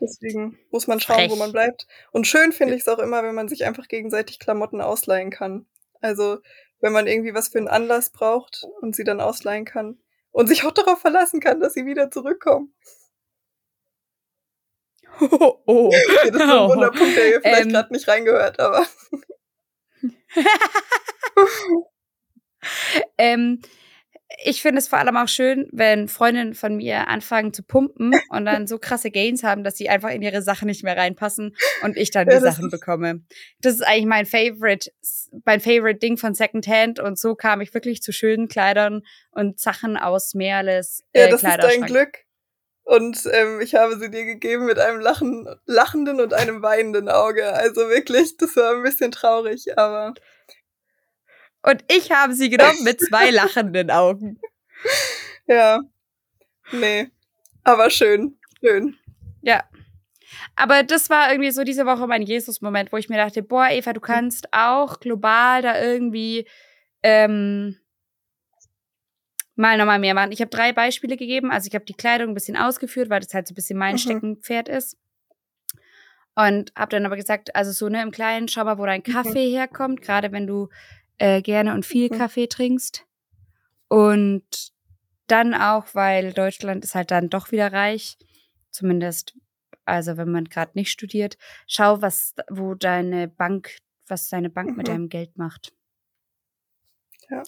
Deswegen 0.00 0.58
muss 0.70 0.86
man 0.86 1.00
schauen, 1.00 1.16
Frech. 1.16 1.30
wo 1.30 1.36
man 1.36 1.52
bleibt. 1.52 1.86
Und 2.10 2.26
schön 2.26 2.52
finde 2.52 2.74
ich 2.74 2.82
es 2.82 2.88
auch 2.88 2.98
immer, 2.98 3.22
wenn 3.22 3.34
man 3.34 3.48
sich 3.48 3.64
einfach 3.64 3.86
gegenseitig 3.88 4.38
Klamotten 4.38 4.80
ausleihen 4.80 5.30
kann. 5.30 5.66
Also, 6.00 6.38
wenn 6.80 6.92
man 6.92 7.06
irgendwie 7.06 7.34
was 7.34 7.48
für 7.48 7.58
einen 7.58 7.68
Anlass 7.68 8.10
braucht 8.10 8.64
und 8.80 8.96
sie 8.96 9.04
dann 9.04 9.20
ausleihen 9.20 9.64
kann. 9.66 9.98
Und 10.32 10.46
sich 10.46 10.64
auch 10.64 10.70
darauf 10.70 11.00
verlassen 11.00 11.40
kann, 11.40 11.60
dass 11.60 11.74
sie 11.74 11.86
wieder 11.86 12.10
zurückkommen. 12.10 12.72
Oh, 15.20 15.58
oh. 15.66 15.86
Okay, 15.88 16.30
das 16.30 16.34
ist 16.36 16.40
ein 16.40 16.48
Wunderpunkt, 16.68 17.16
der 17.16 17.26
hier 17.26 17.40
vielleicht 17.40 17.62
Ähm. 17.66 17.72
gerade 17.72 17.92
nicht 17.92 18.08
reingehört, 18.08 18.60
aber. 18.60 18.86
ähm, 23.18 23.60
ich 24.42 24.62
finde 24.62 24.78
es 24.78 24.88
vor 24.88 24.98
allem 24.98 25.16
auch 25.16 25.28
schön, 25.28 25.68
wenn 25.72 26.08
Freundinnen 26.08 26.54
von 26.54 26.76
mir 26.76 27.08
anfangen 27.08 27.52
zu 27.52 27.62
pumpen 27.62 28.12
und 28.30 28.44
dann 28.44 28.66
so 28.66 28.78
krasse 28.78 29.10
Gains 29.10 29.42
haben, 29.42 29.64
dass 29.64 29.76
sie 29.76 29.88
einfach 29.88 30.10
in 30.10 30.22
ihre 30.22 30.42
Sachen 30.42 30.66
nicht 30.66 30.84
mehr 30.84 30.96
reinpassen 30.96 31.56
und 31.82 31.96
ich 31.96 32.10
dann 32.10 32.28
Ja, 32.28 32.36
die 32.36 32.40
Sachen 32.40 32.70
bekomme. 32.70 33.22
Das 33.60 33.74
ist 33.74 33.82
eigentlich 33.82 34.06
mein 34.06 34.26
Favorite, 34.26 34.90
mein 35.44 35.60
Favorite 35.60 35.98
Ding 35.98 36.16
von 36.16 36.34
Secondhand 36.34 37.00
und 37.00 37.18
so 37.18 37.34
kam 37.34 37.60
ich 37.60 37.74
wirklich 37.74 38.02
zu 38.02 38.12
schönen 38.12 38.48
Kleidern 38.48 39.02
und 39.32 39.58
Sachen 39.58 39.96
aus 39.96 40.34
Mehrles 40.34 41.04
Ja, 41.14 41.24
äh, 41.24 41.30
das 41.30 41.42
ist 41.42 41.56
dein. 41.58 41.82
Glück. 41.82 42.20
Und 42.90 43.22
ähm, 43.30 43.60
ich 43.60 43.76
habe 43.76 44.00
sie 44.00 44.10
dir 44.10 44.24
gegeben 44.24 44.66
mit 44.66 44.80
einem 44.80 44.98
lachen, 44.98 45.46
lachenden 45.64 46.20
und 46.20 46.34
einem 46.34 46.60
weinenden 46.60 47.08
Auge. 47.08 47.52
Also 47.52 47.82
wirklich, 47.88 48.36
das 48.36 48.56
war 48.56 48.74
ein 48.74 48.82
bisschen 48.82 49.12
traurig, 49.12 49.78
aber 49.78 50.12
Und 51.62 51.84
ich 51.86 52.10
habe 52.10 52.34
sie 52.34 52.50
genommen 52.50 52.82
mit 52.82 53.00
zwei 53.00 53.30
lachenden 53.30 53.92
Augen. 53.92 54.40
ja. 55.46 55.82
Nee. 56.72 57.12
Aber 57.62 57.90
schön. 57.90 58.36
Schön. 58.58 58.96
Ja. 59.42 59.62
Aber 60.56 60.82
das 60.82 61.10
war 61.10 61.30
irgendwie 61.30 61.52
so 61.52 61.62
diese 61.62 61.86
Woche 61.86 62.08
mein 62.08 62.22
Jesus-Moment, 62.22 62.90
wo 62.90 62.96
ich 62.96 63.08
mir 63.08 63.18
dachte, 63.18 63.44
boah, 63.44 63.68
Eva, 63.70 63.92
du 63.92 64.00
kannst 64.00 64.48
auch 64.52 64.98
global 64.98 65.62
da 65.62 65.80
irgendwie 65.80 66.44
ähm, 67.04 67.79
mal 69.60 69.76
nochmal 69.76 69.98
mehr 69.98 70.14
machen. 70.14 70.32
Ich 70.32 70.40
habe 70.40 70.50
drei 70.50 70.72
Beispiele 70.72 71.16
gegeben. 71.16 71.50
Also 71.50 71.68
ich 71.68 71.74
habe 71.74 71.84
die 71.84 71.94
Kleidung 71.94 72.28
ein 72.30 72.34
bisschen 72.34 72.56
ausgeführt, 72.56 73.10
weil 73.10 73.20
das 73.20 73.34
halt 73.34 73.46
so 73.46 73.52
ein 73.52 73.54
bisschen 73.56 73.78
mein 73.78 73.94
Mhm. 73.94 73.98
Steckenpferd 73.98 74.68
ist. 74.68 74.96
Und 76.34 76.72
habe 76.76 76.90
dann 76.90 77.06
aber 77.06 77.16
gesagt, 77.16 77.54
also 77.54 77.70
so 77.72 77.88
ne, 77.88 78.02
im 78.02 78.10
Kleinen, 78.12 78.48
schau 78.48 78.64
mal, 78.64 78.78
wo 78.78 78.86
dein 78.86 79.02
Kaffee 79.02 79.50
herkommt, 79.50 80.00
gerade 80.00 80.32
wenn 80.32 80.46
du 80.46 80.68
äh, 81.18 81.42
gerne 81.42 81.74
und 81.74 81.84
viel 81.84 82.08
Mhm. 82.10 82.16
Kaffee 82.16 82.46
trinkst. 82.46 83.04
Und 83.88 84.72
dann 85.26 85.54
auch, 85.54 85.86
weil 85.94 86.32
Deutschland 86.32 86.84
ist 86.84 86.94
halt 86.94 87.10
dann 87.10 87.28
doch 87.28 87.50
wieder 87.52 87.72
reich, 87.72 88.16
zumindest, 88.70 89.36
also 89.84 90.16
wenn 90.16 90.30
man 90.30 90.44
gerade 90.44 90.72
nicht 90.74 90.90
studiert, 90.90 91.36
schau, 91.66 92.00
was, 92.00 92.34
wo 92.48 92.74
deine 92.74 93.28
Bank, 93.28 93.76
was 94.06 94.28
deine 94.28 94.48
Bank 94.50 94.76
mit 94.76 94.86
Mhm. 94.86 94.92
deinem 94.92 95.08
Geld 95.08 95.36
macht. 95.36 95.72
Ja, 97.28 97.42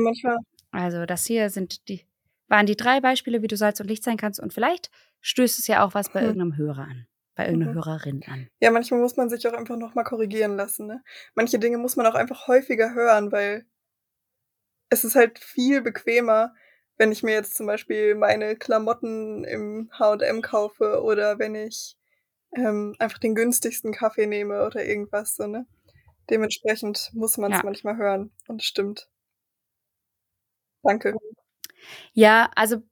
manchmal. 0.00 0.38
Also 0.70 1.04
das 1.06 1.26
hier 1.26 1.50
sind 1.50 1.88
die, 1.88 2.06
waren 2.48 2.66
die 2.66 2.76
drei 2.76 3.00
Beispiele, 3.00 3.42
wie 3.42 3.46
du 3.48 3.56
Salz 3.56 3.80
und 3.80 3.88
Licht 3.88 4.04
sein 4.04 4.16
kannst. 4.16 4.40
Und 4.40 4.52
vielleicht 4.52 4.90
stößt 5.20 5.58
es 5.58 5.66
ja 5.66 5.84
auch 5.84 5.94
was 5.94 6.10
bei 6.10 6.20
Mhm. 6.20 6.26
irgendeinem 6.28 6.56
Hörer 6.56 6.82
an, 6.84 7.06
bei 7.34 7.46
irgendeiner 7.46 7.72
Mhm. 7.72 7.76
Hörerin 7.76 8.22
an. 8.26 8.48
Ja, 8.60 8.70
manchmal 8.70 9.00
muss 9.00 9.16
man 9.16 9.28
sich 9.28 9.46
auch 9.46 9.52
einfach 9.52 9.76
nochmal 9.76 10.04
korrigieren 10.04 10.56
lassen. 10.56 10.86
Ne? 10.86 11.02
Manche 11.34 11.58
Dinge 11.58 11.78
muss 11.78 11.96
man 11.96 12.06
auch 12.06 12.14
einfach 12.14 12.48
häufiger 12.48 12.94
hören, 12.94 13.30
weil 13.32 13.66
es 14.90 15.04
ist 15.04 15.14
halt 15.14 15.38
viel 15.38 15.80
bequemer, 15.82 16.54
wenn 16.98 17.12
ich 17.12 17.22
mir 17.22 17.32
jetzt 17.32 17.54
zum 17.56 17.66
Beispiel 17.66 18.14
meine 18.14 18.56
Klamotten 18.56 19.44
im 19.44 19.90
H&M 19.98 20.42
kaufe 20.42 21.02
oder 21.02 21.38
wenn 21.38 21.54
ich 21.54 21.96
ähm, 22.56 22.94
einfach 22.98 23.18
den 23.18 23.34
günstigsten 23.34 23.92
Kaffee 23.92 24.26
nehme 24.26 24.66
oder 24.66 24.84
irgendwas 24.84 25.36
so, 25.36 25.46
ne? 25.46 25.66
Dementsprechend 26.30 27.10
muss 27.14 27.38
man 27.38 27.52
es 27.52 27.58
Ja. 27.58 27.64
manchmal 27.64 27.96
hören 27.98 28.32
und 28.48 28.62
es 28.62 28.66
stimmt. 28.68 29.08
Danke. 30.82 31.14
Ja, 32.12 32.50
also 32.56 32.82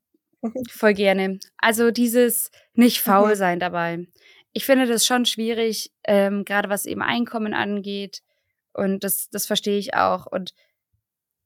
Mhm. 0.43 0.55
voll 0.71 0.95
gerne. 0.95 1.39
Also 1.59 1.91
dieses 1.91 2.51
nicht 2.75 3.01
faul 3.03 3.31
Mhm. 3.31 3.35
sein 3.37 3.61
dabei. 3.61 4.07
Ich 4.53 4.65
finde 4.65 4.87
das 4.87 5.05
schon 5.07 5.27
schwierig, 5.27 5.93
ähm, 6.05 6.45
gerade 6.45 6.69
was 6.71 6.87
eben 6.87 7.03
Einkommen 7.03 7.55
angeht. 7.55 8.23
Und 8.73 9.05
das, 9.05 9.29
das 9.31 9.47
verstehe 9.47 9.79
ich 9.79 9.95
auch. 9.95 10.27
Und 10.27 10.55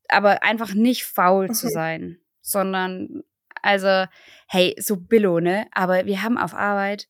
aber 0.09 0.43
einfach 0.43 0.75
nicht 0.75 1.05
faul 1.05 1.51
zu 1.51 1.67
Mhm. 1.67 1.71
sein, 1.71 2.19
sondern 2.41 3.23
also, 3.63 4.05
hey, 4.49 4.77
so 4.79 4.97
Billo, 4.99 5.41
ne? 5.41 5.67
Aber 5.73 6.05
wir 6.07 6.23
haben 6.23 6.37
auf 6.39 6.55
Arbeit 6.55 7.09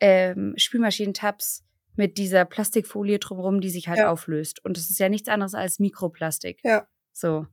ähm, 0.00 0.54
Spülmaschinentabs 0.56 1.64
mit 1.94 2.18
dieser 2.18 2.44
Plastikfolie 2.44 3.20
drumherum, 3.20 3.60
die 3.60 3.70
sich 3.70 3.86
halt 3.88 3.98
Ja. 4.00 4.10
auflöst. 4.10 4.64
Und 4.64 4.76
das 4.76 4.90
ist 4.90 4.98
ja 4.98 5.08
nichts 5.08 5.28
anderes 5.28 5.54
als 5.54 5.78
Mikroplastik. 5.78 6.58
Ja. 6.64 6.88
So. 7.12 7.46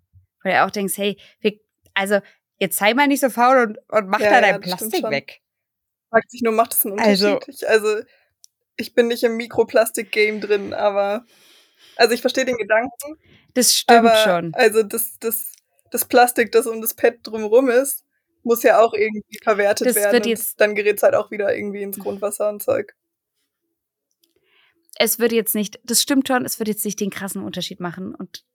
Weil 0.44 0.54
du 0.54 0.64
auch 0.66 0.72
denkst, 0.72 0.98
hey, 0.98 1.18
wir, 1.40 1.60
also 1.94 2.20
jetzt 2.58 2.78
sei 2.78 2.94
mal 2.94 3.08
nicht 3.08 3.20
so 3.22 3.30
faul 3.30 3.58
und, 3.58 3.78
und 3.90 4.08
mach 4.10 4.20
Ja, 4.20 4.30
da 4.30 4.36
ja, 4.36 4.42
dein 4.60 4.64
stimmt 4.64 4.92
Plastik 4.92 5.10
weg. 5.10 5.42
Fragt 6.10 6.32
sich 6.32 6.42
nur, 6.42 6.54
macht 6.54 6.74
es 6.74 6.86
einen 6.86 7.00
Also- 7.00 7.34
Unterschied? 7.34 7.56
Ich, 7.62 7.70
also, 7.70 8.02
ich 8.78 8.94
bin 8.94 9.08
nicht 9.08 9.24
im 9.24 9.36
Mikroplastik-Game 9.38 10.42
drin, 10.42 10.74
aber 10.74 11.26
also 11.98 12.14
ich 12.14 12.22
verstehe 12.22 12.46
den 12.46 12.58
Gedanken, 12.58 13.18
Das 13.54 13.76
stimmt 13.76 14.00
aber 14.08 14.16
schon. 14.24 14.54
also 14.54 14.84
das, 14.84 15.18
das, 15.20 15.52
das 15.92 16.06
Plastik, 16.06 16.52
das 16.52 16.66
um 16.68 16.82
das 16.82 16.94
Pad 16.94 17.16
drumherum 17.24 17.70
ist, 17.70 18.06
muss 18.44 18.64
ja 18.64 18.80
auch 18.80 18.94
irgendwie 18.94 19.38
verwertet 19.44 19.88
Das 19.88 19.96
werden. 19.96 20.14
wird 20.14 20.26
und 20.26 20.30
jetzt- 20.30 20.60
dann 20.62 20.76
gerät 20.76 20.98
es 20.98 21.04
halt 21.04 21.14
auch 21.16 21.30
wieder 21.32 21.54
irgendwie 21.54 21.82
ins 21.84 22.00
Grundwasser 22.00 22.48
und 22.50 22.64
Zeug. 22.64 22.96
Es 24.98 25.20
wird 25.20 25.32
jetzt 25.32 25.56
nicht, 25.56 25.80
das 25.84 26.02
stimmt 26.02 26.28
schon, 26.28 26.46
es 26.46 26.60
wird 26.60 26.68
jetzt 26.70 26.84
nicht 26.86 27.00
den 27.00 27.10
krassen 27.10 27.44
Unterschied 27.44 27.80
machen. 27.80 28.14
Und 28.16 28.46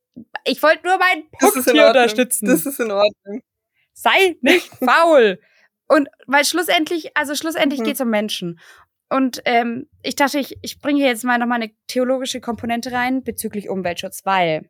ich 0.45 0.61
wollte 0.63 0.85
nur 0.87 0.97
meinen 0.97 1.29
Punkt 1.31 1.55
hier 1.55 1.73
Ordnung. 1.73 1.87
unterstützen. 1.87 2.45
Das 2.47 2.65
ist 2.65 2.79
in 2.79 2.91
Ordnung. 2.91 3.41
sei 3.93 4.37
nicht 4.41 4.69
faul. 4.83 5.39
Und 5.87 6.09
weil 6.27 6.45
schlussendlich, 6.45 7.15
also 7.15 7.35
schlussendlich 7.35 7.81
Mhm. 7.81 7.83
geht 7.85 7.95
es 7.95 8.01
um 8.01 8.09
Menschen. 8.09 8.59
Und 9.09 9.41
ähm, 9.45 9.87
ich 10.01 10.15
dachte, 10.15 10.39
ich, 10.39 10.57
ich 10.63 10.79
bringe 10.79 10.97
hier 10.99 11.07
jetzt 11.07 11.23
mal 11.23 11.37
nochmal 11.37 11.61
eine 11.61 11.71
theologische 11.87 12.41
Komponente 12.41 12.91
rein 12.91 13.23
bezüglich 13.23 13.69
Umweltschutz, 13.69 14.21
weil, 14.25 14.69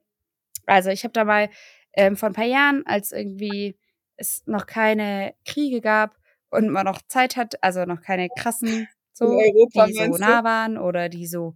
also 0.66 0.90
ich 0.90 1.04
habe 1.06 1.14
da 1.14 1.24
mal 1.24 1.50
ähm, 1.94 2.18
vor 2.18 2.28
ein 2.30 2.34
paar 2.34 2.44
Jahren, 2.46 2.84
als 2.86 3.12
irgendwie 3.14 3.78
es 4.18 4.44
noch 4.46 4.66
keine 4.66 5.34
Kriege 5.46 5.80
gab 5.80 6.18
und 6.50 6.70
man 6.70 6.86
noch 6.86 7.02
Zeit 7.08 7.38
hat, 7.38 7.62
also 7.64 7.86
noch 7.86 8.02
keine 8.02 8.28
krassen 8.38 8.88
so, 9.14 9.26
Europa, 9.26 9.88
die 9.88 9.94
so 9.94 10.18
nah 10.18 10.44
waren 10.44 10.78
oder 10.78 11.08
die 11.08 11.28
so 11.28 11.56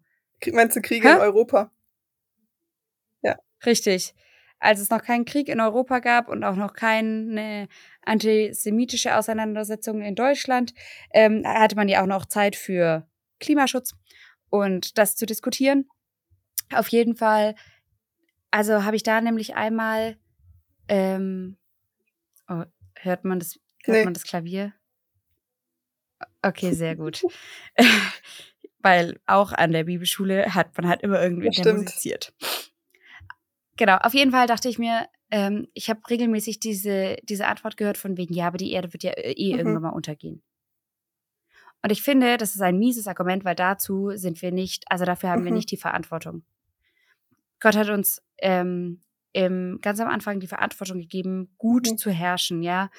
Meinst 0.53 0.77
du 0.77 0.81
Kriege 0.81 1.09
Hä? 1.09 1.15
in 1.15 1.19
Europa? 1.19 1.71
Richtig. 3.65 4.13
Als 4.59 4.81
es 4.81 4.89
noch 4.89 5.01
keinen 5.01 5.25
Krieg 5.25 5.47
in 5.47 5.61
Europa 5.61 5.99
gab 5.99 6.27
und 6.27 6.43
auch 6.43 6.55
noch 6.55 6.73
keine 6.73 7.67
antisemitische 8.03 9.15
Auseinandersetzung 9.15 10.01
in 10.01 10.15
Deutschland, 10.15 10.73
ähm, 11.13 11.43
hatte 11.45 11.75
man 11.75 11.87
ja 11.87 12.01
auch 12.01 12.07
noch 12.07 12.25
Zeit 12.25 12.55
für 12.55 13.07
Klimaschutz 13.39 13.93
und 14.49 14.97
das 14.97 15.15
zu 15.15 15.25
diskutieren. 15.25 15.87
Auf 16.73 16.89
jeden 16.89 17.15
Fall, 17.15 17.55
also 18.51 18.83
habe 18.83 18.95
ich 18.95 19.03
da 19.03 19.21
nämlich 19.21 19.55
einmal, 19.55 20.17
ähm, 20.87 21.57
oh, 22.49 22.63
hört 22.95 23.23
man 23.23 23.39
das, 23.39 23.59
hört 23.83 23.97
Nee. 23.99 24.03
man 24.03 24.13
das 24.13 24.23
Klavier? 24.23 24.73
Okay, 26.41 26.73
sehr 26.73 26.95
gut. 26.95 27.23
Weil 28.81 29.19
auch 29.25 29.51
an 29.51 29.71
der 29.71 29.83
Bibelschule 29.85 30.53
hat 30.53 30.77
man 30.77 30.87
halt 30.87 31.01
immer 31.01 31.21
irgendwie 31.21 31.47
musiziert. 31.47 32.33
Genau, 33.79 33.95
auf 33.95 34.13
jeden 34.13 34.31
Fall 34.31 34.45
dachte 34.45 34.67
ich 34.67 34.77
mir, 34.77 35.07
ähm, 35.31 35.69
ich 35.73 35.89
habe 35.89 36.01
regelmäßig 36.09 36.59
diese, 36.59 37.15
diese 37.23 37.47
Antwort 37.47 37.77
gehört 37.77 37.97
von 37.97 38.17
wegen, 38.17 38.33
ja, 38.33 38.47
aber 38.47 38.57
die 38.57 38.73
Erde 38.73 38.91
wird 38.91 39.03
ja 39.03 39.11
äh, 39.11 39.31
eh 39.31 39.53
Mhm. 39.53 39.57
irgendwann 39.59 39.81
mal 39.83 39.89
untergehen. 39.91 40.43
Und 41.81 41.89
ich 41.93 42.01
finde, 42.01 42.35
das 42.35 42.55
ist 42.55 42.61
ein 42.61 42.77
mieses 42.77 43.07
Argument, 43.07 43.45
weil 43.45 43.55
dazu 43.55 44.11
sind 44.15 44.41
wir 44.41 44.51
nicht, 44.51 44.83
also 44.91 45.05
dafür 45.05 45.29
haben 45.29 45.45
wir 45.45 45.51
Mhm. 45.51 45.57
nicht 45.59 45.71
die 45.71 45.77
Verantwortung. 45.77 46.43
Gott 47.61 47.77
hat 47.77 47.89
uns 47.89 48.21
ähm, 48.39 49.01
im, 49.31 49.79
ganz 49.81 50.01
am 50.01 50.09
Anfang 50.09 50.41
die 50.41 50.47
Verantwortung 50.47 50.99
gegeben, 50.99 51.55
gut 51.57 51.87
Mhm. 51.87 51.97
zu 51.97 52.11
herrschen, 52.11 52.61
ja. 52.63 52.89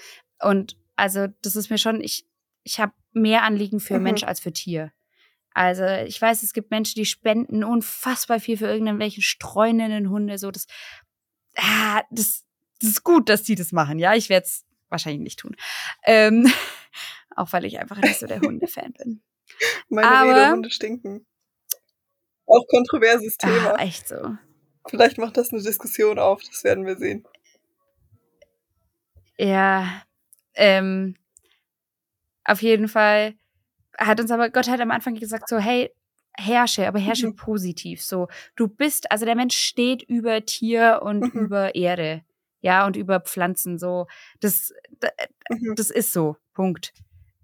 Und 0.41 0.79
also 0.97 1.27
das 1.43 1.57
ist 1.57 1.69
mir 1.69 1.77
schon, 1.77 2.01
ich, 2.01 2.27
ich 2.65 2.81
habe 2.81 2.95
mehr 3.13 3.43
Anliegen 3.43 3.81
für 3.81 3.99
Mhm. 3.99 4.05
Mensch 4.05 4.23
als 4.25 4.41
für 4.41 4.53
Tier. 4.55 4.93
Also 5.53 5.85
ich 5.85 6.21
weiß, 6.21 6.43
es 6.43 6.53
gibt 6.53 6.71
Menschen, 6.71 6.95
die 6.97 7.07
spenden 7.07 7.65
unfassbar 7.65 8.39
viel 8.41 8.57
für 8.57 8.67
irgendwelche 8.69 9.23
streunenden 9.23 10.09
Hunde. 10.11 10.39
So 10.39 10.51
das, 10.51 10.67
ah, 11.57 12.03
das, 12.11 12.45
das 12.81 12.91
ist 12.91 13.05
gut, 13.05 13.29
dass 13.29 13.43
die 13.43 13.57
das 13.57 13.73
machen. 13.73 13.99
Ja, 13.99 14.15
ich 14.15 14.29
werde 14.29 14.47
es 14.47 14.65
wahrscheinlich 14.89 15.23
nicht 15.23 15.39
tun, 15.41 15.57
ähm, 16.05 16.51
auch 17.37 17.53
weil 17.53 17.65
ich 17.65 17.79
einfach 17.79 17.97
nicht 17.99 18.19
so 18.19 18.27
der 18.27 18.41
Hunde-Fan 18.41 18.93
bin. 18.93 19.23
Meine 19.89 20.09
Aber- 20.11 20.35
Redehunde 20.37 20.71
stinken. 20.71 21.27
Auch 22.47 22.67
kontroverses 22.67 23.37
Thema. 23.37 23.75
Ah, 23.77 23.83
echt 23.83 24.09
so. 24.09 24.37
Vielleicht 24.89 25.19
macht 25.19 25.37
das 25.37 25.53
eine 25.53 25.63
Diskussion 25.63 26.19
auf, 26.19 26.43
das 26.43 26.65
werden 26.65 26.85
wir 26.85 26.97
sehen. 26.97 27.25
Ja, 29.39 30.03
ähm, 30.55 31.15
auf 32.45 32.61
jeden 32.63 32.89
Fall 32.89 33.35
hat 34.01 34.21
uns 34.21 34.31
aber 34.31 34.51
Gott 34.51 34.69
hat 34.69 34.81
am 34.81 34.91
Anfang 34.91 35.15
gesagt 35.15 35.49
so, 35.49 35.59
hey, 35.59 35.91
herrsche, 36.37 36.87
aber 36.89 36.99
herrsche 36.99 37.29
Mhm. 37.29 37.37
positiv. 37.37 38.03
So, 38.03 38.29
du 38.57 38.67
bist, 38.69 39.11
also 39.13 39.25
der 39.27 39.35
Mensch 39.37 39.57
steht 39.57 40.03
über 40.03 40.45
Tier 40.45 41.01
und 41.03 41.35
Mhm. 41.35 41.41
über 41.47 41.75
Erde, 41.75 42.25
ja, 42.63 42.87
und 42.87 42.97
über 42.97 43.21
Pflanzen. 43.21 43.79
So, 43.79 44.07
das, 44.41 44.73
da- 45.01 45.11
Mhm. 45.51 45.75
das 45.77 45.91
ist 45.91 46.13
so. 46.13 46.37
Punkt. 46.55 46.93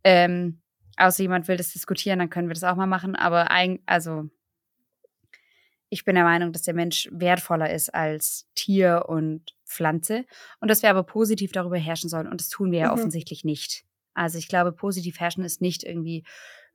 Ähm, 0.05 0.61
außer 0.97 1.23
jemand 1.23 1.49
will 1.49 1.57
das 1.57 1.73
diskutieren, 1.73 2.19
dann 2.21 2.31
können 2.31 2.49
wir 2.49 2.55
das 2.55 2.65
auch 2.65 2.77
mal 2.77 2.87
machen. 2.87 3.17
Aber 3.17 3.51
ein, 3.51 3.81
also 3.87 4.29
ich 5.89 6.05
bin 6.05 6.17
der 6.17 6.25
Meinung, 6.25 6.53
dass 6.53 6.63
der 6.63 6.75
Mensch 6.75 7.09
wertvoller 7.13 7.73
ist 7.73 7.95
als 7.95 8.47
Tier 8.55 9.05
und 9.09 9.55
Pflanze 9.65 10.25
und 10.61 10.69
dass 10.69 10.83
wir 10.83 10.91
aber 10.91 11.05
positiv 11.05 11.53
darüber 11.53 11.77
herrschen 11.79 12.11
sollen. 12.11 12.27
Und 12.29 12.41
das 12.41 12.49
tun 12.49 12.73
wir 12.73 12.81
ja 12.81 12.87
Mhm. 12.89 12.95
offensichtlich 12.95 13.45
nicht. 13.45 13.85
Also 14.17 14.39
ich 14.39 14.49
glaube, 14.49 14.73
positiv 14.73 15.21
herrschen 15.21 15.45
ist 15.45 15.61
nicht 15.61 15.85
irgendwie 15.85 16.25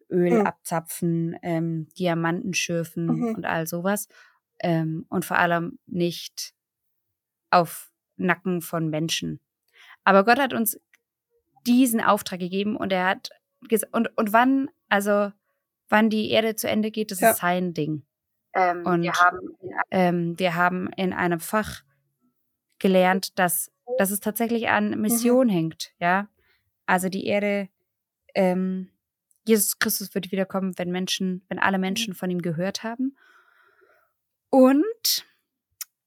Öl 0.09 0.39
Mhm. 0.39 0.45
abzapfen, 0.45 1.35
ähm, 1.41 1.87
Diamanten 1.97 2.53
schürfen 2.53 3.07
Mhm. 3.07 3.35
und 3.35 3.45
all 3.45 3.67
sowas. 3.67 4.07
Ähm, 4.59 5.05
und 5.09 5.25
vor 5.25 5.37
allem 5.37 5.79
nicht 5.87 6.53
auf 7.49 7.91
Nacken 8.17 8.61
von 8.61 8.89
Menschen. 8.89 9.39
Aber 10.03 10.25
Gott 10.25 10.39
hat 10.39 10.53
uns 10.53 10.79
diesen 11.67 12.01
Auftrag 12.01 12.39
gegeben 12.39 12.75
und 12.77 12.91
er 12.91 13.05
hat 13.07 13.29
und, 13.91 14.17
und 14.17 14.33
wann, 14.33 14.69
also 14.89 15.31
wann 15.89 16.09
die 16.09 16.31
Erde 16.31 16.55
zu 16.55 16.67
Ende 16.67 16.91
geht, 16.91 17.11
das 17.11 17.21
Ja. 17.21 17.31
ist 17.31 17.37
sein 17.39 17.73
Ding. 17.73 18.03
Ähm, 18.53 18.85
Und 18.85 19.03
wir 19.03 19.13
haben 19.13 19.39
ähm, 19.91 20.39
wir 20.39 20.55
haben 20.55 20.89
in 20.97 21.13
einem 21.13 21.39
Fach 21.39 21.83
gelernt, 22.79 23.37
dass, 23.39 23.71
dass 23.97 24.11
es 24.11 24.19
tatsächlich 24.19 24.69
an 24.69 24.99
Mission 25.01 25.49
hängt, 25.49 25.93
ja. 25.99 26.27
Also 26.85 27.09
die 27.09 27.25
Erde, 27.25 27.69
ähm, 28.35 28.89
Jesus 29.47 29.79
Christus 29.79 30.13
wird 30.13 30.31
wiederkommen, 30.31 30.77
wenn 30.77 30.91
Menschen, 30.91 31.43
wenn 31.49 31.59
alle 31.59 31.79
Menschen 31.79 32.13
von 32.13 32.29
ihm 32.29 32.41
gehört 32.41 32.83
haben. 32.83 33.15
Und 34.49 35.25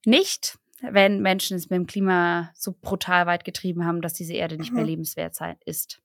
nicht, 0.04 0.58
wenn 0.82 1.22
Menschen 1.22 1.56
es 1.56 1.70
mit 1.70 1.78
dem 1.78 1.86
Klima 1.86 2.50
so 2.54 2.74
brutal 2.78 3.26
weit 3.26 3.44
getrieben 3.44 3.84
haben, 3.86 4.02
dass 4.02 4.12
diese 4.12 4.34
Erde 4.34 4.56
nicht 4.56 4.72
mehr 4.72 4.82
Mhm. 4.82 4.88
lebenswert 4.90 5.34
sein 5.34 5.56
ist. 5.64 6.00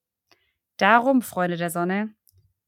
Darum, 0.78 1.22
Freunde 1.22 1.58
der 1.58 1.70
Sonne, 1.70 2.14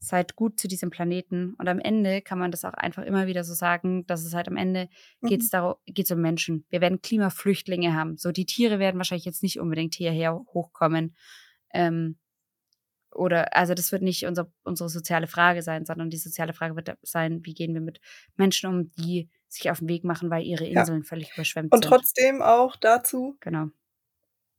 seid 0.04 0.36
gut 0.36 0.60
zu 0.60 0.68
diesem 0.68 0.90
Planeten. 0.90 1.54
Und 1.60 1.70
am 1.70 1.80
Ende 1.80 2.22
kann 2.22 2.40
man 2.40 2.50
das 2.52 2.66
auch 2.66 2.74
einfach 2.74 3.04
immer 3.04 3.28
wieder 3.28 3.44
so 3.44 3.54
sagen, 3.54 4.06
dass 4.08 4.26
es 4.26 4.34
halt 4.34 4.48
am 4.48 4.58
Ende 4.58 4.90
geht 5.22 5.40
Mhm. 5.40 5.44
es 5.44 5.50
darum, 5.52 5.76
geht's 5.86 6.12
um 6.12 6.20
Menschen. 6.20 6.66
Wir 6.70 6.82
werden 6.82 7.02
Klimaflüchtlinge 7.02 7.94
haben. 7.94 8.18
So, 8.18 8.32
die 8.32 8.48
Tiere 8.48 8.80
werden 8.80 8.98
wahrscheinlich 8.98 9.26
jetzt 9.26 9.44
nicht 9.44 9.60
unbedingt 9.60 9.94
hierher 9.96 10.34
hochkommen. 10.54 11.16
Ähm, 11.74 12.18
oder, 13.14 13.56
also 13.56 13.74
das 13.74 13.92
wird 13.92 14.02
nicht 14.04 14.26
unser, 14.26 14.52
unsere 14.64 14.90
soziale 14.90 15.28
Frage 15.28 15.62
sein, 15.62 15.86
sondern 15.86 16.10
die 16.10 16.18
soziale 16.18 16.54
Frage 16.54 16.76
wird 16.76 16.96
sein, 17.02 17.42
wie 17.46 17.54
gehen 17.54 17.74
wir 17.74 17.82
mit 17.82 18.00
Menschen 18.38 18.70
um, 18.70 18.92
die 18.94 19.30
sich 19.50 19.70
auf 19.70 19.80
den 19.80 19.90
Weg 19.90 20.06
machen, 20.06 20.30
weil 20.30 20.44
ihre 20.44 20.66
Ja. 20.66 20.82
Inseln 20.82 21.04
völlig 21.04 21.34
überschwemmt 21.34 21.74
Und 21.74 21.84
sind. 21.84 21.90
trotzdem 21.92 22.42
auch 22.42 22.78
dazu, 22.78 23.36
Genau. 23.42 23.68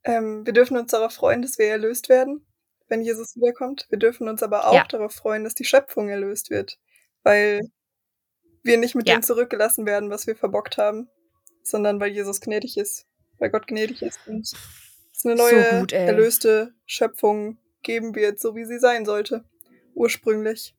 ähm, 0.03 0.45
wir 0.45 0.53
dürfen 0.53 0.77
uns 0.77 0.91
darauf 0.91 1.13
freuen, 1.13 1.41
dass 1.41 1.57
wir 1.57 1.67
erlöst 1.67 2.09
werden, 2.09 2.45
wenn 2.89 3.01
Jesus 3.01 3.35
wiederkommt. 3.35 3.87
Wir 3.89 3.97
dürfen 3.97 4.27
uns 4.27 4.43
aber 4.43 4.67
auch 4.67 4.75
Ja. 4.75 4.85
darauf 4.87 5.13
freuen, 5.13 5.43
dass 5.43 5.55
die 5.55 5.65
Schöpfung 5.65 6.09
erlöst 6.09 6.49
wird, 6.51 6.77
weil 7.23 7.61
wir 8.63 8.77
nicht 8.77 8.95
mit 8.95 9.07
Ja. 9.07 9.15
dem 9.15 9.23
zurückgelassen 9.23 9.85
werden, 9.85 10.09
was 10.09 10.27
wir 10.27 10.35
verbockt 10.35 10.77
haben, 10.77 11.09
sondern 11.63 11.99
weil 11.99 12.11
Jesus 12.11 12.41
gnädig 12.41 12.77
ist, 12.77 13.07
weil 13.39 13.49
Gott 13.49 13.67
gnädig 13.67 14.01
ist 14.01 14.19
und 14.27 14.49
es 15.23 15.25
eine 15.25 15.37
So 15.37 15.55
neue, 15.55 15.79
gut, 15.79 15.93
ey. 15.93 16.07
erlöste 16.07 16.73
Schöpfung 16.85 17.57
geben 17.81 18.15
wird, 18.15 18.39
so 18.39 18.55
wie 18.55 18.65
sie 18.65 18.79
sein 18.79 19.05
sollte, 19.05 19.43
ursprünglich. 19.93 20.75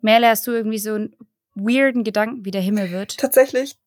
Merle, 0.00 0.28
hast 0.28 0.46
du 0.46 0.52
irgendwie 0.52 0.78
so 0.78 0.94
einen 0.94 1.16
weirden 1.54 2.04
Gedanken, 2.04 2.44
wie 2.44 2.50
der 2.50 2.60
Himmel 2.60 2.90
wird? 2.90 3.18
Tatsächlich, 3.18 3.78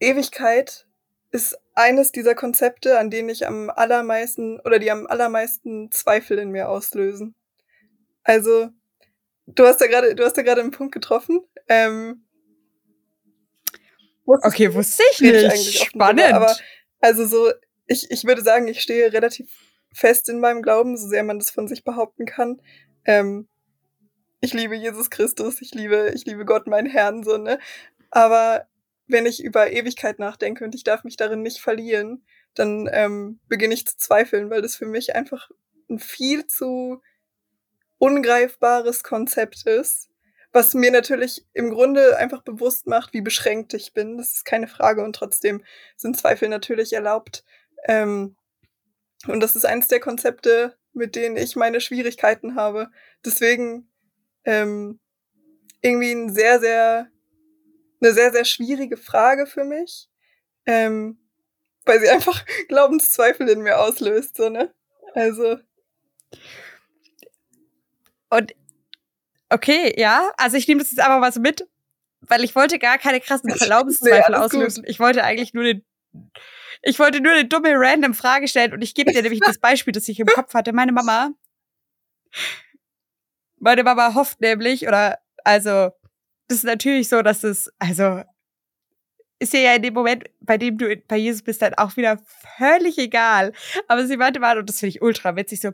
Ewigkeit 0.00 0.86
ist 1.30 1.58
eines 1.74 2.10
dieser 2.12 2.34
Konzepte, 2.34 2.98
an 2.98 3.10
denen 3.10 3.28
ich 3.28 3.46
am 3.46 3.70
allermeisten 3.70 4.58
oder 4.60 4.78
die 4.78 4.90
am 4.90 5.06
allermeisten 5.06 5.90
Zweifel 5.90 6.38
in 6.38 6.50
mir 6.50 6.68
auslösen. 6.68 7.34
Also, 8.22 8.70
du 9.46 9.66
hast 9.66 9.80
da 9.80 9.86
gerade, 9.86 10.14
du 10.14 10.24
hast 10.24 10.36
da 10.36 10.42
gerade 10.42 10.60
einen 10.60 10.70
Punkt 10.70 10.92
getroffen. 10.92 11.40
Ähm, 11.68 12.24
wusstest 14.28 14.54
Okay, 14.54 14.74
wusste 14.74 15.02
ich 15.12 15.20
nicht. 15.20 15.84
Spannend. 15.84 16.20
drüber, 16.20 16.36
aber 16.36 16.56
also 17.00 17.26
so, 17.26 17.50
ich, 17.86 18.10
ich 18.10 18.24
würde 18.24 18.42
sagen, 18.42 18.68
ich 18.68 18.80
stehe 18.80 19.12
relativ 19.12 19.50
fest 19.92 20.28
in 20.28 20.40
meinem 20.40 20.62
Glauben, 20.62 20.96
so 20.96 21.08
sehr 21.08 21.24
man 21.24 21.38
das 21.38 21.50
von 21.50 21.66
sich 21.66 21.84
behaupten 21.84 22.26
kann. 22.26 22.60
Ähm, 23.04 23.48
ich 24.40 24.52
liebe 24.54 24.76
Jesus 24.76 25.10
Christus, 25.10 25.60
ich 25.60 25.74
liebe, 25.74 26.12
ich 26.14 26.24
liebe 26.24 26.44
Gott, 26.44 26.66
meinen 26.66 26.86
Herrn, 26.86 27.24
so, 27.24 27.38
ne? 27.38 27.58
Aber 28.10 28.68
wenn 29.08 29.26
ich 29.26 29.42
über 29.42 29.72
Ewigkeit 29.72 30.18
nachdenke 30.18 30.64
und 30.64 30.74
ich 30.74 30.84
darf 30.84 31.02
mich 31.02 31.16
darin 31.16 31.42
nicht 31.42 31.60
verlieren, 31.60 32.24
dann 32.54 32.88
ähm, 32.92 33.40
beginne 33.48 33.74
ich 33.74 33.86
zu 33.86 33.96
zweifeln, 33.96 34.50
weil 34.50 34.62
das 34.62 34.76
für 34.76 34.86
mich 34.86 35.14
einfach 35.14 35.50
ein 35.90 35.98
viel 35.98 36.46
zu 36.46 37.00
ungreifbares 37.98 39.02
Konzept 39.02 39.66
ist, 39.66 40.08
was 40.52 40.74
mir 40.74 40.90
natürlich 40.90 41.46
im 41.52 41.70
Grunde 41.70 42.16
einfach 42.16 42.42
bewusst 42.42 42.86
macht, 42.86 43.12
wie 43.12 43.20
beschränkt 43.20 43.74
ich 43.74 43.92
bin. 43.92 44.16
Das 44.16 44.32
ist 44.34 44.44
keine 44.44 44.68
Frage 44.68 45.04
und 45.04 45.14
trotzdem 45.14 45.62
sind 45.96 46.16
Zweifel 46.16 46.48
natürlich 46.48 46.92
erlaubt. 46.92 47.44
Ähm, 47.86 48.36
und 49.26 49.40
das 49.40 49.56
ist 49.56 49.66
eines 49.66 49.88
der 49.88 50.00
Konzepte, 50.00 50.76
mit 50.92 51.16
denen 51.16 51.36
ich 51.36 51.56
meine 51.56 51.80
Schwierigkeiten 51.80 52.54
habe. 52.54 52.90
Deswegen 53.24 53.90
ähm, 54.44 55.00
irgendwie 55.82 56.12
ein 56.12 56.32
sehr, 56.32 56.60
sehr, 56.60 57.10
eine 58.00 58.12
sehr, 58.12 58.32
sehr 58.32 58.44
schwierige 58.44 58.96
Frage 58.96 59.46
für 59.46 59.64
mich, 59.64 60.08
ähm, 60.66 61.18
weil 61.84 62.00
sie 62.00 62.08
einfach 62.10 62.44
Glaubenszweifel 62.68 63.48
in 63.48 63.60
mir 63.60 63.80
auslöst, 63.80 64.36
so, 64.36 64.48
ne? 64.48 64.72
Also, 65.14 65.58
Und 68.30 68.54
okay, 69.50 69.94
ja, 69.98 70.32
also 70.36 70.56
ich 70.56 70.68
nehme 70.68 70.80
das 70.80 70.90
jetzt 70.90 71.00
einfach 71.00 71.20
mal 71.20 71.32
so 71.32 71.40
mit, 71.40 71.66
weil 72.20 72.44
ich 72.44 72.54
wollte 72.54 72.78
gar 72.78 72.98
keine 72.98 73.20
krassen 73.20 73.50
Glaubenszweifel 73.54 74.34
alles 74.34 74.50
gut. 74.50 74.60
auslösen. 74.60 74.84
Ich 74.86 75.00
wollte 75.00 75.24
eigentlich 75.24 75.54
nur 75.54 75.64
eine, 75.64 75.82
ich 76.82 76.98
wollte 76.98 77.20
nur 77.20 77.32
eine 77.32 77.44
dumme 77.44 77.72
random 77.74 78.14
Frage 78.14 78.48
stellen 78.48 78.72
und 78.72 78.82
ich 78.82 78.94
gebe 78.94 79.12
dir 79.12 79.22
nämlich 79.22 79.40
das 79.40 79.58
Beispiel, 79.58 79.92
das 79.92 80.08
ich 80.08 80.20
im 80.20 80.26
Kopf 80.26 80.54
hatte. 80.54 80.72
Meine 80.72 80.92
Mama, 80.92 81.30
meine 83.58 83.82
Mama 83.82 84.14
hofft 84.14 84.40
nämlich, 84.40 84.86
oder 84.86 85.18
also, 85.44 85.90
das 86.48 86.58
ist 86.58 86.64
natürlich 86.64 87.08
so, 87.08 87.22
dass 87.22 87.44
es, 87.44 87.72
also, 87.78 88.22
ist 89.38 89.52
dir 89.52 89.60
ja 89.60 89.74
in 89.74 89.82
dem 89.82 89.94
Moment, 89.94 90.24
bei 90.40 90.58
dem 90.58 90.78
du 90.78 90.96
bei 91.06 91.16
Jesus 91.16 91.42
bist, 91.42 91.62
dann 91.62 91.74
auch 91.74 91.96
wieder 91.96 92.18
völlig 92.56 92.98
egal. 92.98 93.52
Aber 93.86 94.06
sie 94.06 94.16
meinte 94.16 94.40
mal, 94.40 94.58
und 94.58 94.68
das 94.68 94.80
finde 94.80 94.90
ich 94.90 95.02
ultra 95.02 95.36
witzig, 95.36 95.60
so, 95.60 95.72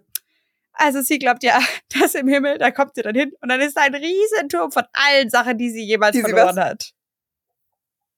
also 0.74 1.02
sie 1.02 1.18
glaubt 1.18 1.42
ja, 1.42 1.58
dass 2.00 2.14
im 2.14 2.28
Himmel, 2.28 2.58
da 2.58 2.70
kommt 2.70 2.94
sie 2.94 3.02
dann 3.02 3.14
hin 3.14 3.32
und 3.40 3.48
dann 3.48 3.60
ist 3.60 3.76
da 3.76 3.82
ein 3.82 3.94
Riesenturm 3.94 4.70
von 4.70 4.84
allen 4.92 5.30
Sachen, 5.30 5.58
die 5.58 5.70
sie 5.70 5.84
jemals 5.84 6.12
Die 6.12 6.22
sie 6.22 6.30
verloren 6.30 6.56
was? 6.56 6.64
hat. 6.64 6.90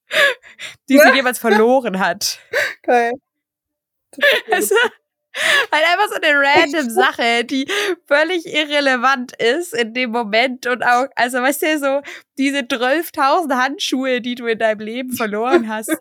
Die 0.89 0.99
sie 0.99 1.11
jemals 1.15 1.39
verloren 1.39 1.99
hat. 1.99 2.39
geil. 2.83 3.13
Also, 4.51 4.77
halt 5.73 5.85
einfach 5.85 6.09
so 6.09 6.21
eine 6.21 6.39
random 6.39 6.91
Sache, 6.91 7.45
die 7.45 7.69
völlig 8.07 8.47
irrelevant 8.47 9.33
ist 9.37 9.75
in 9.75 9.95
dem 9.95 10.11
Moment 10.11 10.67
und 10.67 10.83
auch, 10.85 11.07
also 11.17 11.39
weißt 11.39 11.63
du, 11.63 11.79
so 11.79 12.03
diese 12.39 12.61
12.000 12.61 13.57
Handschuhe, 13.57 14.21
die 14.21 14.37
du 14.37 14.47
in 14.47 14.59
deinem 14.59 14.81
Leben 14.81 15.13
verloren 15.13 15.69
hast, 15.69 15.95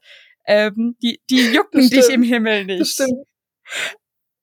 ähm, 0.46 0.96
die, 1.02 1.20
die 1.30 1.52
jucken 1.52 1.82
Das 1.82 1.90
dich 1.90 2.10
im 2.10 2.22
Himmel 2.22 2.68
Das 2.68 3.00
nicht. 3.00 3.04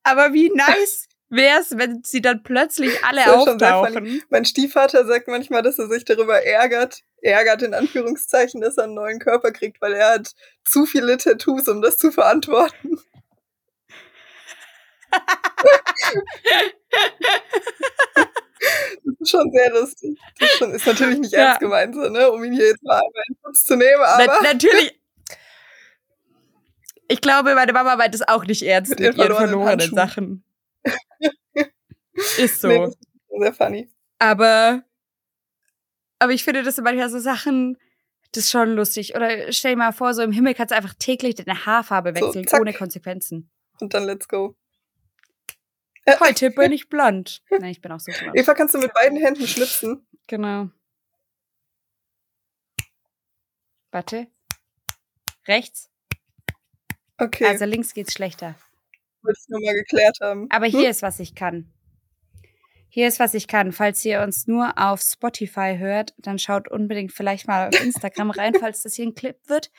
Aber 0.03 0.33
wie 0.33 0.49
nice 0.49 1.07
wär's, 1.33 1.77
wenn 1.77 2.03
sie 2.03 2.21
dann 2.21 2.43
plötzlich 2.43 3.03
alle 3.03 3.21
Das 3.25 3.47
auftauchen. 3.47 4.21
Mein 4.29 4.45
Stiefvater 4.45 5.05
sagt 5.05 5.27
manchmal, 5.27 5.61
dass 5.61 5.79
er 5.79 5.87
sich 5.87 6.05
darüber 6.05 6.41
ärgert, 6.43 7.01
ärgert 7.21 7.61
in 7.63 7.73
Anführungszeichen, 7.73 8.61
dass 8.61 8.77
er 8.77 8.85
einen 8.85 8.93
neuen 8.93 9.19
Körper 9.19 9.51
kriegt, 9.51 9.81
weil 9.81 9.93
er 9.93 10.13
hat 10.15 10.33
zu 10.65 10.85
viele 10.85 11.17
Tattoos, 11.17 11.67
um 11.67 11.81
das 11.81 11.97
zu 11.97 12.11
verantworten. 12.11 12.99
Das 19.05 19.15
ist 19.19 19.29
schon 19.31 19.51
sehr 19.51 19.71
lustig. 19.73 20.17
Das 20.39 20.49
ist, 20.51 20.57
schon, 20.57 20.71
ist 20.73 20.85
natürlich 20.87 21.19
nicht 21.19 21.33
Ja. 21.33 21.39
ernst 21.47 21.59
gemeint, 21.59 21.95
so, 21.95 22.09
ne? 22.09 22.31
um 22.31 22.43
ihn 22.43 22.53
hier 22.53 22.67
jetzt 22.67 22.83
mal 22.83 22.95
einmal 22.95 23.23
in 23.27 23.35
Schutz 23.43 23.65
zu 23.65 23.75
nehmen, 23.75 23.99
Na, 23.99 24.23
aber 24.23 24.41
natürlich. 24.41 24.99
Ich 27.09 27.19
glaube, 27.21 27.53
meine 27.55 27.73
Mama 27.73 27.95
meint 27.97 28.15
es 28.15 28.25
auch 28.27 28.45
nicht 28.45 28.63
ernst 28.63 28.91
Mit 28.91 28.99
mit, 28.99 29.07
ihren 29.17 29.35
verlorenen 29.35 29.49
verlorenen. 29.49 29.95
Sachen. 29.95 30.43
Ist 32.37 32.61
so. 32.61 32.67
nee, 32.67 32.91
sehr 33.39 33.53
funny. 33.53 33.89
Aber, 34.19 34.83
aber 36.19 36.31
ich 36.31 36.43
finde, 36.43 36.63
das 36.63 36.75
sind 36.75 36.83
manchmal 36.83 37.09
so 37.09 37.19
Sachen, 37.19 37.77
das 38.31 38.45
ist 38.45 38.51
schon 38.51 38.73
lustig. 38.75 39.15
Oder 39.15 39.51
stell 39.51 39.71
dir 39.73 39.77
mal 39.77 39.91
vor, 39.91 40.13
so 40.13 40.21
im 40.21 40.31
Himmel 40.31 40.53
kannst 40.53 40.71
du 40.71 40.75
einfach 40.75 40.93
täglich 40.93 41.35
deine 41.35 41.65
Haarfarbe 41.65 42.13
So, 42.17 42.27
wechseln, 42.27 42.47
zack. 42.47 42.61
ohne 42.61 42.73
Konsequenzen. 42.73 43.49
Und 43.79 43.93
dann 43.93 44.03
let's 44.05 44.27
go. 44.27 44.55
Äh, 46.05 46.17
Heute 46.19 46.51
bin 46.51 46.71
ich 46.71 46.89
blond. 46.89 47.41
Nein, 47.49 47.65
ich 47.65 47.81
bin 47.81 47.91
auch 47.91 47.99
so 47.99 48.11
blond. 48.11 48.35
Eva, 48.37 48.53
kannst 48.53 48.73
du 48.75 48.79
mit 48.79 48.93
beiden 48.93 49.17
Händen 49.17 49.47
schnipsen? 49.47 50.05
Genau. 50.27 50.69
Warte. 53.91 54.27
Rechts. 55.47 55.89
Okay. 57.17 57.45
Also 57.45 57.65
links 57.65 57.93
geht's 57.93 58.13
schlechter. 58.13 58.55
Wollte 59.23 59.39
ich 59.41 59.49
nur 59.49 59.61
mal 59.61 59.73
geklärt 59.73 60.17
haben. 60.21 60.47
Aber 60.49 60.65
hier 60.65 60.83
hm? 60.83 60.89
ist, 60.91 61.01
was 61.01 61.19
ich 61.19 61.35
kann. 61.35 61.71
Hier 62.89 63.07
ist, 63.07 63.19
was 63.19 63.33
ich 63.33 63.47
kann. 63.47 63.71
Falls 63.71 64.05
ihr 64.05 64.21
uns 64.21 64.45
nur 64.45 64.77
auf 64.77 65.01
Spotify 65.01 65.77
hört, 65.79 66.13
dann 66.17 66.37
schaut 66.37 66.69
unbedingt 66.69 67.11
vielleicht 67.11 67.47
mal 67.47 67.69
auf 67.69 67.83
Instagram 67.83 68.29
rein, 68.31 68.53
falls 68.59 68.83
das 68.83 68.95
hier 68.95 69.05
ein 69.05 69.15
Clip 69.15 69.37
wird. 69.47 69.71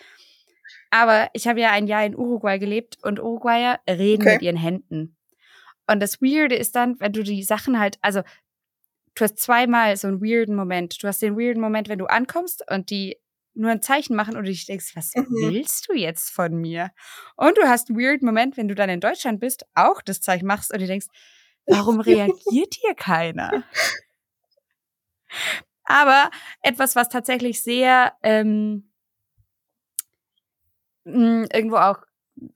Aber 0.90 1.28
ich 1.32 1.46
habe 1.46 1.60
ja 1.60 1.70
ein 1.70 1.86
Jahr 1.86 2.04
in 2.04 2.16
Uruguay 2.16 2.58
gelebt 2.58 2.98
und 3.02 3.20
Uruguayer 3.20 3.80
reden 3.88 4.22
okay. 4.22 4.34
mit 4.34 4.42
ihren 4.42 4.56
Händen. 4.56 5.16
Und 5.86 6.00
das 6.00 6.20
Weirde 6.22 6.56
ist 6.56 6.74
dann, 6.76 6.98
wenn 7.00 7.12
du 7.12 7.22
die 7.22 7.42
Sachen 7.42 7.78
halt, 7.78 7.98
also 8.00 8.22
du 9.14 9.24
hast 9.24 9.38
zweimal 9.38 9.96
so 9.96 10.08
einen 10.08 10.20
weirden 10.20 10.54
Moment. 10.54 11.02
Du 11.02 11.06
hast 11.06 11.22
den 11.22 11.36
weirden 11.36 11.60
Moment, 11.60 11.88
wenn 11.88 11.98
du 11.98 12.06
ankommst 12.06 12.64
und 12.70 12.90
die 12.90 13.18
nur 13.54 13.70
ein 13.70 13.82
Zeichen 13.82 14.16
machen 14.16 14.36
und 14.36 14.44
du 14.44 14.50
dich 14.50 14.66
denkst, 14.66 14.96
was 14.96 15.12
mhm. 15.14 15.26
willst 15.30 15.88
du 15.88 15.94
jetzt 15.94 16.30
von 16.30 16.54
mir? 16.54 16.90
Und 17.36 17.56
du 17.56 17.68
hast 17.68 17.88
einen 17.88 17.98
weirden 17.98 18.26
Moment, 18.26 18.56
wenn 18.56 18.68
du 18.68 18.74
dann 18.74 18.90
in 18.90 19.00
Deutschland 19.00 19.40
bist, 19.40 19.64
auch 19.74 20.02
das 20.02 20.20
Zeichen 20.20 20.46
machst 20.46 20.72
und 20.72 20.80
du 20.80 20.86
denkst, 20.86 21.06
Warum 21.66 22.00
reagiert 22.00 22.74
hier 22.74 22.94
keiner? 22.94 23.64
Aber 25.84 26.30
etwas, 26.62 26.96
was 26.96 27.08
tatsächlich 27.08 27.62
sehr 27.62 28.14
ähm, 28.22 28.90
hm, 31.04 31.46
irgendwo 31.52 31.76
auch 31.76 31.98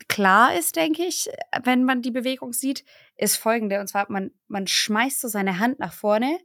klar 0.08 0.54
ist, 0.54 0.76
denke 0.76 1.04
ich, 1.04 1.30
wenn 1.62 1.84
man 1.84 2.02
die 2.02 2.10
Bewegung 2.10 2.52
sieht, 2.52 2.84
ist 3.16 3.36
folgende. 3.36 3.80
Und 3.80 3.88
zwar, 3.88 4.10
man, 4.10 4.32
man 4.46 4.66
schmeißt 4.66 5.20
so 5.20 5.28
seine 5.28 5.58
Hand 5.58 5.78
nach 5.78 5.92
vorne 5.92 6.38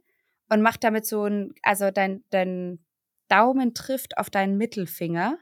und 0.50 0.62
macht 0.62 0.84
damit 0.84 1.06
so 1.06 1.24
ein, 1.24 1.54
also 1.62 1.90
dein, 1.90 2.22
dein 2.30 2.84
Daumen 3.28 3.74
trifft 3.74 4.18
auf 4.18 4.30
deinen 4.30 4.56
Mittelfinger. 4.56 5.38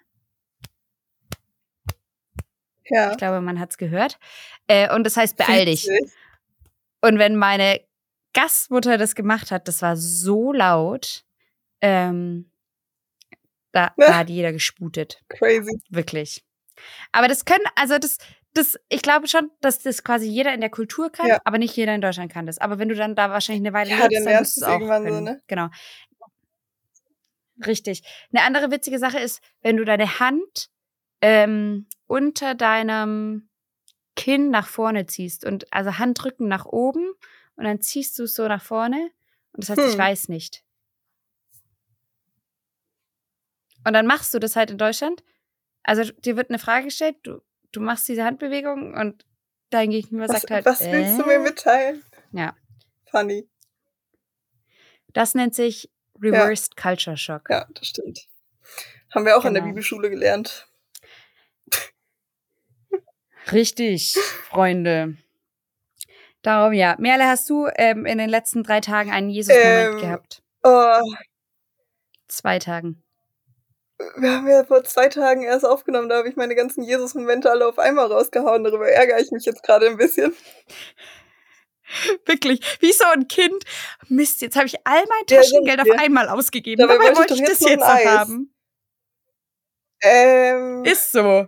Ja. 2.84 3.12
Ich 3.12 3.16
glaube, 3.16 3.40
man 3.40 3.58
hat 3.58 3.70
es 3.70 3.78
gehört. 3.78 4.18
Äh, 4.66 4.94
und 4.94 5.04
das 5.04 5.16
heißt, 5.16 5.36
beeil 5.36 5.66
dich. 5.66 5.88
Und 7.00 7.18
wenn 7.18 7.36
meine 7.36 7.80
Gastmutter 8.34 8.98
das 8.98 9.14
gemacht 9.14 9.50
hat, 9.50 9.68
das 9.68 9.82
war 9.82 9.96
so 9.96 10.52
laut, 10.52 11.24
ähm, 11.80 12.50
da, 13.72 13.92
da 13.96 14.18
hat 14.18 14.30
jeder 14.30 14.52
gesputet. 14.52 15.22
Crazy. 15.28 15.80
Wirklich. 15.90 16.44
Aber 17.12 17.28
das 17.28 17.44
können, 17.44 17.64
also 17.76 17.98
das, 17.98 18.18
das, 18.54 18.78
ich 18.88 19.02
glaube 19.02 19.28
schon, 19.28 19.50
dass 19.60 19.80
das 19.80 20.04
quasi 20.04 20.26
jeder 20.26 20.52
in 20.52 20.60
der 20.60 20.70
Kultur 20.70 21.10
kann, 21.10 21.28
ja. 21.28 21.38
aber 21.44 21.58
nicht 21.58 21.76
jeder 21.76 21.94
in 21.94 22.00
Deutschland 22.00 22.32
kann 22.32 22.46
das. 22.46 22.58
Aber 22.58 22.78
wenn 22.78 22.88
du 22.88 22.94
dann 22.94 23.14
da 23.14 23.30
wahrscheinlich 23.30 23.66
eine 23.66 23.72
Weile 23.72 23.90
ja, 23.90 24.06
lebst, 24.06 24.26
dann 24.26 24.38
musst 24.38 24.56
du 24.56 24.60
es 24.60 24.66
auch 24.66 24.72
irgendwann 24.72 25.04
können. 25.04 25.16
so, 25.16 25.20
ne? 25.22 25.42
Genau. 25.46 25.68
Richtig. 27.66 28.02
Eine 28.32 28.44
andere 28.44 28.70
witzige 28.70 28.98
Sache 28.98 29.18
ist, 29.18 29.42
wenn 29.60 29.76
du 29.76 29.84
deine 29.84 30.18
Hand 30.18 30.70
ähm, 31.20 31.86
unter 32.06 32.54
deinem 32.54 33.48
Kinn 34.16 34.50
nach 34.50 34.66
vorne 34.66 35.06
ziehst 35.06 35.44
und 35.44 35.72
also 35.72 35.98
Handrücken 35.98 36.48
nach 36.48 36.66
oben 36.66 37.12
und 37.56 37.64
dann 37.64 37.80
ziehst 37.80 38.18
du 38.18 38.24
es 38.24 38.34
so 38.34 38.46
nach 38.48 38.62
vorne 38.62 39.10
und 39.52 39.62
das 39.62 39.70
heißt, 39.70 39.80
hm. 39.80 39.90
ich 39.90 39.98
weiß 39.98 40.28
nicht. 40.28 40.64
Und 43.84 43.94
dann 43.94 44.06
machst 44.06 44.32
du 44.34 44.38
das 44.38 44.56
halt 44.56 44.70
in 44.70 44.78
Deutschland. 44.78 45.24
Also 45.82 46.04
dir 46.12 46.36
wird 46.36 46.50
eine 46.50 46.58
Frage 46.58 46.86
gestellt, 46.86 47.16
du, 47.24 47.42
du 47.72 47.80
machst 47.80 48.08
diese 48.08 48.24
Handbewegung 48.24 48.94
und 48.94 49.26
dein 49.70 49.90
Gegenüber 49.90 50.28
was, 50.28 50.42
sagt 50.42 50.50
halt. 50.50 50.64
Was 50.64 50.80
willst 50.80 51.18
äh? 51.18 51.22
du 51.22 51.26
mir 51.26 51.38
mitteilen? 51.40 52.02
Ja. 52.32 52.54
Funny. 53.10 53.48
Das 55.12 55.34
nennt 55.34 55.54
sich 55.54 55.90
Reversed 56.20 56.74
ja. 56.76 56.82
Culture 56.82 57.16
Shock. 57.16 57.48
Ja, 57.50 57.66
das 57.74 57.86
stimmt. 57.86 58.28
Haben 59.14 59.24
wir 59.24 59.36
auch 59.36 59.42
genau. 59.42 59.48
an 59.48 59.54
der. 59.54 59.62
Bibelschule 59.62 60.10
gelernt. 60.10 60.66
Richtig, 63.50 64.14
Freunde. 64.48 65.16
Darum 66.42 66.72
ja. 66.72 66.96
Merle, 66.98 67.26
hast 67.26 67.48
du 67.50 67.68
ähm, 67.76 68.06
in 68.06 68.18
den 68.18 68.28
letzten 68.28 68.62
drei 68.62 68.80
Tagen 68.80 69.10
einen 69.10 69.30
Jesus-Moment 69.30 69.94
ähm, 69.94 70.00
gehabt? 70.00 70.42
Oh. 70.62 71.00
Zwei 72.28 72.58
Tagen. 72.58 73.02
Wir 74.16 74.32
haben 74.32 74.48
ja 74.48 74.64
vor 74.64 74.82
zwei 74.82 75.08
Tagen 75.08 75.44
erst 75.44 75.64
aufgenommen, 75.64 76.08
da 76.08 76.16
habe 76.16 76.28
ich 76.28 76.34
meine 76.34 76.56
ganzen 76.56 76.82
Jesus-Momente 76.82 77.50
alle 77.50 77.66
auf 77.66 77.78
einmal 77.78 78.06
rausgehauen. 78.06 78.64
Darüber 78.64 78.88
ärgere 78.88 79.20
ich 79.20 79.30
mich 79.30 79.44
jetzt 79.44 79.62
gerade 79.62 79.86
ein 79.86 79.96
bisschen. 79.96 80.34
Wirklich, 82.26 82.60
wie 82.80 82.92
so 82.92 83.04
ein 83.06 83.28
Kind. 83.28 83.64
Mist, 84.08 84.40
jetzt 84.40 84.56
habe 84.56 84.66
ich 84.66 84.86
all 84.86 85.04
mein 85.08 85.26
Taschengeld 85.26 85.78
ja, 85.78 85.92
auf 85.92 85.98
einmal 85.98 86.28
ausgegeben. 86.28 86.80
Dabei, 86.80 86.98
Dabei 86.98 87.16
wollte 87.16 87.34
ich, 87.34 87.40
ich 87.40 87.48
das 87.48 87.60
jetzt 87.60 87.80
noch 87.80 87.86
haben. 87.86 88.54
Ähm, 90.02 90.84
Ist 90.84 91.12
so. 91.12 91.46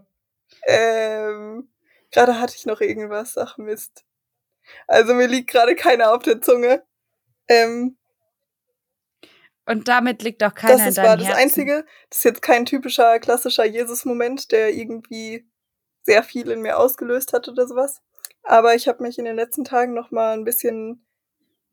Ähm, 0.66 1.68
Gerade 2.11 2.40
hatte 2.40 2.55
ich 2.57 2.66
noch 2.66 2.80
irgendwas. 2.80 3.36
Ach 3.36 3.59
Mist. 3.59 4.05
Also 4.86 5.14
mir 5.14 5.26
liegt 5.26 5.51
gerade 5.51 5.74
keiner 5.74 6.14
auf 6.14 6.22
der 6.22 6.40
Zunge. 6.40 6.84
Ähm, 7.49 7.97
und 9.66 9.88
damit 9.88 10.22
liegt 10.22 10.42
auch 10.45 10.55
keiner 10.55 10.84
das 10.84 10.88
in 10.88 10.95
deinem 10.95 11.07
war 11.07 11.16
das 11.16 11.30
Einzige. 11.30 11.86
Das 12.11 12.18
ist 12.18 12.24
jetzt 12.24 12.42
kein 12.42 12.66
typischer, 12.66 13.18
klassischer 13.18 13.64
Jesus-Moment, 13.64 14.53
der 14.53 14.74
irgendwie 14.74 15.49
sehr 16.03 16.22
viel 16.22 16.51
in 16.51 16.61
mir 16.61 16.78
ausgelöst 16.78 17.32
hat 17.32 17.49
oder 17.49 17.66
sowas. 17.66 18.03
Aber 18.45 18.74
ich 18.74 18.88
habe 18.88 19.03
mich 19.03 19.18
in 19.18 19.24
den 19.24 19.36
letzten 19.36 19.64
Tagen 19.64 19.95
noch 19.95 20.11
mal 20.11 20.34
ein 20.34 20.45
bisschen, 20.45 21.07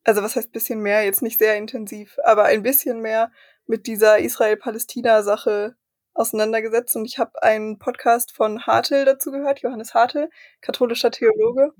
also 0.04 0.24
was 0.24 0.36
heißt 0.36 0.52
bisschen 0.52 0.80
mehr, 0.80 1.04
jetzt 1.04 1.22
nicht 1.22 1.40
sehr 1.40 1.58
intensiv, 1.58 2.18
aber 2.24 2.46
ein 2.46 2.64
bisschen 2.64 3.02
mehr 3.02 3.32
mit 3.68 3.88
dieser 3.88 4.20
Israel-Palästina-Sache 4.20 5.76
auseinandergesetzt 6.14 6.96
und 6.96 7.06
ich 7.06 7.20
habe 7.20 7.42
einen 7.42 7.80
Podcast 7.80 8.34
von 8.34 8.66
Hartel 8.66 9.06
dazu 9.06 9.32
gehört, 9.32 9.62
Johannes 9.62 9.94
Hartel, 9.94 10.30
katholischer 10.62 11.12
Theologe. 11.12 11.74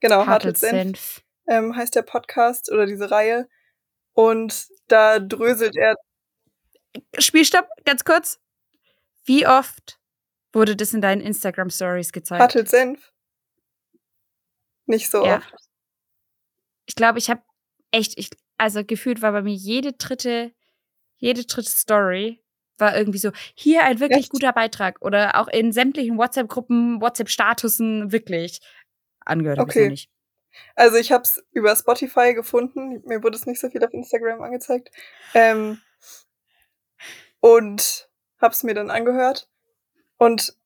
Genau, 0.00 0.26
Hartel 0.26 0.54
Senf 0.54 1.22
ähm, 1.46 1.74
heißt 1.76 1.94
der 1.94 2.02
Podcast 2.02 2.70
oder 2.70 2.86
diese 2.86 3.10
Reihe. 3.10 3.48
Und 4.12 4.68
da 4.88 5.18
dröselt 5.18 5.76
er. 5.76 5.96
Spielstopp, 7.18 7.66
ganz 7.84 8.04
kurz. 8.04 8.38
Wie 9.24 9.46
oft 9.46 9.98
wurde 10.52 10.76
das 10.76 10.94
in 10.94 11.00
deinen 11.00 11.20
Instagram 11.20 11.70
Stories 11.70 12.12
gezeigt? 12.12 12.40
Hartel 12.40 12.66
Senf. 12.66 13.12
Nicht 14.86 15.10
so 15.10 15.24
ja. 15.24 15.38
oft. 15.38 15.54
Ich 16.86 16.94
glaube, 16.94 17.18
ich 17.18 17.30
habe 17.30 17.42
echt, 17.90 18.18
ich, 18.18 18.30
also 18.58 18.84
gefühlt 18.84 19.22
war 19.22 19.32
bei 19.32 19.42
mir 19.42 19.54
jede 19.54 19.92
dritte, 19.92 20.52
jede 21.16 21.44
dritte 21.44 21.70
Story 21.70 22.44
war 22.78 22.96
irgendwie 22.96 23.18
so, 23.18 23.30
hier 23.54 23.84
ein 23.84 24.00
wirklich 24.00 24.24
Echt? 24.24 24.30
guter 24.30 24.52
Beitrag. 24.52 25.00
Oder 25.00 25.38
auch 25.40 25.48
in 25.48 25.72
sämtlichen 25.72 26.18
WhatsApp-Gruppen, 26.18 27.00
WhatsApp-Statusen, 27.00 28.12
wirklich. 28.12 28.60
Angehört 29.20 29.60
okay. 29.60 29.84
ich 29.84 29.90
nicht. 29.90 30.10
Also 30.74 30.96
ich 30.96 31.12
habe 31.12 31.22
es 31.22 31.44
über 31.52 31.74
Spotify 31.74 32.34
gefunden. 32.34 33.02
Mir 33.06 33.22
wurde 33.22 33.36
es 33.36 33.46
nicht 33.46 33.60
so 33.60 33.70
viel 33.70 33.84
auf 33.84 33.92
Instagram 33.92 34.42
angezeigt. 34.42 34.90
Ähm, 35.34 35.80
und 37.40 38.08
habe 38.40 38.52
es 38.52 38.62
mir 38.62 38.74
dann 38.74 38.90
angehört. 38.90 39.48
Und 40.16 40.56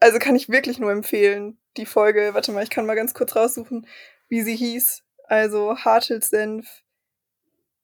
also 0.00 0.18
kann 0.18 0.36
ich 0.36 0.48
wirklich 0.48 0.78
nur 0.78 0.92
empfehlen, 0.92 1.58
die 1.76 1.86
Folge. 1.86 2.34
Warte 2.34 2.52
mal, 2.52 2.62
ich 2.62 2.70
kann 2.70 2.86
mal 2.86 2.94
ganz 2.94 3.14
kurz 3.14 3.36
raussuchen, 3.36 3.86
wie 4.28 4.42
sie 4.42 4.56
hieß. 4.56 5.02
Also 5.24 5.76
Hartelsenf 5.76 6.82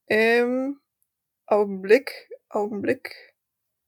im 0.07 0.81
Augenblick, 1.47 2.31
Augenblick. 2.49 3.35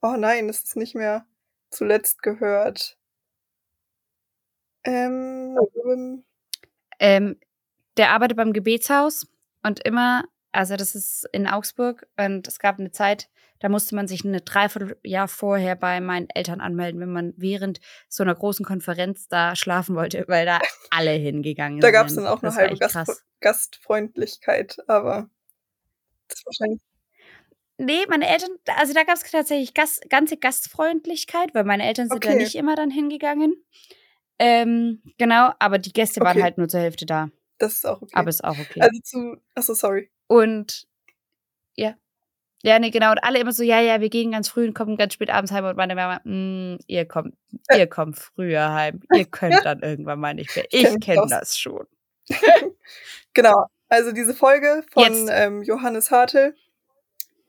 Oh 0.03 0.17
nein, 0.17 0.49
es 0.49 0.65
ist 0.65 0.77
nicht 0.77 0.95
mehr 0.95 1.27
zuletzt 1.71 2.23
gehört. 2.23 2.99
Ähm, 4.85 5.59
ähm, 6.99 7.41
der 7.97 8.11
arbeitet 8.11 8.37
beim 8.37 8.53
Gebetshaus 8.53 9.27
und 9.63 9.81
immer, 9.85 10.25
also 10.55 10.77
das 10.77 10.95
ist 10.95 11.29
in 11.33 11.47
Augsburg 11.47 12.07
und 12.17 12.47
es 12.47 12.59
gab 12.59 12.79
eine 12.79 12.91
Zeit, 12.91 13.29
da 13.61 13.69
musste 13.69 13.95
man 13.95 14.07
sich 14.07 14.25
eine 14.25 14.41
Dreivierteljahr 14.41 15.29
vorher 15.29 15.75
bei 15.75 16.01
meinen 16.01 16.29
Eltern 16.31 16.61
anmelden, 16.61 17.01
wenn 17.01 17.13
man 17.13 17.35
während 17.37 17.81
so 18.09 18.23
einer 18.23 18.35
großen 18.35 18.65
Konferenz 18.65 19.29
da 19.29 19.57
schlafen 19.57 19.97
wollte, 19.97 20.25
weil 20.29 20.47
da 20.47 20.61
alle 20.91 21.13
hingegangen 21.13 21.81
da 21.81 21.87
sind. 21.87 21.95
Da 21.95 21.99
gab 21.99 22.09
es 22.09 22.15
dann 22.15 22.27
auch 22.27 22.43
eine 22.43 22.55
halbe 22.55 22.77
Gast 22.77 23.25
Gastfreundlichkeit, 23.41 24.77
aber 24.87 25.29
das 26.29 26.39
ist 26.39 26.47
wahrscheinlich 26.47 26.81
Nee, 27.77 28.07
meine 28.09 28.29
Eltern, 28.29 28.51
also 28.79 28.95
da 28.95 29.03
gab 29.03 29.17
es 29.17 29.29
tatsächlich 29.29 29.75
Gast, 29.75 30.09
ganze 30.09 30.37
Gastfreundlichkeit, 30.37 31.55
weil 31.55 31.65
meine 31.65 31.85
Eltern 31.85 32.09
sind 32.09 32.19
okay. 32.19 32.29
da 32.29 32.35
nicht 32.37 32.55
immer 32.55 32.77
dann 32.77 32.91
hingegangen. 32.91 33.57
Ähm, 34.39 35.03
genau, 35.19 35.51
aber 35.59 35.79
die 35.79 35.93
Gäste 35.93 36.21
okay. 36.21 36.29
waren 36.29 36.43
halt 36.43 36.57
nur 36.57 36.69
zur 36.69 36.81
Hälfte 36.81 37.05
da. 37.05 37.31
Das 37.59 37.75
ist 37.75 37.87
auch 37.87 38.01
okay. 38.03 38.13
Aber 38.15 38.29
ist 38.29 38.45
auch 38.45 38.59
okay. 38.59 38.81
Also 38.81 39.01
zu, 39.03 39.37
achso, 39.55 39.75
sorry. 39.75 40.11
Und, 40.27 40.87
ja. 41.77 41.95
Ja, 42.63 42.79
nee, 42.79 42.91
genau. 42.91 43.11
Und 43.11 43.23
alle 43.23 43.39
immer 43.39 43.53
so, 43.53 43.63
ja, 43.63 43.81
ja, 43.81 44.01
wir 44.01 44.09
gehen 44.09 44.33
ganz 44.33 44.49
früh 44.49 44.67
und 44.67 44.75
kommen 44.75 44.97
ganz 44.97 45.15
spät 45.15 45.31
abends 45.31 45.53
heim. 45.53 45.65
Und 45.67 45.77
meine 45.77 45.95
Mama, 45.95 46.21
mm, 46.25 46.79
ihr 46.87 47.07
kommt, 47.07 47.35
äh. 47.69 47.79
ihr 47.79 47.87
kommt 47.87 48.19
früher 48.19 48.73
heim. 48.73 49.03
Ihr 49.15 49.27
könnt 49.27 49.65
dann 49.65 49.81
irgendwann 49.81 50.19
mal 50.19 50.35
nicht 50.35 50.57
mehr. 50.57 50.65
Ich 50.71 51.01
kenne 51.01 51.27
das 51.29 51.59
schon. 51.59 51.87
genau. 53.35 53.67
Also 53.89 54.13
diese 54.13 54.35
Folge 54.35 54.83
von 54.91 55.29
ähm, 55.31 55.63
Johannes 55.63 56.11
Hartel 56.11 56.57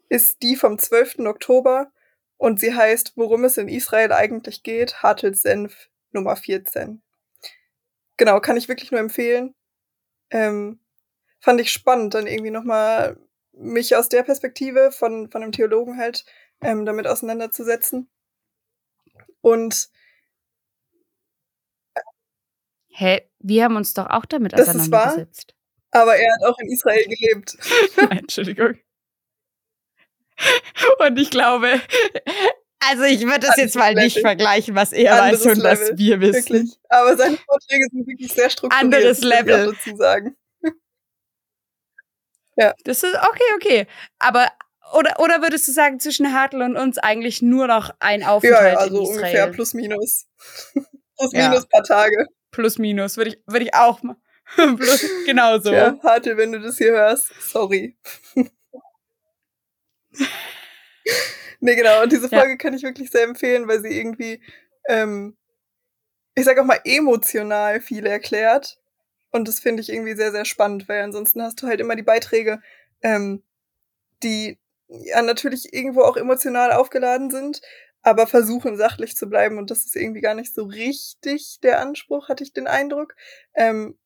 ist 0.10 0.42
die 0.44 0.56
vom 0.56 0.78
12. 0.78 1.20
Oktober 1.20 1.92
und 2.38 2.60
sie 2.60 2.76
heißt 2.76 3.14
Worum 3.16 3.46
es 3.46 3.58
in 3.58 3.70
Israel 3.70 4.12
eigentlich 4.12 4.64
geht, 4.64 5.02
Hartels 5.02 5.42
Senf 5.42 5.90
Nummer 6.12 6.36
14. 6.36 7.02
genau, 8.18 8.40
kann 8.40 8.58
ich 8.58 8.68
wirklich 8.68 8.92
nur 8.92 9.00
empfehlen. 9.00 9.56
Ähm, 10.30 10.80
fand 11.40 11.62
ich 11.62 11.72
spannend, 11.72 12.14
dann 12.14 12.28
irgendwie 12.28 12.52
nochmal 12.52 13.18
mich 13.54 13.96
aus 13.96 14.10
der 14.10 14.24
Perspektive 14.24 14.92
von, 14.92 15.30
von 15.30 15.42
einem 15.44 15.52
Theologen 15.52 15.98
halt 15.98 16.26
ähm, 16.62 16.86
damit 16.86 17.08
auseinanderzusetzen. 17.08 18.10
Und 19.42 19.90
Hä, 22.90 23.30
wir 23.40 23.64
haben 23.66 23.76
uns 23.76 23.94
doch 23.94 24.10
auch 24.10 24.26
damit 24.26 24.54
Das 24.54 24.70
ist 24.74 24.92
wahr. 24.92 25.08
auseinandergesetzt. 25.08 25.54
aber 25.92 26.16
er 26.16 26.34
hat 26.34 26.44
auch 26.50 26.58
in 26.60 26.72
Israel 26.72 27.04
gelebt. 27.04 27.58
Entschuldigung. 28.10 28.76
Und 31.00 31.18
ich 31.20 31.30
glaube, 31.30 31.82
also 32.80 33.04
ich 33.04 33.22
würde 33.22 33.40
das 33.42 33.58
jetzt 33.58 33.76
mal 33.76 33.94
nicht 33.96 34.16
Level. 34.16 34.22
vergleichen, 34.30 34.76
was 34.76 34.92
er 34.94 35.24
Anderes 35.24 35.46
weiß 35.46 35.58
und 35.58 35.64
was 35.64 35.80
Level, 35.80 35.98
wir 35.98 36.22
wissen. 36.22 36.54
Wirklich. 36.54 36.80
Aber 36.90 37.18
seine 37.18 37.38
Vorträge 37.38 37.88
sind 37.92 38.08
wirklich 38.08 38.34
sehr 38.34 38.50
strukturiert. 38.50 38.84
Anderes 38.84 39.20
das 39.22 39.30
Level. 39.30 39.74
dazu 39.74 39.96
sagen. 39.98 40.36
Das 42.56 43.04
ist 43.04 43.16
okay, 43.16 43.44
okay. 43.56 43.88
Aber 44.20 44.48
oder, 44.94 45.20
oder 45.20 45.42
würdest 45.42 45.68
du 45.68 45.72
sagen, 45.72 46.00
zwischen 46.00 46.32
Hartl 46.34 46.62
und 46.62 46.78
uns 46.78 46.98
eigentlich 47.00 47.42
nur 47.42 47.68
noch 47.68 47.90
ein 48.00 48.22
Ja, 48.22 48.30
Aufenthalt 48.30 48.74
ja, 48.74 48.80
also 48.80 48.98
in 49.02 49.06
ungefähr 49.08 49.30
Israel? 49.30 49.52
plus 49.52 49.74
minus. 49.74 50.26
plus 51.18 51.32
Ja. 51.34 51.50
minus 51.50 51.68
paar 51.68 51.84
Tage. 51.84 52.28
Plus 52.52 52.78
minus, 52.78 53.18
würde 53.18 53.32
ich, 53.32 53.42
würde 53.48 53.66
ich 53.66 53.74
auch 53.74 54.02
mal. 54.04 54.16
Plus, 54.56 55.04
genauso. 55.26 55.74
Ja, 55.74 55.98
Hartel, 56.04 56.38
wenn 56.38 56.52
du 56.52 56.60
das 56.60 56.78
hier 56.78 56.92
hörst, 56.92 57.34
sorry. 57.40 57.98
nee, 61.60 61.76
genau. 61.76 62.04
Und 62.04 62.12
diese 62.12 62.30
Ja. 62.30 62.40
Folge 62.40 62.58
kann 62.58 62.74
ich 62.76 62.84
wirklich 62.84 63.10
sehr 63.10 63.24
empfehlen, 63.24 63.68
weil 63.68 63.82
sie 63.82 63.98
irgendwie, 64.00 64.42
ähm, 64.88 65.36
ich 66.36 66.46
sag 66.46 66.60
auch 66.60 66.66
mal, 66.66 66.80
emotional 66.84 67.82
viel 67.82 68.06
erklärt. 68.06 68.78
Und 69.36 69.50
das 69.50 69.60
finde 69.60 69.82
ich 69.82 69.90
irgendwie 69.90 70.16
sehr, 70.16 70.32
sehr 70.32 70.46
spannend, 70.46 70.88
weil 70.88 71.02
ansonsten 71.02 71.42
hast 71.42 71.62
du 71.62 71.68
halt 71.68 71.82
immer 71.82 71.98
die 71.98 72.04
Beiträge, 72.04 72.62
ähm, 73.02 73.44
die 74.24 74.58
ja 74.88 75.22
natürlich 75.22 75.74
irgendwo 75.74 76.04
auch 76.04 76.16
emotional 76.16 76.72
aufgeladen 76.72 77.30
sind, 77.30 77.60
aber 78.02 78.28
versuchen 78.28 78.78
sachlich 78.78 79.18
zu 79.18 79.28
bleiben. 79.28 79.58
Und 79.58 79.72
das 79.72 79.84
ist 79.84 79.98
irgendwie 79.98 80.22
gar 80.22 80.36
nicht 80.36 80.56
so 80.56 80.64
richtig 80.64 81.60
der 81.62 81.82
Anspruch, 81.82 82.30
hatte 82.30 82.46
ich 82.46 82.54
den 82.54 82.66
Eindruck. 82.66 83.18
Ähm, 83.56 83.98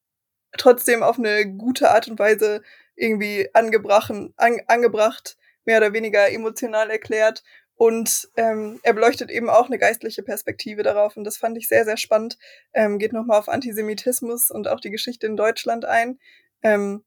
trotzdem 0.57 1.03
auf 1.03 1.19
eine 1.19 1.45
gute 1.45 1.91
Art 1.91 2.07
und 2.07 2.17
Weise 2.17 2.63
irgendwie 2.95 3.51
angebracht, 3.53 4.09
an, 4.09 4.61
angebracht, 4.65 5.37
mehr 5.63 5.77
oder 5.77 5.93
weniger 5.93 6.27
emotional 6.31 6.89
erklärt. 6.89 7.43
Und 7.79 8.27
ähm, 8.35 8.81
er 8.83 8.91
beleuchtet 8.91 9.31
eben 9.31 9.49
auch 9.49 9.67
eine 9.67 9.77
geistliche 9.77 10.21
Perspektive 10.21 10.83
darauf. 10.83 11.15
Und 11.15 11.23
das 11.23 11.37
fand 11.37 11.57
ich 11.57 11.69
sehr, 11.69 11.85
sehr 11.85 11.95
spannend. 11.95 12.37
Ähm, 12.73 12.99
geht 12.99 13.13
nochmal 13.13 13.39
auf 13.39 13.47
Antisemitismus 13.47 14.51
und 14.51 14.67
auch 14.67 14.81
die 14.81 14.89
Geschichte 14.89 15.25
in 15.27 15.37
Deutschland 15.37 15.85
ein. 15.85 16.19
Ähm, 16.61 17.05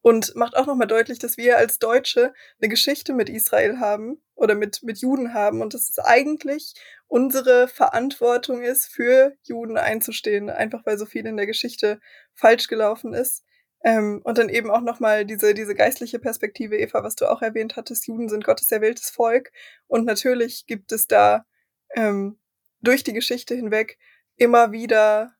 und 0.00 0.34
macht 0.34 0.56
auch 0.56 0.64
nochmal 0.64 0.86
deutlich, 0.86 1.18
dass 1.18 1.36
wir 1.36 1.58
als 1.58 1.78
Deutsche 1.78 2.32
eine 2.58 2.70
Geschichte 2.70 3.12
mit 3.12 3.28
Israel 3.28 3.78
haben 3.78 4.22
oder 4.34 4.54
mit, 4.54 4.82
mit 4.84 5.02
Juden 5.02 5.34
haben 5.34 5.60
und 5.60 5.74
dass 5.74 5.90
es 5.90 5.98
eigentlich 5.98 6.72
unsere 7.06 7.68
Verantwortung 7.68 8.62
ist, 8.62 8.86
für 8.86 9.34
Juden 9.42 9.76
einzustehen, 9.76 10.48
einfach 10.48 10.86
weil 10.86 10.96
so 10.96 11.04
viel 11.04 11.26
in 11.26 11.36
der 11.36 11.46
Geschichte 11.46 12.00
falsch 12.32 12.68
gelaufen 12.68 13.12
ist. 13.12 13.44
Ähm, 13.84 14.20
und 14.24 14.38
dann 14.38 14.48
eben 14.48 14.70
auch 14.70 14.80
nochmal 14.80 15.24
diese, 15.24 15.54
diese 15.54 15.74
geistliche 15.74 16.18
Perspektive, 16.18 16.76
Eva, 16.76 17.04
was 17.04 17.14
du 17.16 17.26
auch 17.30 17.42
erwähnt 17.42 17.76
hattest, 17.76 18.06
Juden 18.08 18.28
sind 18.28 18.44
Gottes 18.44 18.70
erwähltes 18.72 19.10
Volk. 19.10 19.52
Und 19.86 20.04
natürlich 20.04 20.66
gibt 20.66 20.90
es 20.92 21.06
da 21.06 21.46
ähm, 21.94 22.38
durch 22.80 23.04
die 23.04 23.12
Geschichte 23.12 23.54
hinweg 23.54 23.98
immer 24.36 24.72
wieder 24.72 25.32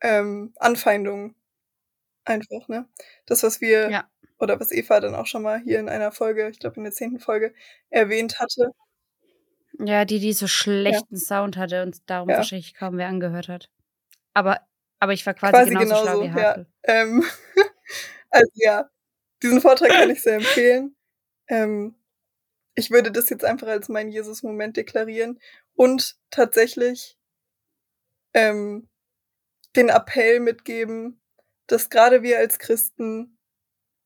ähm, 0.00 0.52
Anfeindungen. 0.56 1.34
Einfach, 2.24 2.68
ne? 2.68 2.86
Das, 3.26 3.42
was 3.42 3.60
wir, 3.60 3.90
Ja. 3.90 4.08
oder 4.38 4.60
was 4.60 4.70
Eva 4.72 5.00
dann 5.00 5.14
auch 5.14 5.26
schon 5.26 5.42
mal 5.42 5.60
hier 5.60 5.80
in 5.80 5.88
einer 5.88 6.12
Folge, 6.12 6.48
ich 6.50 6.58
glaube 6.58 6.76
in 6.76 6.84
der 6.84 6.92
zehnten 6.92 7.20
Folge, 7.20 7.54
erwähnt 7.90 8.38
hatte. 8.40 8.72
Ja, 9.78 10.04
die, 10.04 10.18
die 10.18 10.32
so 10.32 10.46
schlechten 10.46 11.16
Sound 11.16 11.56
hatte 11.56 11.82
und 11.82 11.98
darum 12.10 12.28
Ja. 12.28 12.36
wahrscheinlich 12.38 12.74
kaum 12.74 12.96
wer 12.98 13.08
angehört 13.08 13.48
hat. 13.48 13.70
Aber, 14.34 14.60
aber 14.98 15.12
ich 15.12 15.24
war 15.26 15.34
quasi, 15.34 15.52
Quasi 15.52 15.70
genauso, 15.70 16.02
schlau 16.02 16.20
genauso, 16.20 16.36
wie 16.36 16.40
ja. 16.40 16.66
Ähm, 16.84 17.24
also 18.30 18.50
ja, 18.54 18.90
diesen 19.42 19.60
Vortrag 19.60 19.90
kann 19.90 20.10
ich 20.10 20.22
sehr 20.22 20.36
empfehlen. 20.36 20.96
Ähm, 21.48 21.94
ich 22.76 22.90
würde 22.90 23.12
das 23.12 23.30
jetzt 23.30 23.44
einfach 23.44 23.68
als 23.68 23.88
meinen 23.88 24.10
Jesus-Moment 24.10 24.76
deklarieren 24.76 25.40
und 25.74 26.16
tatsächlich 26.30 27.16
ähm, 28.34 28.88
den 29.76 29.88
Appell 29.90 30.40
mitgeben, 30.40 31.20
dass 31.66 31.90
gerade 31.90 32.22
wir 32.22 32.38
als 32.38 32.58
Christen 32.58 33.38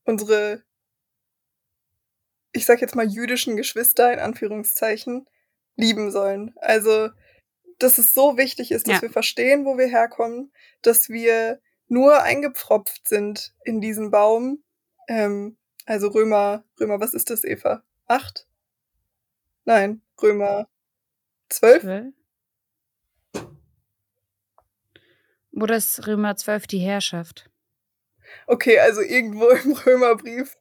unsere, 0.04 0.64
ich 2.52 2.66
sag 2.66 2.80
jetzt 2.80 2.94
mal, 2.94 3.06
jüdischen 3.06 3.56
Geschwister 3.56 4.12
in 4.12 4.18
Anführungszeichen 4.18 5.26
lieben 5.76 6.10
sollen. 6.10 6.54
Also, 6.56 7.10
dass 7.78 7.98
es 7.98 8.14
so 8.14 8.36
wichtig 8.38 8.72
ist, 8.72 8.88
dass 8.88 8.96
Ja. 8.96 9.02
wir 9.02 9.10
verstehen, 9.10 9.64
wo 9.64 9.78
wir 9.78 9.88
herkommen, 9.88 10.52
dass 10.82 11.08
wir 11.10 11.60
nur 11.92 12.22
eingepfropft 12.22 13.06
sind 13.06 13.54
in 13.64 13.82
diesen 13.82 14.10
Baum. 14.10 14.64
Ähm, 15.08 15.58
also 15.84 16.08
Römer, 16.08 16.64
Römer, 16.80 17.00
was 17.00 17.12
ist 17.12 17.28
das, 17.28 17.44
Eva? 17.44 17.82
Acht? 18.06 18.48
Nein, 19.66 20.00
Römer 20.20 20.68
zwölf? 21.50 21.82
Zwölf? 21.82 22.14
Oder 25.52 25.76
ist 25.76 26.06
Römer 26.06 26.34
12 26.34 26.66
die 26.66 26.78
Herrschaft? 26.78 27.50
Okay, 28.46 28.78
also 28.78 29.02
irgendwo 29.02 29.50
im 29.50 29.72
Römerbrief. 29.86 30.56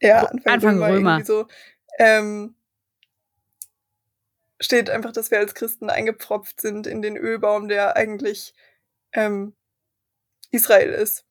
Ja, 0.00 0.26
Anfang, 0.26 0.52
Anfang 0.52 0.74
Römer, 0.76 0.94
Römer. 0.94 1.24
so. 1.24 1.48
Ähm, 1.98 2.54
steht 4.60 4.88
einfach, 4.88 5.10
dass 5.10 5.32
wir 5.32 5.38
als 5.38 5.56
Christen 5.56 5.90
eingepfropft 5.90 6.60
sind 6.60 6.86
in 6.86 7.02
den 7.02 7.16
Ölbaum, 7.16 7.66
der 7.66 7.96
eigentlich 7.96 8.54
ähm, 9.12 9.54
Israel 10.50 10.92
ist. 10.92 11.24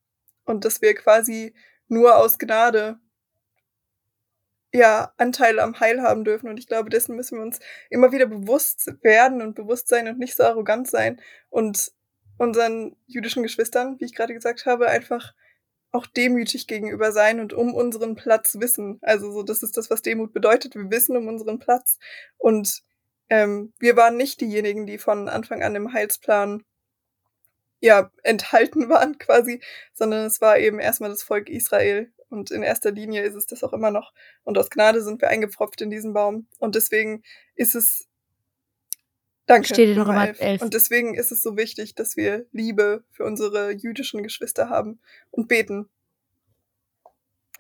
Und 0.45 0.65
dass 0.65 0.81
wir 0.81 0.95
quasi 0.95 1.53
nur 1.87 2.17
aus 2.17 2.37
Gnade 2.37 2.99
ja 4.73 5.13
Anteil 5.17 5.59
am 5.59 5.79
Heil 5.79 6.01
haben 6.01 6.23
dürfen. 6.23 6.49
Und 6.49 6.57
ich 6.57 6.67
glaube, 6.67 6.89
dessen 6.89 7.15
müssen 7.15 7.37
wir 7.37 7.43
uns 7.43 7.59
immer 7.89 8.11
wieder 8.11 8.25
bewusst 8.25 8.91
werden 9.01 9.41
und 9.41 9.55
bewusst 9.55 9.87
sein 9.87 10.07
und 10.07 10.19
nicht 10.19 10.35
so 10.35 10.43
arrogant 10.43 10.87
sein 10.89 11.21
und 11.49 11.91
unseren 12.37 12.95
jüdischen 13.07 13.43
Geschwistern, 13.43 13.99
wie 13.99 14.05
ich 14.05 14.13
gerade 14.13 14.33
gesagt 14.33 14.65
habe, 14.65 14.87
einfach 14.87 15.33
auch 15.91 16.05
demütig 16.05 16.67
gegenüber 16.67 17.11
sein 17.11 17.39
und 17.39 17.53
um 17.53 17.73
unseren 17.73 18.15
Platz 18.15 18.57
wissen. 18.59 18.99
Also 19.01 19.31
so, 19.31 19.43
das 19.43 19.63
ist 19.63 19.77
das, 19.77 19.89
was 19.89 20.01
Demut 20.01 20.33
bedeutet. 20.33 20.75
Wir 20.75 20.91
wissen 20.91 21.17
um 21.17 21.27
unseren 21.27 21.59
Platz. 21.59 21.97
Und 22.37 22.83
ähm, 23.29 23.73
wir 23.79 23.95
waren 23.95 24.17
nicht 24.17 24.41
diejenigen, 24.41 24.85
die 24.85 24.97
von 24.97 25.29
Anfang 25.29 25.63
an 25.63 25.75
im 25.75 25.93
Heilsplan 25.93 26.63
ja 27.79 28.11
enthalten 28.23 28.89
waren 28.89 29.17
quasi, 29.19 29.61
sondern 29.93 30.25
es 30.25 30.41
war 30.41 30.57
eben 30.57 30.79
erstmal 30.79 31.09
das 31.09 31.23
Volk 31.23 31.49
Israel. 31.49 32.11
Und 32.29 32.51
in 32.51 32.61
erster 32.61 32.91
Linie 32.91 33.21
ist 33.21 33.35
es 33.35 33.45
das 33.45 33.63
auch 33.63 33.71
immer 33.71 33.89
noch. 33.89 34.13
Und 34.43 34.57
aus 34.57 34.69
Gnade 34.69 35.01
sind 35.01 35.21
wir 35.21 35.29
eingepfropft 35.29 35.81
in 35.81 35.89
diesen 35.89 36.13
Baum. 36.13 36.47
Und 36.59 36.75
deswegen 36.75 37.23
ist 37.55 37.73
es 37.73 38.07
Danke. 39.47 39.69
Steht 39.69 39.95
in 39.95 40.01
Römer 40.01 40.27
11. 40.27 40.41
11. 40.41 40.61
Und 40.61 40.73
deswegen 40.73 41.13
ist 41.15 41.31
es 41.31 41.41
so 41.41 41.55
wichtig, 41.55 41.95
dass 41.95 42.17
wir 42.17 42.45
Liebe 42.51 43.05
für 43.11 43.23
unsere 43.23 43.71
jüdischen 43.71 44.21
Geschwister 44.21 44.69
haben 44.69 44.99
und 45.31 45.47
beten. 45.47 45.89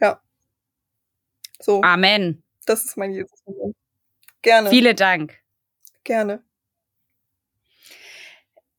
Ja. 0.01 0.21
So, 1.59 1.81
Amen. 1.81 2.43
das 2.65 2.83
ist 2.83 2.97
mein 2.97 3.13
Jesus-Moment. 3.13 3.75
Gerne, 4.41 4.69
Vielen 4.69 4.95
Dank. 4.95 5.39
gerne. 6.03 6.43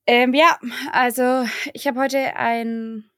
Ähm, 0.09 0.33
ja, 0.33 0.59
also 0.91 1.45
ich 1.75 1.87
habe 1.87 2.01
heute 2.01 2.35
ein, 2.35 3.11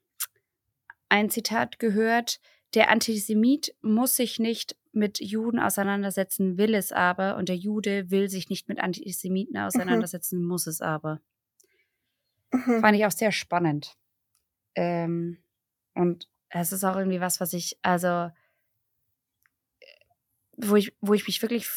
ein 1.07 1.29
Zitat 1.29 1.79
gehört. 1.79 2.41
Der 2.73 2.89
Antisemit 2.89 3.73
muss 3.81 4.17
sich 4.17 4.39
nicht 4.39 4.75
mit 4.91 5.21
Juden 5.21 5.57
auseinandersetzen, 5.57 6.57
will 6.57 6.75
es 6.75 6.91
aber. 6.91 7.37
Und 7.37 7.47
der 7.47 7.55
Jude 7.55 8.11
will 8.11 8.29
sich 8.29 8.49
nicht 8.49 8.67
mit 8.67 8.81
Antisemiten 8.81 9.57
auseinandersetzen, 9.57 10.43
muss 10.43 10.67
es 10.67 10.81
aber. 10.81 11.21
Mhm. 12.51 12.81
Fand 12.81 12.97
ich 12.97 13.05
auch 13.05 13.11
sehr 13.11 13.31
spannend. 13.31 13.95
Ähm, 14.75 15.37
und 15.93 16.27
es 16.49 16.73
ist 16.73 16.83
auch 16.83 16.97
irgendwie 16.97 17.21
was, 17.21 17.39
was 17.39 17.53
ich, 17.53 17.79
also, 17.83 18.31
wo 20.57 20.75
ich, 20.75 20.93
wo 20.99 21.13
ich 21.13 21.25
mich 21.25 21.41
wirklich, 21.41 21.69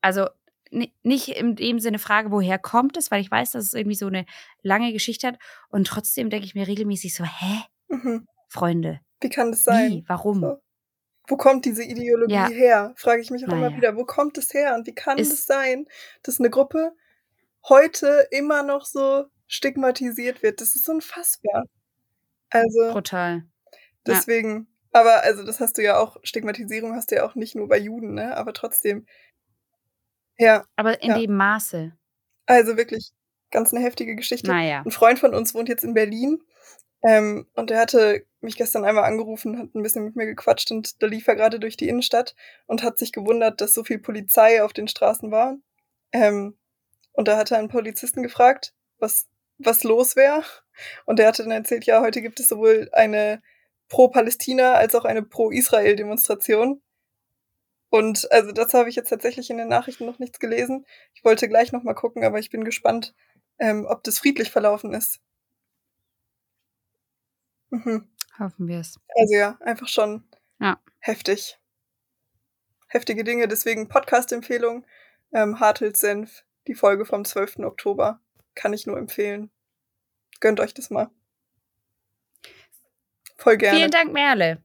also 0.00 0.28
nicht 0.70 1.28
in 1.28 1.56
dem 1.56 1.80
Sinne 1.80 1.98
frage, 1.98 2.30
woher 2.30 2.58
kommt 2.58 2.96
es, 2.96 3.10
weil 3.10 3.20
ich 3.20 3.30
weiß, 3.30 3.52
dass 3.52 3.64
es 3.64 3.74
irgendwie 3.74 3.96
so 3.96 4.06
eine 4.06 4.24
lange 4.62 4.92
Geschichte 4.92 5.26
hat. 5.28 5.38
Und 5.68 5.86
trotzdem 5.86 6.30
denke 6.30 6.46
ich 6.46 6.54
mir 6.54 6.66
regelmäßig 6.68 7.14
so, 7.14 7.24
hä, 7.24 7.62
Mhm. 7.88 8.26
Freunde, 8.48 9.00
Wie 9.20 9.28
kann 9.28 9.50
das 9.50 9.64
sein? 9.64 9.90
wie, 9.90 10.04
warum? 10.06 10.40
So. 10.40 10.56
Wo 11.28 11.36
kommt 11.36 11.64
diese 11.64 11.82
Ideologie 11.84 12.32
Ja. 12.34 12.48
her? 12.48 12.92
Frage 12.96 13.20
ich 13.20 13.30
mich 13.30 13.44
auch 13.44 13.52
immer 13.52 13.68
Naja. 13.70 13.76
wieder. 13.76 13.96
Wo 13.96 14.04
kommt 14.04 14.38
es 14.38 14.54
her? 14.54 14.74
Und 14.76 14.86
wie 14.86 14.94
kann 14.94 15.18
es 15.18 15.44
sein, 15.44 15.86
dass 16.22 16.38
eine 16.40 16.50
Gruppe 16.50 16.92
heute 17.68 18.26
immer 18.30 18.62
noch 18.62 18.84
so 18.86 19.24
stigmatisiert 19.46 20.42
wird. 20.42 20.60
Das 20.60 20.76
ist 20.76 20.88
unfassbar. 20.88 21.64
Also. 22.50 22.92
Brutal. 22.92 23.42
Deswegen, 24.06 24.68
ja. 24.94 25.00
aber 25.00 25.22
also 25.24 25.44
das 25.44 25.60
hast 25.60 25.78
du 25.78 25.82
ja 25.82 25.98
auch, 25.98 26.16
Stigmatisierung 26.22 26.94
hast 26.94 27.10
du 27.10 27.16
ja 27.16 27.24
auch 27.26 27.34
nicht 27.34 27.54
nur 27.54 27.68
bei 27.68 27.78
Juden, 27.78 28.14
ne? 28.14 28.36
Aber 28.36 28.52
trotzdem. 28.52 29.06
Ja. 30.40 30.64
Aber 30.76 31.02
in 31.02 31.10
ja. 31.10 31.18
dem 31.18 31.36
Maße. 31.36 31.92
Also 32.46 32.76
wirklich 32.76 33.12
ganz 33.50 33.72
eine 33.72 33.84
heftige 33.84 34.16
Geschichte. 34.16 34.50
Naja. 34.50 34.82
Ein 34.84 34.90
Freund 34.90 35.18
von 35.18 35.34
uns 35.34 35.54
wohnt 35.54 35.68
jetzt 35.68 35.84
in 35.84 35.94
Berlin 35.94 36.42
ähm, 37.02 37.46
und 37.54 37.70
er 37.70 37.80
hatte 37.80 38.26
mich 38.40 38.56
gestern 38.56 38.84
einmal 38.84 39.04
angerufen, 39.04 39.58
hat 39.58 39.74
ein 39.74 39.82
bisschen 39.82 40.04
mit 40.04 40.16
mir 40.16 40.26
gequatscht 40.26 40.70
und 40.70 41.02
da 41.02 41.06
lief 41.06 41.28
er 41.28 41.36
gerade 41.36 41.60
durch 41.60 41.76
die 41.76 41.88
Innenstadt 41.88 42.34
und 42.66 42.82
hat 42.82 42.98
sich 42.98 43.12
gewundert, 43.12 43.60
dass 43.60 43.74
so 43.74 43.84
viel 43.84 43.98
Polizei 43.98 44.62
auf 44.62 44.72
den 44.72 44.88
Straßen 44.88 45.30
war. 45.30 45.56
Ähm, 46.12 46.58
und 47.12 47.28
da 47.28 47.36
hat 47.36 47.50
er 47.50 47.58
einen 47.58 47.68
Polizisten 47.68 48.22
gefragt, 48.22 48.72
was, 48.98 49.28
was 49.58 49.84
los 49.84 50.16
wäre. 50.16 50.42
Und 51.04 51.18
der 51.18 51.26
hatte 51.26 51.42
dann 51.42 51.52
erzählt, 51.52 51.84
ja, 51.84 52.00
heute 52.00 52.22
gibt 52.22 52.40
es 52.40 52.48
sowohl 52.48 52.88
eine 52.92 53.42
Pro-Palästina 53.88 54.72
als 54.72 54.94
auch 54.94 55.04
eine 55.04 55.22
Pro-Israel-Demonstration. 55.22 56.80
Und 57.90 58.30
also 58.30 58.52
das 58.52 58.72
habe 58.72 58.88
ich 58.88 58.96
jetzt 58.96 59.10
tatsächlich 59.10 59.50
in 59.50 59.58
den 59.58 59.68
Nachrichten 59.68 60.06
noch 60.06 60.20
nichts 60.20 60.38
gelesen. 60.38 60.86
Ich 61.12 61.24
wollte 61.24 61.48
gleich 61.48 61.72
noch 61.72 61.82
mal 61.82 61.94
gucken, 61.94 62.24
aber 62.24 62.38
ich 62.38 62.50
bin 62.50 62.64
gespannt, 62.64 63.14
ähm, 63.58 63.84
ob 63.84 64.04
das 64.04 64.20
friedlich 64.20 64.50
verlaufen 64.50 64.94
ist. 64.94 65.20
Mhm. 67.70 68.08
Hoffen 68.38 68.68
wir 68.68 68.78
es. 68.78 68.98
Also 69.16 69.34
ja, 69.34 69.58
einfach 69.60 69.88
schon 69.88 70.24
ja. 70.60 70.80
heftig. 71.00 71.58
Heftige 72.86 73.24
Dinge, 73.24 73.48
deswegen 73.48 73.88
Podcast-Empfehlung. 73.88 74.86
Ähm, 75.32 75.60
Hartels 75.60 76.00
Senf, 76.00 76.44
die 76.66 76.74
Folge 76.74 77.04
vom 77.04 77.24
12. 77.24 77.58
Oktober. 77.60 78.20
Kann 78.54 78.72
ich 78.72 78.86
nur 78.86 78.98
empfehlen. 78.98 79.50
Gönnt 80.40 80.60
euch 80.60 80.74
das 80.74 80.90
mal. 80.90 81.10
Voll 83.36 83.56
gerne. 83.56 83.78
Vielen 83.78 83.90
Dank, 83.90 84.12
Merle. 84.12 84.62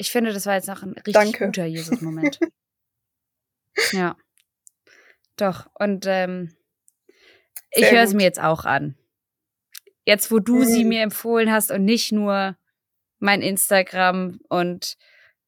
Ich 0.00 0.10
finde, 0.10 0.32
das 0.32 0.46
war 0.46 0.54
jetzt 0.54 0.66
noch 0.66 0.82
ein 0.82 0.92
richtig 0.92 1.12
Danke. 1.12 1.44
guter 1.44 1.66
Jesus-Moment. 1.66 2.40
ja. 3.92 4.16
Doch. 5.36 5.66
Und 5.74 6.06
ähm, 6.08 6.56
ich 7.70 7.90
höre 7.90 8.04
es 8.04 8.14
mir 8.14 8.22
jetzt 8.22 8.40
auch 8.40 8.64
an. 8.64 8.96
Jetzt, 10.06 10.32
wo 10.32 10.38
du 10.38 10.60
mhm. 10.60 10.64
sie 10.64 10.84
mir 10.86 11.02
empfohlen 11.02 11.52
hast 11.52 11.70
und 11.70 11.84
nicht 11.84 12.12
nur 12.12 12.56
mein 13.18 13.42
Instagram 13.42 14.40
und 14.48 14.96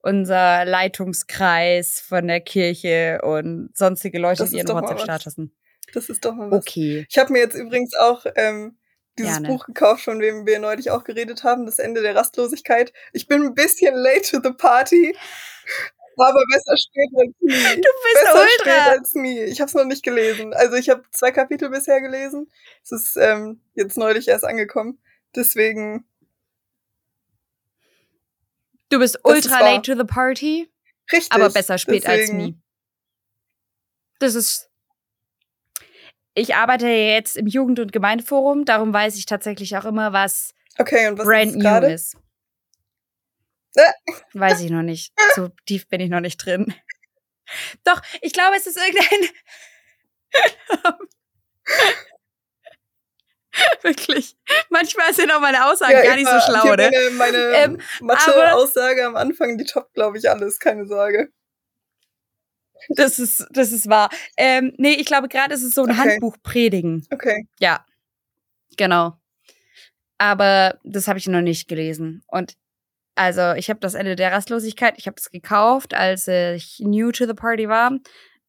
unser 0.02 0.66
Leitungskreis 0.66 2.00
von 2.00 2.28
der 2.28 2.42
Kirche 2.42 3.20
und 3.22 3.70
sonstige 3.74 4.18
Leute, 4.18 4.46
die 4.46 4.58
ihren 4.58 4.68
WhatsApp-Statusen. 4.68 5.56
Das 5.94 6.10
ist 6.10 6.26
doch 6.26 6.34
mal 6.34 6.50
was. 6.50 6.58
Okay. 6.58 7.06
Ich 7.08 7.16
habe 7.16 7.32
mir 7.32 7.38
jetzt 7.38 7.54
übrigens 7.54 7.94
auch 7.94 8.26
ähm, 8.36 8.76
dieses 9.18 9.32
Gerne. 9.32 9.48
Buch 9.48 9.66
gekauft, 9.66 10.04
von 10.04 10.18
dem 10.18 10.46
wir 10.46 10.58
neulich 10.58 10.90
auch 10.90 11.04
geredet 11.04 11.44
haben, 11.44 11.66
Das 11.66 11.78
Ende 11.78 12.02
der 12.02 12.14
Rastlosigkeit. 12.16 12.92
Ich 13.12 13.26
bin 13.26 13.42
ein 13.42 13.54
bisschen 13.54 13.94
late 13.94 14.22
to 14.22 14.40
the 14.42 14.54
party, 14.54 15.16
aber 16.16 16.44
besser 16.50 16.76
spät 16.76 17.10
als 17.16 17.34
nie. 17.40 17.76
Du 17.76 17.82
bist 17.82 18.14
besser 18.14 18.34
ultra. 18.34 18.50
spät 18.60 18.98
als 18.98 19.14
nie. 19.14 19.40
Ich 19.40 19.60
habe 19.60 19.68
es 19.68 19.74
noch 19.74 19.84
nicht 19.84 20.02
gelesen. 20.02 20.54
Also 20.54 20.76
ich 20.76 20.88
habe 20.90 21.02
zwei 21.10 21.30
Kapitel 21.30 21.70
bisher 21.70 22.00
gelesen. 22.00 22.50
Es 22.82 22.92
ist 22.92 23.16
ähm, 23.16 23.60
jetzt 23.74 23.96
neulich 23.96 24.28
erst 24.28 24.44
angekommen. 24.44 24.98
Deswegen. 25.34 26.06
Du 28.88 28.98
bist 28.98 29.18
ultra 29.24 29.60
late 29.60 29.82
to 29.82 29.98
the 29.98 30.04
party. 30.06 30.70
Richtig. 31.10 31.32
Aber 31.32 31.50
besser 31.50 31.78
spät 31.78 32.04
deswegen. 32.04 32.20
als 32.20 32.32
nie. 32.32 32.58
Das 34.18 34.34
ist. 34.34 34.70
Ich 36.34 36.54
arbeite 36.54 36.88
jetzt 36.88 37.36
im 37.36 37.46
Jugend- 37.46 37.78
und 37.78 37.92
Gemeindeforum, 37.92 38.64
darum 38.64 38.92
weiß 38.92 39.16
ich 39.16 39.26
tatsächlich 39.26 39.76
auch 39.76 39.84
immer, 39.84 40.12
was, 40.12 40.54
okay, 40.78 41.08
und 41.08 41.18
was 41.18 41.26
brand 41.26 41.50
ist 41.50 41.56
new 41.56 41.62
grade? 41.62 41.92
ist. 41.92 42.16
Weiß 44.34 44.60
ich 44.60 44.70
noch 44.70 44.82
nicht. 44.82 45.14
So 45.34 45.48
tief 45.66 45.88
bin 45.88 46.00
ich 46.00 46.10
noch 46.10 46.20
nicht 46.20 46.36
drin. 46.44 46.74
Doch, 47.84 48.02
ich 48.20 48.32
glaube, 48.34 48.54
es 48.56 48.66
ist 48.66 48.76
irgendein. 48.76 49.30
Wirklich. 53.82 54.36
Manchmal 54.70 55.12
sind 55.12 55.30
auch 55.30 55.40
meine 55.40 55.66
Aussagen 55.66 55.92
Ja, 55.92 56.02
gar 56.02 56.16
nicht 56.16 56.28
so 56.28 56.40
schlau, 56.40 56.74
ne? 56.74 56.90
Meine, 56.90 57.10
meine 57.16 57.36
Ähm, 57.36 57.80
Mathe-Aussage 58.00 59.04
am 59.06 59.14
Anfang, 59.16 59.58
die 59.58 59.64
toppt, 59.64 59.92
glaube 59.94 60.16
ich, 60.18 60.28
alles, 60.30 60.58
keine 60.58 60.86
Sorge. 60.86 61.30
Das 62.90 63.18
ist, 63.18 63.46
das 63.50 63.72
ist 63.72 63.88
wahr. 63.88 64.10
Ähm, 64.36 64.72
nee, 64.78 64.94
ich 64.94 65.06
glaube, 65.06 65.28
gerade 65.28 65.54
ist 65.54 65.62
es 65.62 65.74
so 65.74 65.84
ein 65.84 65.90
Okay. 65.90 65.98
Handbuch 66.10 66.36
predigen. 66.42 67.06
Okay. 67.10 67.46
Ja. 67.60 67.84
Genau. 68.76 69.16
Aber 70.18 70.78
das 70.84 71.08
habe 71.08 71.18
ich 71.18 71.26
noch 71.26 71.40
nicht 71.42 71.68
gelesen. 71.68 72.22
Und 72.28 72.54
also, 73.14 73.52
ich 73.52 73.68
habe 73.68 73.80
das 73.80 73.94
Ende 73.94 74.16
der 74.16 74.32
Rastlosigkeit, 74.32 74.94
ich 74.96 75.06
habe 75.06 75.16
es 75.18 75.30
gekauft, 75.30 75.94
als 75.94 76.26
ich 76.28 76.80
new 76.80 77.12
to 77.12 77.26
the 77.26 77.34
party 77.34 77.68
war. 77.68 77.92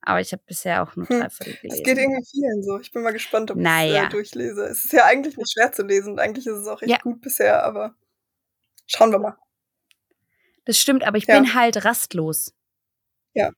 Aber 0.05 0.19
ich 0.21 0.31
habe 0.33 0.43
bisher 0.45 0.83
auch 0.83 0.95
nur 0.95 1.07
Hm. 1.07 1.19
drei 1.21 1.29
Viertel 1.29 1.53
gelesen. 1.61 1.77
Es 1.79 1.83
geht 1.83 1.97
irgendwie 1.97 2.25
vielen 2.29 2.63
so. 2.63 2.79
Ich 2.79 2.91
bin 2.91 3.03
mal 3.03 3.11
gespannt, 3.13 3.51
ob 3.51 3.57
ich 3.57 3.61
es 3.63 3.69
Naja. 3.69 4.05
äh, 4.05 4.09
durchlese. 4.09 4.63
Es 4.65 4.85
ist 4.85 4.93
ja 4.93 5.05
eigentlich 5.05 5.37
nicht 5.37 5.51
schwer 5.53 5.71
zu 5.71 5.83
lesen 5.83 6.13
und 6.13 6.19
eigentlich 6.19 6.45
ist 6.45 6.57
es 6.57 6.67
auch 6.67 6.81
echt 6.81 6.91
Ja. 6.91 6.97
gut 6.99 7.21
bisher, 7.21 7.63
aber 7.63 7.95
schauen 8.85 9.11
wir 9.11 9.19
mal. 9.19 9.37
Das 10.65 10.77
stimmt, 10.77 11.03
aber 11.05 11.17
ich 11.17 11.25
Ja. 11.27 11.39
bin 11.39 11.53
halt 11.53 11.83
rastlos. 11.85 12.53
Ja. 13.33 13.51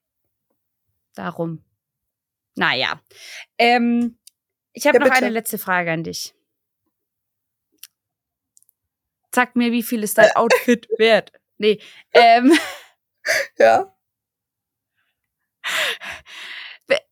Darum. 1.16 1.64
Naja. 2.54 3.00
Ähm, 3.58 4.18
ich 4.72 4.86
habe 4.86 4.98
Ja, 4.98 5.04
noch 5.04 5.10
bitte. 5.10 5.24
eine 5.24 5.32
letzte 5.32 5.58
Frage 5.58 5.90
an 5.90 6.04
dich. 6.04 6.34
Sag 9.34 9.56
mir, 9.56 9.72
wie 9.72 9.82
viel 9.82 10.02
ist 10.02 10.18
dein 10.18 10.30
Outfit 10.36 10.88
wert? 10.98 11.32
Nee. 11.58 11.80
Ähm, 12.12 12.52
Ja. 13.58 13.92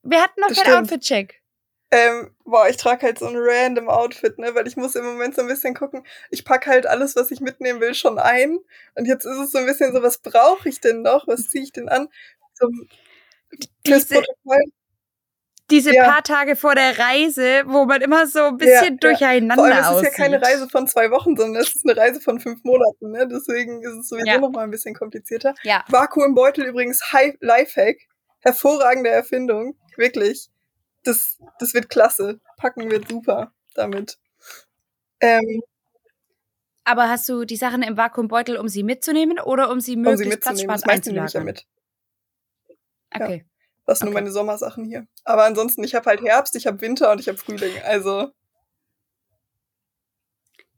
wir, 0.03 0.21
hatten 0.21 0.39
noch 0.39 0.53
keinen. 0.53 0.83
Outfit-Check. 0.83 1.41
Ähm, 1.91 2.33
boah, 2.45 2.67
ich 2.69 2.77
trage 2.77 3.05
halt 3.05 3.19
so 3.19 3.27
ein 3.27 3.35
random 3.35 3.89
Outfit, 3.89 4.37
ne, 4.39 4.55
weil 4.55 4.65
ich 4.67 4.77
muss 4.77 4.95
im 4.95 5.05
Moment 5.05 5.35
so 5.35 5.41
ein 5.41 5.47
bisschen 5.47 5.73
gucken. 5.75 6.05
Ich 6.29 6.45
pack 6.45 6.67
halt 6.67 6.87
alles, 6.87 7.15
was 7.15 7.31
ich 7.31 7.41
mitnehmen 7.41 7.79
will, 7.81 7.93
schon 7.93 8.17
ein. 8.17 8.59
Und 8.95 9.05
jetzt 9.07 9.25
ist 9.25 9.37
es 9.37 9.51
so 9.51 9.57
ein 9.59 9.65
bisschen 9.65 9.93
so, 9.93 10.01
was 10.01 10.17
brauche 10.19 10.67
ich 10.69 10.79
denn 10.79 11.01
noch? 11.01 11.27
Was 11.27 11.49
ziehe 11.49 11.63
ich 11.63 11.73
denn 11.73 11.89
an? 11.89 12.07
Zum, 12.53 12.87
fürs 13.85 14.07
Diese, 14.07 14.15
Protokoll. 14.21 14.63
diese 15.71 15.93
Ja. 15.95 16.09
paar 16.11 16.23
Tage 16.23 16.55
vor 16.55 16.75
der 16.75 16.97
Reise, 16.99 17.63
wo 17.65 17.85
man 17.85 18.01
immer 18.01 18.27
so 18.27 18.39
ein 18.43 18.57
bisschen 18.57 18.93
ja. 18.93 18.97
durcheinander 18.99 19.55
Vor 19.55 19.65
allem 19.65 19.77
ist 19.77 19.85
es 19.85 19.87
aussieht. 19.91 20.11
ja 20.11 20.17
keine 20.17 20.41
Reise 20.41 20.69
von 20.69 20.87
zwei 20.87 21.09
Wochen, 21.11 21.35
sondern 21.35 21.61
es 21.61 21.75
ist 21.75 21.85
eine 21.87 21.97
Reise 21.97 22.21
von 22.21 22.39
fünf 22.39 22.63
Monaten, 22.63 23.11
ne? 23.11 23.27
Deswegen 23.27 23.81
ist 23.83 23.93
es 23.93 24.09
sowieso 24.09 24.27
Ja. 24.27 24.37
noch 24.39 24.51
mal 24.51 24.63
ein 24.63 24.71
bisschen 24.71 24.93
komplizierter. 24.95 25.55
Ja. 25.63 25.83
Vakuum 25.89 26.25
im 26.25 26.35
Beutel 26.35 26.65
übrigens 26.65 27.01
Lifehack. 27.39 27.97
Hervorragende 28.41 29.09
Erfindung. 29.09 29.75
Wirklich. 29.97 30.49
Das, 31.03 31.37
das 31.59 31.73
wird 31.73 31.89
klasse. 31.89 32.39
Packen 32.57 32.89
wird 32.91 33.07
super 33.09 33.51
damit. 33.73 34.17
Ähm, 35.19 35.63
Aber 36.83 37.09
hast 37.09 37.27
du 37.27 37.45
die 37.45 37.55
Sachen 37.55 37.81
im 37.81 37.97
Vakuumbeutel, 37.97 38.57
um 38.57 38.67
sie 38.67 38.83
mitzunehmen 38.83 39.39
oder 39.39 39.71
um 39.71 39.79
sie 39.79 39.95
um 39.95 40.03
möglichst 40.03 40.23
sie 40.23 40.29
mitzunehmen. 40.29 40.67
Das 40.67 40.81
platzsparend 40.83 40.85
meiste 40.85 41.11
nehme 41.11 41.25
ich 41.25 41.33
ja 41.33 41.39
einzulagern? 41.39 41.65
Mit. 43.19 43.29
ja. 43.29 43.35
Okay. 43.35 43.45
Das 43.87 43.99
sind 43.99 44.05
nur 44.07 44.13
Okay. 44.15 44.23
meine 44.23 44.31
Sommersachen 44.31 44.83
hier. 44.85 45.05
Aber 45.25 45.43
ansonsten, 45.43 45.83
ich 45.83 45.93
habe 45.93 46.09
halt 46.09 46.21
Herbst, 46.23 46.55
ich 46.55 46.65
habe 46.65 46.81
Winter 46.81 47.11
und 47.11 47.19
ich 47.19 47.27
habe 47.27 47.37
Frühling. 47.37 47.71
Also, 47.83 48.31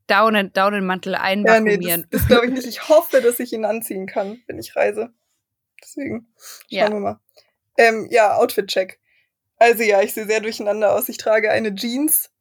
Daunen, 0.07 0.53
Daunenmantel 0.53 1.13
ja, 1.13 1.19
nee, 1.19 1.25
einvakuumieren. 1.25 2.07
das, 2.09 2.21
das 2.21 2.27
glaube 2.29 2.45
ich 2.47 2.51
nicht. 2.53 2.67
Ich 2.67 2.87
hoffe, 2.89 3.21
dass 3.21 3.39
ich 3.39 3.51
ihn 3.53 3.65
anziehen 3.65 4.07
kann, 4.07 4.41
wenn 4.47 4.57
ich 4.57 4.75
reise. 4.75 5.13
Deswegen, 5.83 6.27
schauen 6.37 6.65
Ja. 6.69 6.89
wir 6.89 6.99
mal. 6.99 7.19
Ähm, 7.77 8.07
ja, 8.09 8.35
Outfit-Check. 8.35 8.99
Also 9.57 9.83
ja, 9.83 10.01
ich 10.01 10.13
sehe 10.13 10.25
sehr 10.25 10.39
durcheinander 10.39 10.93
aus. 10.93 11.09
Ich 11.09 11.17
trage 11.17 11.51
eine 11.51 11.73
Jeans, 11.75 12.31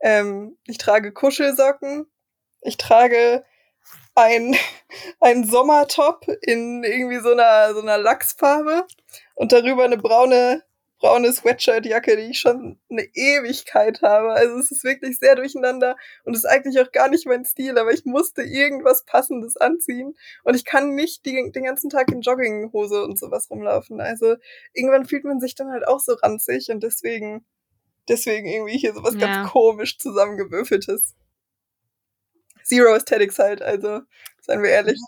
ähm, 0.00 0.56
ich 0.66 0.78
trage 0.78 1.12
Kuschelsocken, 1.12 2.06
ich 2.60 2.76
trage 2.76 3.44
ein, 4.14 4.54
ein 5.20 5.44
Sommertop 5.44 6.26
in 6.42 6.84
irgendwie 6.84 7.20
so 7.20 7.32
einer, 7.32 7.74
so 7.74 7.80
einer 7.80 7.98
Lachsfarbe 7.98 8.86
und 9.34 9.52
darüber 9.52 9.84
eine 9.84 9.96
braune, 9.98 10.62
braune 10.98 11.32
Sweatshirtjacke, 11.32 12.16
die 12.16 12.30
ich 12.30 12.38
schon 12.38 12.78
eine 12.88 13.02
Ewigkeit 13.14 14.02
habe. 14.02 14.32
Also 14.32 14.58
es 14.58 14.70
ist 14.70 14.84
wirklich 14.84 15.18
sehr 15.18 15.34
durcheinander 15.34 15.96
und 16.24 16.34
ist 16.34 16.44
eigentlich 16.44 16.80
auch 16.80 16.92
gar 16.92 17.08
nicht 17.08 17.26
mein 17.26 17.44
Stil, 17.44 17.76
aber 17.78 17.92
ich 17.92 18.04
musste 18.04 18.42
irgendwas 18.42 19.04
Passendes 19.04 19.56
anziehen 19.56 20.14
und 20.44 20.54
ich 20.54 20.64
kann 20.64 20.94
nicht 20.94 21.26
die, 21.26 21.50
den 21.50 21.64
ganzen 21.64 21.90
Tag 21.90 22.10
in 22.12 22.20
Jogginghose 22.20 23.02
und 23.02 23.18
sowas 23.18 23.50
rumlaufen. 23.50 24.00
Also 24.00 24.36
irgendwann 24.74 25.06
fühlt 25.06 25.24
man 25.24 25.40
sich 25.40 25.54
dann 25.54 25.70
halt 25.70 25.86
auch 25.88 26.00
so 26.00 26.12
ranzig 26.14 26.70
und 26.70 26.82
deswegen, 26.82 27.44
deswegen 28.08 28.46
irgendwie 28.46 28.78
hier 28.78 28.94
sowas 28.94 29.14
Ja. 29.14 29.26
ganz 29.26 29.50
komisch 29.50 29.98
zusammengewürfeltes. 29.98 31.14
Zero 32.72 32.94
Aesthetics 32.94 33.38
halt, 33.38 33.62
also 33.62 34.00
seien 34.40 34.62
wir 34.62 34.70
ehrlich. 34.70 34.98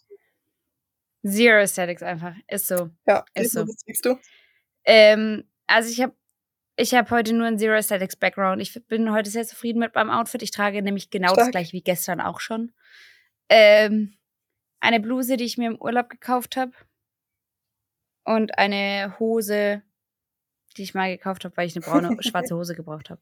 Zero 1.26 1.60
Aesthetics 1.60 2.02
einfach. 2.02 2.34
Ist 2.48 2.66
so. 2.66 2.90
Ja, 3.06 3.24
Ist 3.34 3.52
so. 3.52 3.62
was 3.66 3.76
siehst 3.86 4.04
du? 4.04 4.18
Ähm, 4.84 5.44
also 5.66 5.88
ich 5.90 6.00
habe 6.02 6.14
Ich 6.76 6.92
habe 6.94 7.08
heute 7.10 7.32
nur 7.32 7.46
einen 7.46 7.58
Zero 7.58 7.74
Aesthetics 7.74 8.16
Background. 8.16 8.60
Ich 8.60 8.78
bin 8.88 9.10
heute 9.12 9.30
sehr 9.30 9.46
zufrieden 9.46 9.78
mit 9.78 9.94
meinem 9.94 10.10
Outfit. 10.10 10.42
Ich 10.42 10.50
trage 10.50 10.82
nämlich 10.82 11.08
genau 11.10 11.28
Stark. 11.28 11.38
das 11.46 11.50
gleiche 11.52 11.72
wie 11.72 11.82
gestern 11.82 12.20
auch 12.20 12.40
schon. 12.40 12.72
Ähm, 13.48 14.14
eine 14.80 15.00
Bluse, 15.00 15.36
die 15.38 15.44
ich 15.44 15.56
mir 15.56 15.68
im 15.68 15.80
Urlaub 15.80 16.10
gekauft 16.10 16.56
habe. 16.56 16.72
Und 18.26 18.58
eine 18.58 19.16
Hose, 19.18 19.82
die 20.76 20.82
ich 20.82 20.94
mal 20.94 21.10
gekauft 21.16 21.44
habe, 21.44 21.56
weil 21.56 21.66
ich 21.66 21.76
eine 21.76 21.84
braune, 21.84 22.16
schwarze 22.22 22.54
Hose 22.56 22.74
gebraucht 22.74 23.08
habe. 23.10 23.20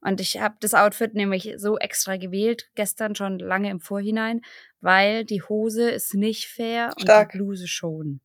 Und 0.00 0.20
ich 0.20 0.40
habe 0.40 0.56
das 0.60 0.74
Outfit 0.74 1.14
nämlich 1.14 1.54
so 1.56 1.78
extra 1.78 2.16
gewählt, 2.16 2.70
gestern 2.74 3.14
schon 3.16 3.38
lange 3.38 3.70
im 3.70 3.80
Vorhinein, 3.80 4.42
weil 4.80 5.24
die 5.24 5.42
Hose 5.42 5.90
ist 5.90 6.14
nicht 6.14 6.46
fair 6.48 6.90
und 6.96 7.02
Stark. 7.02 7.32
die 7.32 7.38
Bluse 7.38 7.66
schon. 7.66 8.20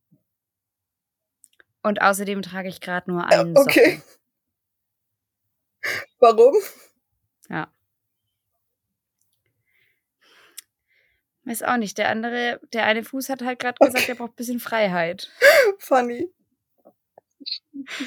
Und 1.82 2.00
außerdem 2.00 2.42
trage 2.42 2.68
ich 2.68 2.80
gerade 2.80 3.10
nur 3.10 3.22
Ja, 3.30 3.40
einen 3.40 3.56
okay. 3.56 3.96
Socken. 3.96 4.02
Warum? 6.20 6.54
Ja. 7.48 7.72
Weiß 11.44 11.62
auch 11.64 11.76
nicht. 11.76 11.98
Der 11.98 12.08
andere, 12.08 12.60
der 12.72 12.84
eine 12.84 13.02
Fuß 13.02 13.28
hat 13.28 13.42
halt 13.42 13.58
gerade 13.58 13.76
gesagt, 13.80 14.04
Okay. 14.04 14.12
er 14.12 14.14
braucht 14.16 14.32
ein 14.32 14.36
bisschen 14.36 14.60
Freiheit. 14.60 15.30
Funny. 15.78 16.30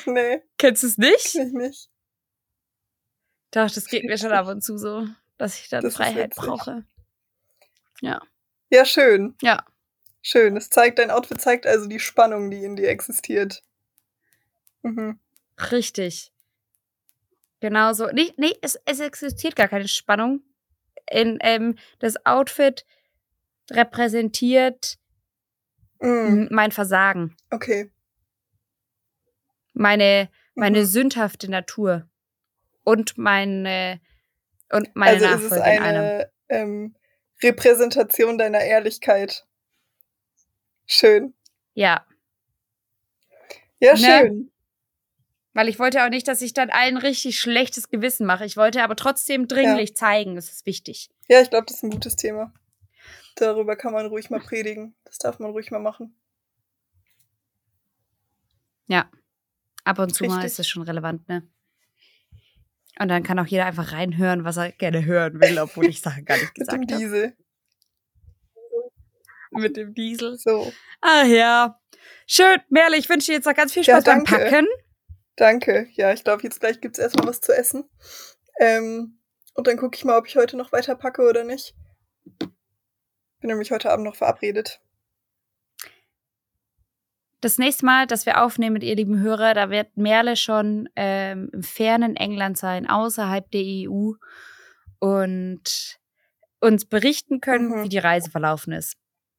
Nee, 0.05 0.41
Kennst 0.57 0.83
du 0.83 0.87
es 0.87 0.97
nicht? 0.97 1.33
kenn 1.33 1.47
ich 1.47 1.53
nicht. 1.53 1.89
Doch, 3.55 3.71
das 3.71 3.85
geht 3.85 4.03
mir 4.03 4.17
schon 4.17 4.33
ab 4.33 4.47
und 4.47 4.61
zu 4.61 4.77
so, 4.77 5.07
dass 5.37 5.57
ich 5.57 5.69
dann 5.69 5.81
Das 5.81 5.95
Freiheit 5.95 6.35
brauche. 6.35 6.83
Ja. 8.01 8.21
Ja, 8.69 8.83
schön. 8.83 9.35
Ja. 9.41 9.63
Schön. 10.21 10.57
Es 10.57 10.69
zeigt, 10.69 10.99
dein 10.99 11.09
Outfit 11.09 11.39
zeigt 11.39 11.65
also 11.65 11.87
die 11.87 12.01
Spannung, 12.01 12.51
die 12.51 12.65
in 12.65 12.75
dir 12.75 12.89
existiert. 12.89 13.63
Mhm. 14.81 15.19
Richtig. 15.71 16.33
Genau 17.61 17.93
so. 17.93 18.07
Nee, 18.07 18.33
nee 18.35 18.53
es, 18.61 18.77
es 18.83 18.99
existiert 18.99 19.55
gar 19.55 19.69
keine 19.69 19.87
Spannung. 19.87 20.41
In, 21.09 21.37
ähm, 21.39 21.77
das 21.99 22.25
Outfit 22.25 22.85
repräsentiert 23.71 24.97
Mhm. 26.01 26.09
m- 26.27 26.47
mein 26.51 26.71
Versagen. 26.73 27.37
Okay. 27.51 27.89
Meine, 29.73 30.29
meine 30.55 30.81
Mhm. 30.81 30.85
sündhafte 30.85 31.49
Natur. 31.49 32.09
Und 32.85 33.17
meine, 33.17 33.99
und 34.71 34.95
meine 34.95 35.11
Also 35.11 35.25
ist 35.25 35.43
es 35.43 35.49
Nachfolge 35.51 35.75
in 35.77 35.83
einem. 35.83 35.97
eine 36.03 36.31
ähm, 36.47 36.95
Repräsentation 37.43 38.37
deiner 38.37 38.61
Ehrlichkeit. 38.61 39.45
Schön. 40.85 41.33
Ja. 41.73 42.05
Ja, 43.79 43.93
Ne? 43.93 43.97
schön. 43.99 44.51
Weil 45.53 45.67
ich 45.69 45.79
wollte 45.79 46.03
auch 46.05 46.09
nicht, 46.09 46.27
dass 46.27 46.41
ich 46.41 46.53
dann 46.53 46.69
allen 46.69 46.97
richtig 46.97 47.39
schlechtes 47.39 47.89
Gewissen 47.89 48.25
mache. 48.25 48.45
Ich 48.45 48.55
wollte 48.57 48.83
aber 48.83 48.95
trotzdem 48.95 49.47
dringlich 49.47 49.95
zeigen, 49.95 50.35
das 50.35 50.51
ist 50.51 50.65
wichtig. 50.65 51.09
Ja, 51.27 51.41
ich 51.41 51.49
glaube, 51.49 51.65
das 51.65 51.77
ist 51.77 51.83
ein 51.83 51.89
gutes 51.91 52.15
Thema. 52.17 52.53
Darüber 53.35 53.75
kann 53.75 53.93
man 53.93 54.05
ruhig 54.05 54.29
mal 54.29 54.39
predigen. 54.41 54.95
Das 55.05 55.17
darf 55.17 55.39
man 55.39 55.51
ruhig 55.51 55.71
mal 55.71 55.79
machen. 55.79 56.15
Ja. 58.87 59.09
Ab 59.85 59.99
und 59.99 60.13
zu 60.13 60.25
mal 60.25 60.33
Richtig. 60.35 60.47
ist 60.51 60.59
das 60.59 60.67
schon 60.67 60.83
relevant, 60.83 61.27
ne? 61.27 61.47
Und 62.99 63.09
dann 63.09 63.23
kann 63.23 63.39
auch 63.39 63.45
jeder 63.45 63.65
einfach 63.65 63.91
reinhören, 63.91 64.45
was 64.45 64.57
er 64.57 64.71
gerne 64.71 65.03
hören 65.05 65.39
will, 65.41 65.59
obwohl 65.59 65.87
ich 65.87 66.01
Sachen 66.01 66.25
gar 66.25 66.37
nicht 66.37 66.45
Mit 66.57 66.71
dem 66.71 66.81
gesagt 66.81 66.91
habe. 66.91 67.01
Diesel. 67.01 67.37
Mit 69.51 69.77
dem 69.77 69.93
Diesel. 69.93 70.37
So. 70.37 70.71
Ah 71.01 71.23
ja. 71.23 71.79
Schön, 72.27 72.59
Merle, 72.69 72.97
ich 72.97 73.09
wünsche 73.09 73.27
dir 73.27 73.33
jetzt 73.33 73.45
noch 73.45 73.53
ganz 73.55 73.73
viel 73.73 73.83
Ja, 73.83 73.95
Spaß 73.95 74.03
beim 74.05 74.23
danke. 74.23 74.35
Packen. 74.35 74.67
Danke. 75.35 75.87
Ja, 75.93 76.13
ich 76.13 76.23
glaube, 76.23 76.43
jetzt 76.43 76.59
gleich 76.59 76.79
gibt's 76.81 76.99
erstmal 76.99 77.27
was 77.27 77.41
zu 77.41 77.51
essen. 77.53 77.89
Ähm, 78.59 79.19
und 79.53 79.67
dann 79.67 79.77
gucke 79.77 79.95
ich 79.95 80.05
mal, 80.05 80.17
ob 80.17 80.27
ich 80.27 80.35
heute 80.37 80.57
noch 80.57 80.71
weiter 80.71 80.95
packe 80.95 81.21
oder 81.27 81.43
nicht. 81.43 81.75
Bin 82.39 83.49
nämlich 83.49 83.71
heute 83.71 83.91
Abend 83.91 84.05
noch 84.05 84.15
verabredet. 84.15 84.81
Das 87.45 87.59
nächste 87.59 87.85
Mal, 87.85 88.07
dass 88.07 88.25
wir 88.25 88.41
aufnehmen 88.43 88.73
mit 88.73 88.81
ihr 88.81 88.95
lieben 88.95 89.19
Hörer, 89.19 89.53
da 89.53 89.69
wird 89.69 89.95
Merle 89.97 90.35
schon 90.35 90.89
ähm, 90.95 91.51
im 91.53 91.61
fernen 91.61 92.15
England 92.15 92.57
sein, 92.57 92.89
außerhalb 92.89 93.51
der 93.51 93.61
EU 93.61 94.13
und 94.97 95.99
uns 96.59 96.85
berichten 96.85 97.41
können, 97.41 97.69
Mhm. 97.69 97.83
wie 97.83 97.89
die 97.89 97.99
Reise 97.99 98.31
verlaufen 98.31 98.73
ist. 98.73 98.97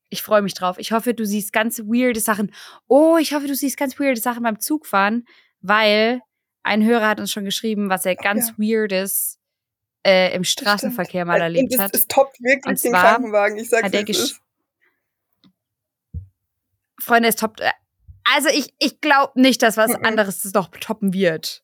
Ich 0.08 0.22
freue 0.22 0.40
mich 0.40 0.54
drauf. 0.54 0.78
Ich 0.78 0.92
hoffe, 0.92 1.14
du 1.14 1.26
siehst 1.26 1.52
ganz 1.52 1.80
weirde 1.80 2.20
Sachen. 2.20 2.54
Oh, 2.86 3.16
ich 3.16 3.34
hoffe, 3.34 3.48
du 3.48 3.56
siehst 3.56 3.76
ganz 3.76 3.98
weirde 3.98 4.20
Sachen 4.20 4.44
beim 4.44 4.60
Zugfahren, 4.60 5.26
weil 5.60 6.20
ein 6.62 6.84
Hörer 6.84 7.08
hat 7.08 7.18
uns 7.18 7.32
schon 7.32 7.44
geschrieben, 7.44 7.90
was 7.90 8.06
er 8.06 8.14
ganz 8.14 8.52
weirdes 8.56 9.40
äh, 10.06 10.32
im 10.32 10.44
Straßenverkehr 10.44 11.24
mal 11.24 11.38
und 11.38 11.40
erlebt 11.40 11.74
es, 11.74 11.80
hat. 11.80 11.92
es 11.92 12.06
toppt 12.06 12.40
wirklich 12.40 12.70
Und 12.70 12.84
den 12.84 12.92
Krankenwagen. 12.92 13.58
Ich 13.58 13.68
sag's 13.68 13.90
dir. 13.90 14.04
Freunde, 17.00 17.28
es 17.30 17.34
toppt. 17.34 17.62
Also 18.34 18.48
ich, 18.48 18.74
ich 18.78 19.00
glaube 19.00 19.40
nicht, 19.40 19.62
dass 19.62 19.76
was 19.76 19.90
Mhm. 19.96 20.04
anderes 20.04 20.42
das 20.42 20.52
noch 20.52 20.68
toppen 20.68 21.12
wird. 21.12 21.62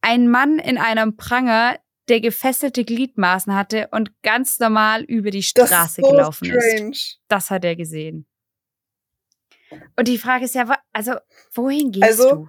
Ein 0.00 0.28
Mann 0.28 0.58
in 0.58 0.78
einem 0.78 1.16
Pranger, 1.16 1.78
der 2.08 2.20
gefesselte 2.20 2.84
Gliedmaßen 2.84 3.54
hatte 3.54 3.88
und 3.90 4.12
ganz 4.22 4.58
normal 4.58 5.02
über 5.04 5.30
die 5.30 5.42
Straße 5.42 6.00
ist 6.02 6.06
so 6.06 6.10
gelaufen 6.10 6.50
ist. 6.50 6.62
strange. 6.64 6.96
Das 7.28 7.50
hat 7.50 7.64
er 7.64 7.76
gesehen. 7.76 8.26
Und 9.96 10.06
die 10.08 10.18
Frage 10.18 10.44
ist 10.44 10.54
ja, 10.54 10.68
also 10.92 11.14
wohin 11.54 11.90
gehst 11.90 12.04
Also- 12.04 12.30
du? 12.34 12.48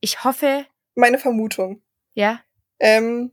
Ich 0.00 0.24
hoffe, 0.24 0.66
Meine 0.94 1.18
Vermutung. 1.18 1.82
ja. 2.14 2.40
Ähm, 2.82 3.32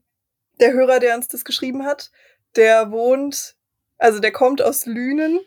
der 0.60 0.74
Hörer, 0.74 1.00
der 1.00 1.16
uns 1.16 1.30
das 1.30 1.46
geschrieben 1.46 1.86
hat, 1.86 2.12
der 2.58 2.92
wohnt, 2.92 3.56
also 3.98 4.20
der 4.20 4.34
kommt 4.34 4.62
aus 4.62 4.86
Lünen 4.86 5.40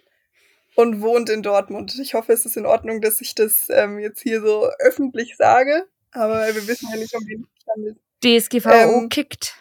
und 0.81 1.01
wohnt 1.01 1.29
in 1.31 1.43
Dortmund. 1.43 1.99
Ich 1.99 2.15
hoffe, 2.15 2.33
es 2.33 2.47
ist 2.47 2.57
in 2.57 2.67
Ordnung, 2.67 3.01
dass 3.01 3.21
ich 3.21 3.35
das 3.35 3.69
ähm, 3.71 3.99
jetzt 3.99 4.21
hier 4.21 4.41
so 4.41 4.69
öffentlich 4.79 5.37
sage, 5.37 5.87
aber 6.13 6.47
wir 6.55 6.67
wissen 6.67 6.89
ja 6.91 6.97
nicht, 6.97 7.15
um 7.15 7.27
wen 7.27 7.47
es 7.57 7.67
handelt. 7.67 7.99
DSGVO 8.23 8.71
Ähm, 8.71 9.09
kickt. 9.09 9.57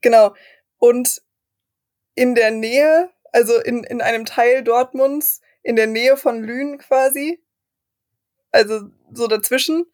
Genau. 0.00 0.34
Und 0.78 1.22
in 2.14 2.34
der 2.34 2.50
Nähe, 2.50 3.10
also 3.32 3.58
in, 3.58 3.84
in 3.84 4.00
einem 4.00 4.24
Teil 4.24 4.62
Dortmunds, 4.62 5.40
in 5.62 5.76
der 5.76 5.86
Nähe 5.86 6.16
von 6.16 6.42
Lünen 6.42 6.78
quasi, 6.78 7.42
also 8.50 8.88
so 9.12 9.26
dazwischen, 9.26 9.86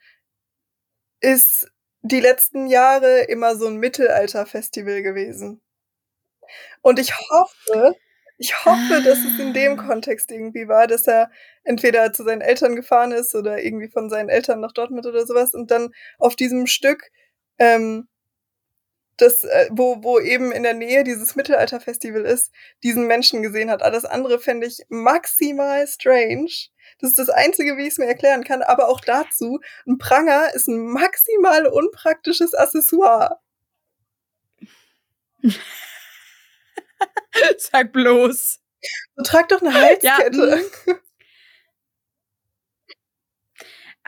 ist 1.21 1.71
die 2.03 2.21
letzten 2.21 2.67
Jahre 2.67 3.23
immer 3.23 3.57
so 3.57 3.67
ein 3.67 3.77
Mittelalter-Festival 3.77 5.03
gewesen. 5.03 5.61
Und 6.83 6.99
ich 6.99 7.13
hoffe, 7.19 7.97
ich 8.39 8.65
hoffe, 8.65 9.03
dass 9.03 9.19
es 9.25 9.39
in 9.39 9.53
dem 9.55 9.79
Ah. 9.79 9.87
Kontext 9.87 10.31
irgendwie 10.31 10.69
war, 10.69 10.87
dass 10.87 11.07
er 11.07 11.31
entweder 11.65 12.13
zu 12.13 12.25
seinen 12.25 12.43
Eltern 12.43 12.77
gefahren 12.77 13.13
ist 13.13 13.35
oder 13.35 13.63
irgendwie 13.63 13.89
von 13.89 14.11
seinen 14.11 14.29
Eltern 14.29 14.61
nach 14.61 14.73
Dortmund 14.73 15.07
oder 15.07 15.27
sowas 15.27 15.55
und 15.55 15.71
dann 15.71 15.93
auf 16.19 16.37
diesem 16.37 16.67
Stück, 16.67 17.11
ähm, 17.59 18.09
das, 19.19 19.45
äh, 19.45 19.69
wo, 19.71 20.03
wo 20.03 20.19
eben 20.21 20.53
in 20.53 20.63
der 20.63 20.75
Nähe 20.75 21.03
dieses 21.05 21.37
Mittelalter-Festival 21.37 22.23
ist, 22.27 22.53
diesen 22.83 23.07
Menschen 23.07 23.43
gesehen 23.43 23.71
hat. 23.71 23.83
Alles 23.83 24.05
andere 24.05 24.39
fände 24.39 24.67
ich 24.67 24.81
maximal 24.89 25.87
strange. 25.87 26.51
Das 27.01 27.11
ist 27.11 27.19
das 27.19 27.31
Einzige, 27.31 27.77
wie 27.79 27.83
ich 27.83 27.89
es 27.89 27.99
mir 27.99 28.07
erklären 28.07 28.45
kann. 28.45 28.63
Aber 28.63 28.89
auch 28.89 29.01
dazu, 29.01 29.61
ein 29.87 29.97
Pranger 29.99 30.55
ist 30.55 30.69
ein 30.69 30.79
maximal 30.87 31.67
unpraktisches 31.67 32.55
Accessoire. 32.55 33.41
Sag 37.59 37.93
bloß. 37.93 38.61
So 39.17 39.23
trag 39.25 39.49
doch 39.49 39.61
eine 39.63 39.71
Ja, 39.71 40.17
Halskette. 40.17 40.65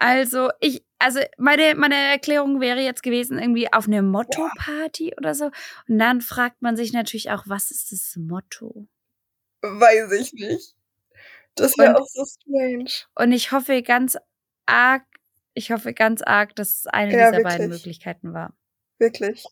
Also, 0.00 0.50
ich, 0.60 0.84
also 1.00 1.18
meine, 1.38 1.74
meine 1.74 1.96
Erklärung 1.96 2.60
wäre 2.60 2.78
jetzt 2.80 3.02
gewesen, 3.02 3.36
irgendwie 3.38 3.72
auf 3.72 3.88
eine 3.88 4.00
Motto-Party 4.00 5.14
oder 5.18 5.34
so. 5.34 5.46
Und 5.88 5.98
dann 5.98 6.20
fragt 6.20 6.62
man 6.62 6.76
sich 6.76 6.92
natürlich 6.92 7.32
auch, 7.32 7.42
was 7.46 7.72
ist 7.72 7.90
das 7.90 8.14
Motto? 8.16 8.86
Weiß 9.62 10.12
ich 10.12 10.32
nicht. 10.34 10.76
Das 11.56 11.76
wäre 11.78 11.96
auch 11.96 12.06
so 12.06 12.24
strange. 12.24 12.90
Und 13.16 13.32
ich 13.32 13.50
hoffe 13.50 13.82
ganz 13.82 14.16
arg, 14.66 15.04
ich 15.54 15.72
hoffe 15.72 15.92
ganz 15.92 16.22
arg, 16.22 16.54
dass 16.54 16.68
es 16.68 16.86
eine 16.86 17.12
Ja, 17.18 17.30
dieser 17.32 17.42
beiden 17.42 17.58
wirklich. 17.62 17.80
Möglichkeiten 17.80 18.32
war. 18.32 18.54
Wirklich. 18.98 19.44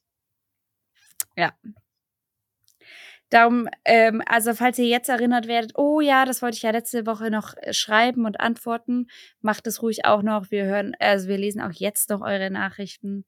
Darum, 3.30 3.68
ähm, 3.84 4.22
also 4.26 4.54
falls 4.54 4.78
ihr 4.78 4.86
jetzt 4.86 5.08
erinnert 5.08 5.48
werdet, 5.48 5.72
oh 5.76 6.00
ja, 6.00 6.24
das 6.24 6.42
wollte 6.42 6.56
ich 6.56 6.62
ja 6.62 6.70
letzte 6.70 7.06
Woche 7.06 7.30
noch 7.30 7.54
äh, 7.56 7.72
schreiben 7.72 8.24
und 8.24 8.38
antworten, 8.38 9.08
macht 9.40 9.66
es 9.66 9.82
ruhig 9.82 10.04
auch 10.04 10.22
noch. 10.22 10.50
Wir 10.50 10.64
hören, 10.64 10.94
also 11.00 11.26
wir 11.26 11.36
lesen 11.36 11.60
auch 11.60 11.72
jetzt 11.72 12.10
noch 12.10 12.20
eure 12.20 12.50
Nachrichten 12.50 13.24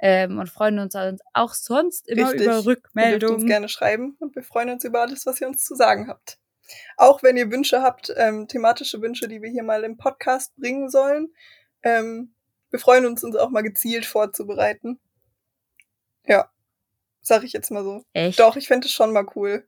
ähm, 0.00 0.38
und 0.38 0.48
freuen 0.50 0.80
uns 0.80 0.96
auch 1.32 1.54
sonst 1.54 2.08
immer 2.08 2.32
Richtig. 2.32 2.42
über 2.42 2.56
Ihr 2.56 2.62
dürft 2.62 2.66
uns 2.66 2.66
Rückmeldungen. 2.66 3.46
gerne 3.46 3.68
schreiben 3.68 4.16
und 4.18 4.34
wir 4.34 4.42
freuen 4.42 4.70
uns 4.70 4.84
über 4.84 5.02
alles, 5.02 5.26
was 5.26 5.40
ihr 5.40 5.46
uns 5.46 5.64
zu 5.64 5.76
sagen 5.76 6.08
habt. 6.08 6.38
Auch 6.96 7.22
wenn 7.22 7.36
ihr 7.36 7.50
Wünsche 7.52 7.82
habt, 7.82 8.12
ähm, 8.16 8.48
thematische 8.48 9.00
Wünsche, 9.00 9.28
die 9.28 9.40
wir 9.40 9.50
hier 9.50 9.62
mal 9.62 9.84
im 9.84 9.96
Podcast 9.96 10.56
bringen 10.56 10.90
sollen, 10.90 11.32
ähm, 11.84 12.34
wir 12.70 12.80
freuen 12.80 13.06
uns, 13.06 13.22
uns 13.22 13.36
auch 13.36 13.50
mal 13.50 13.62
gezielt 13.62 14.04
vorzubereiten. 14.04 14.98
Ja, 16.24 16.50
sag 17.26 17.44
ich 17.44 17.52
jetzt 17.52 17.70
mal 17.70 17.84
so. 17.84 18.04
Echt? 18.12 18.38
Doch, 18.38 18.56
ich 18.56 18.68
finde 18.68 18.86
es 18.86 18.92
schon 18.92 19.12
mal 19.12 19.26
cool. 19.34 19.66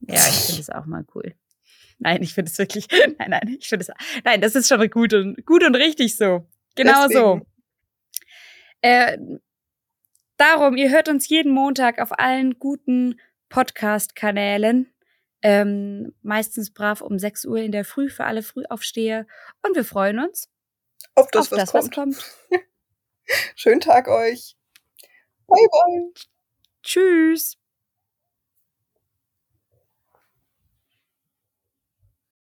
Ja, 0.00 0.16
ich 0.16 0.34
finde 0.46 0.60
es 0.60 0.70
auch 0.70 0.86
mal 0.86 1.04
cool. 1.14 1.34
Nein, 1.98 2.22
ich 2.22 2.34
finde 2.34 2.50
es 2.50 2.58
wirklich, 2.58 2.88
nein, 3.18 3.30
nein, 3.30 3.56
ich 3.60 3.68
finde 3.68 3.86
es, 3.86 4.22
nein, 4.24 4.40
das 4.40 4.56
ist 4.56 4.68
schon 4.68 4.90
gut 4.90 5.14
und, 5.14 5.46
gut 5.46 5.64
und 5.64 5.76
richtig 5.76 6.16
so. 6.16 6.46
Genau 6.74 7.06
Deswegen. 7.06 7.20
so. 7.20 7.40
Äh, 8.80 9.18
darum, 10.36 10.76
ihr 10.76 10.90
hört 10.90 11.08
uns 11.08 11.28
jeden 11.28 11.52
Montag 11.52 12.00
auf 12.00 12.18
allen 12.18 12.58
guten 12.58 13.20
Podcast-Kanälen. 13.48 14.92
Ähm, 15.42 16.14
meistens 16.22 16.72
brav 16.72 17.00
um 17.00 17.18
6 17.18 17.44
Uhr 17.44 17.58
in 17.58 17.72
der 17.72 17.84
Früh 17.84 18.08
für 18.08 18.24
alle 18.24 18.42
Frühaufsteher. 18.42 19.26
Und 19.62 19.76
wir 19.76 19.84
freuen 19.84 20.18
uns 20.18 20.48
Auf 21.14 21.28
das, 21.30 21.46
auf 21.46 21.52
was, 21.52 21.58
das, 21.58 21.72
kommt. 21.72 21.84
was 21.84 21.90
kommt. 21.94 22.62
Schönen 23.56 23.80
Tag 23.80 24.08
euch. 24.08 24.56
Bye, 25.48 25.68
bye. 25.72 26.12
Tschüss. 26.82 27.56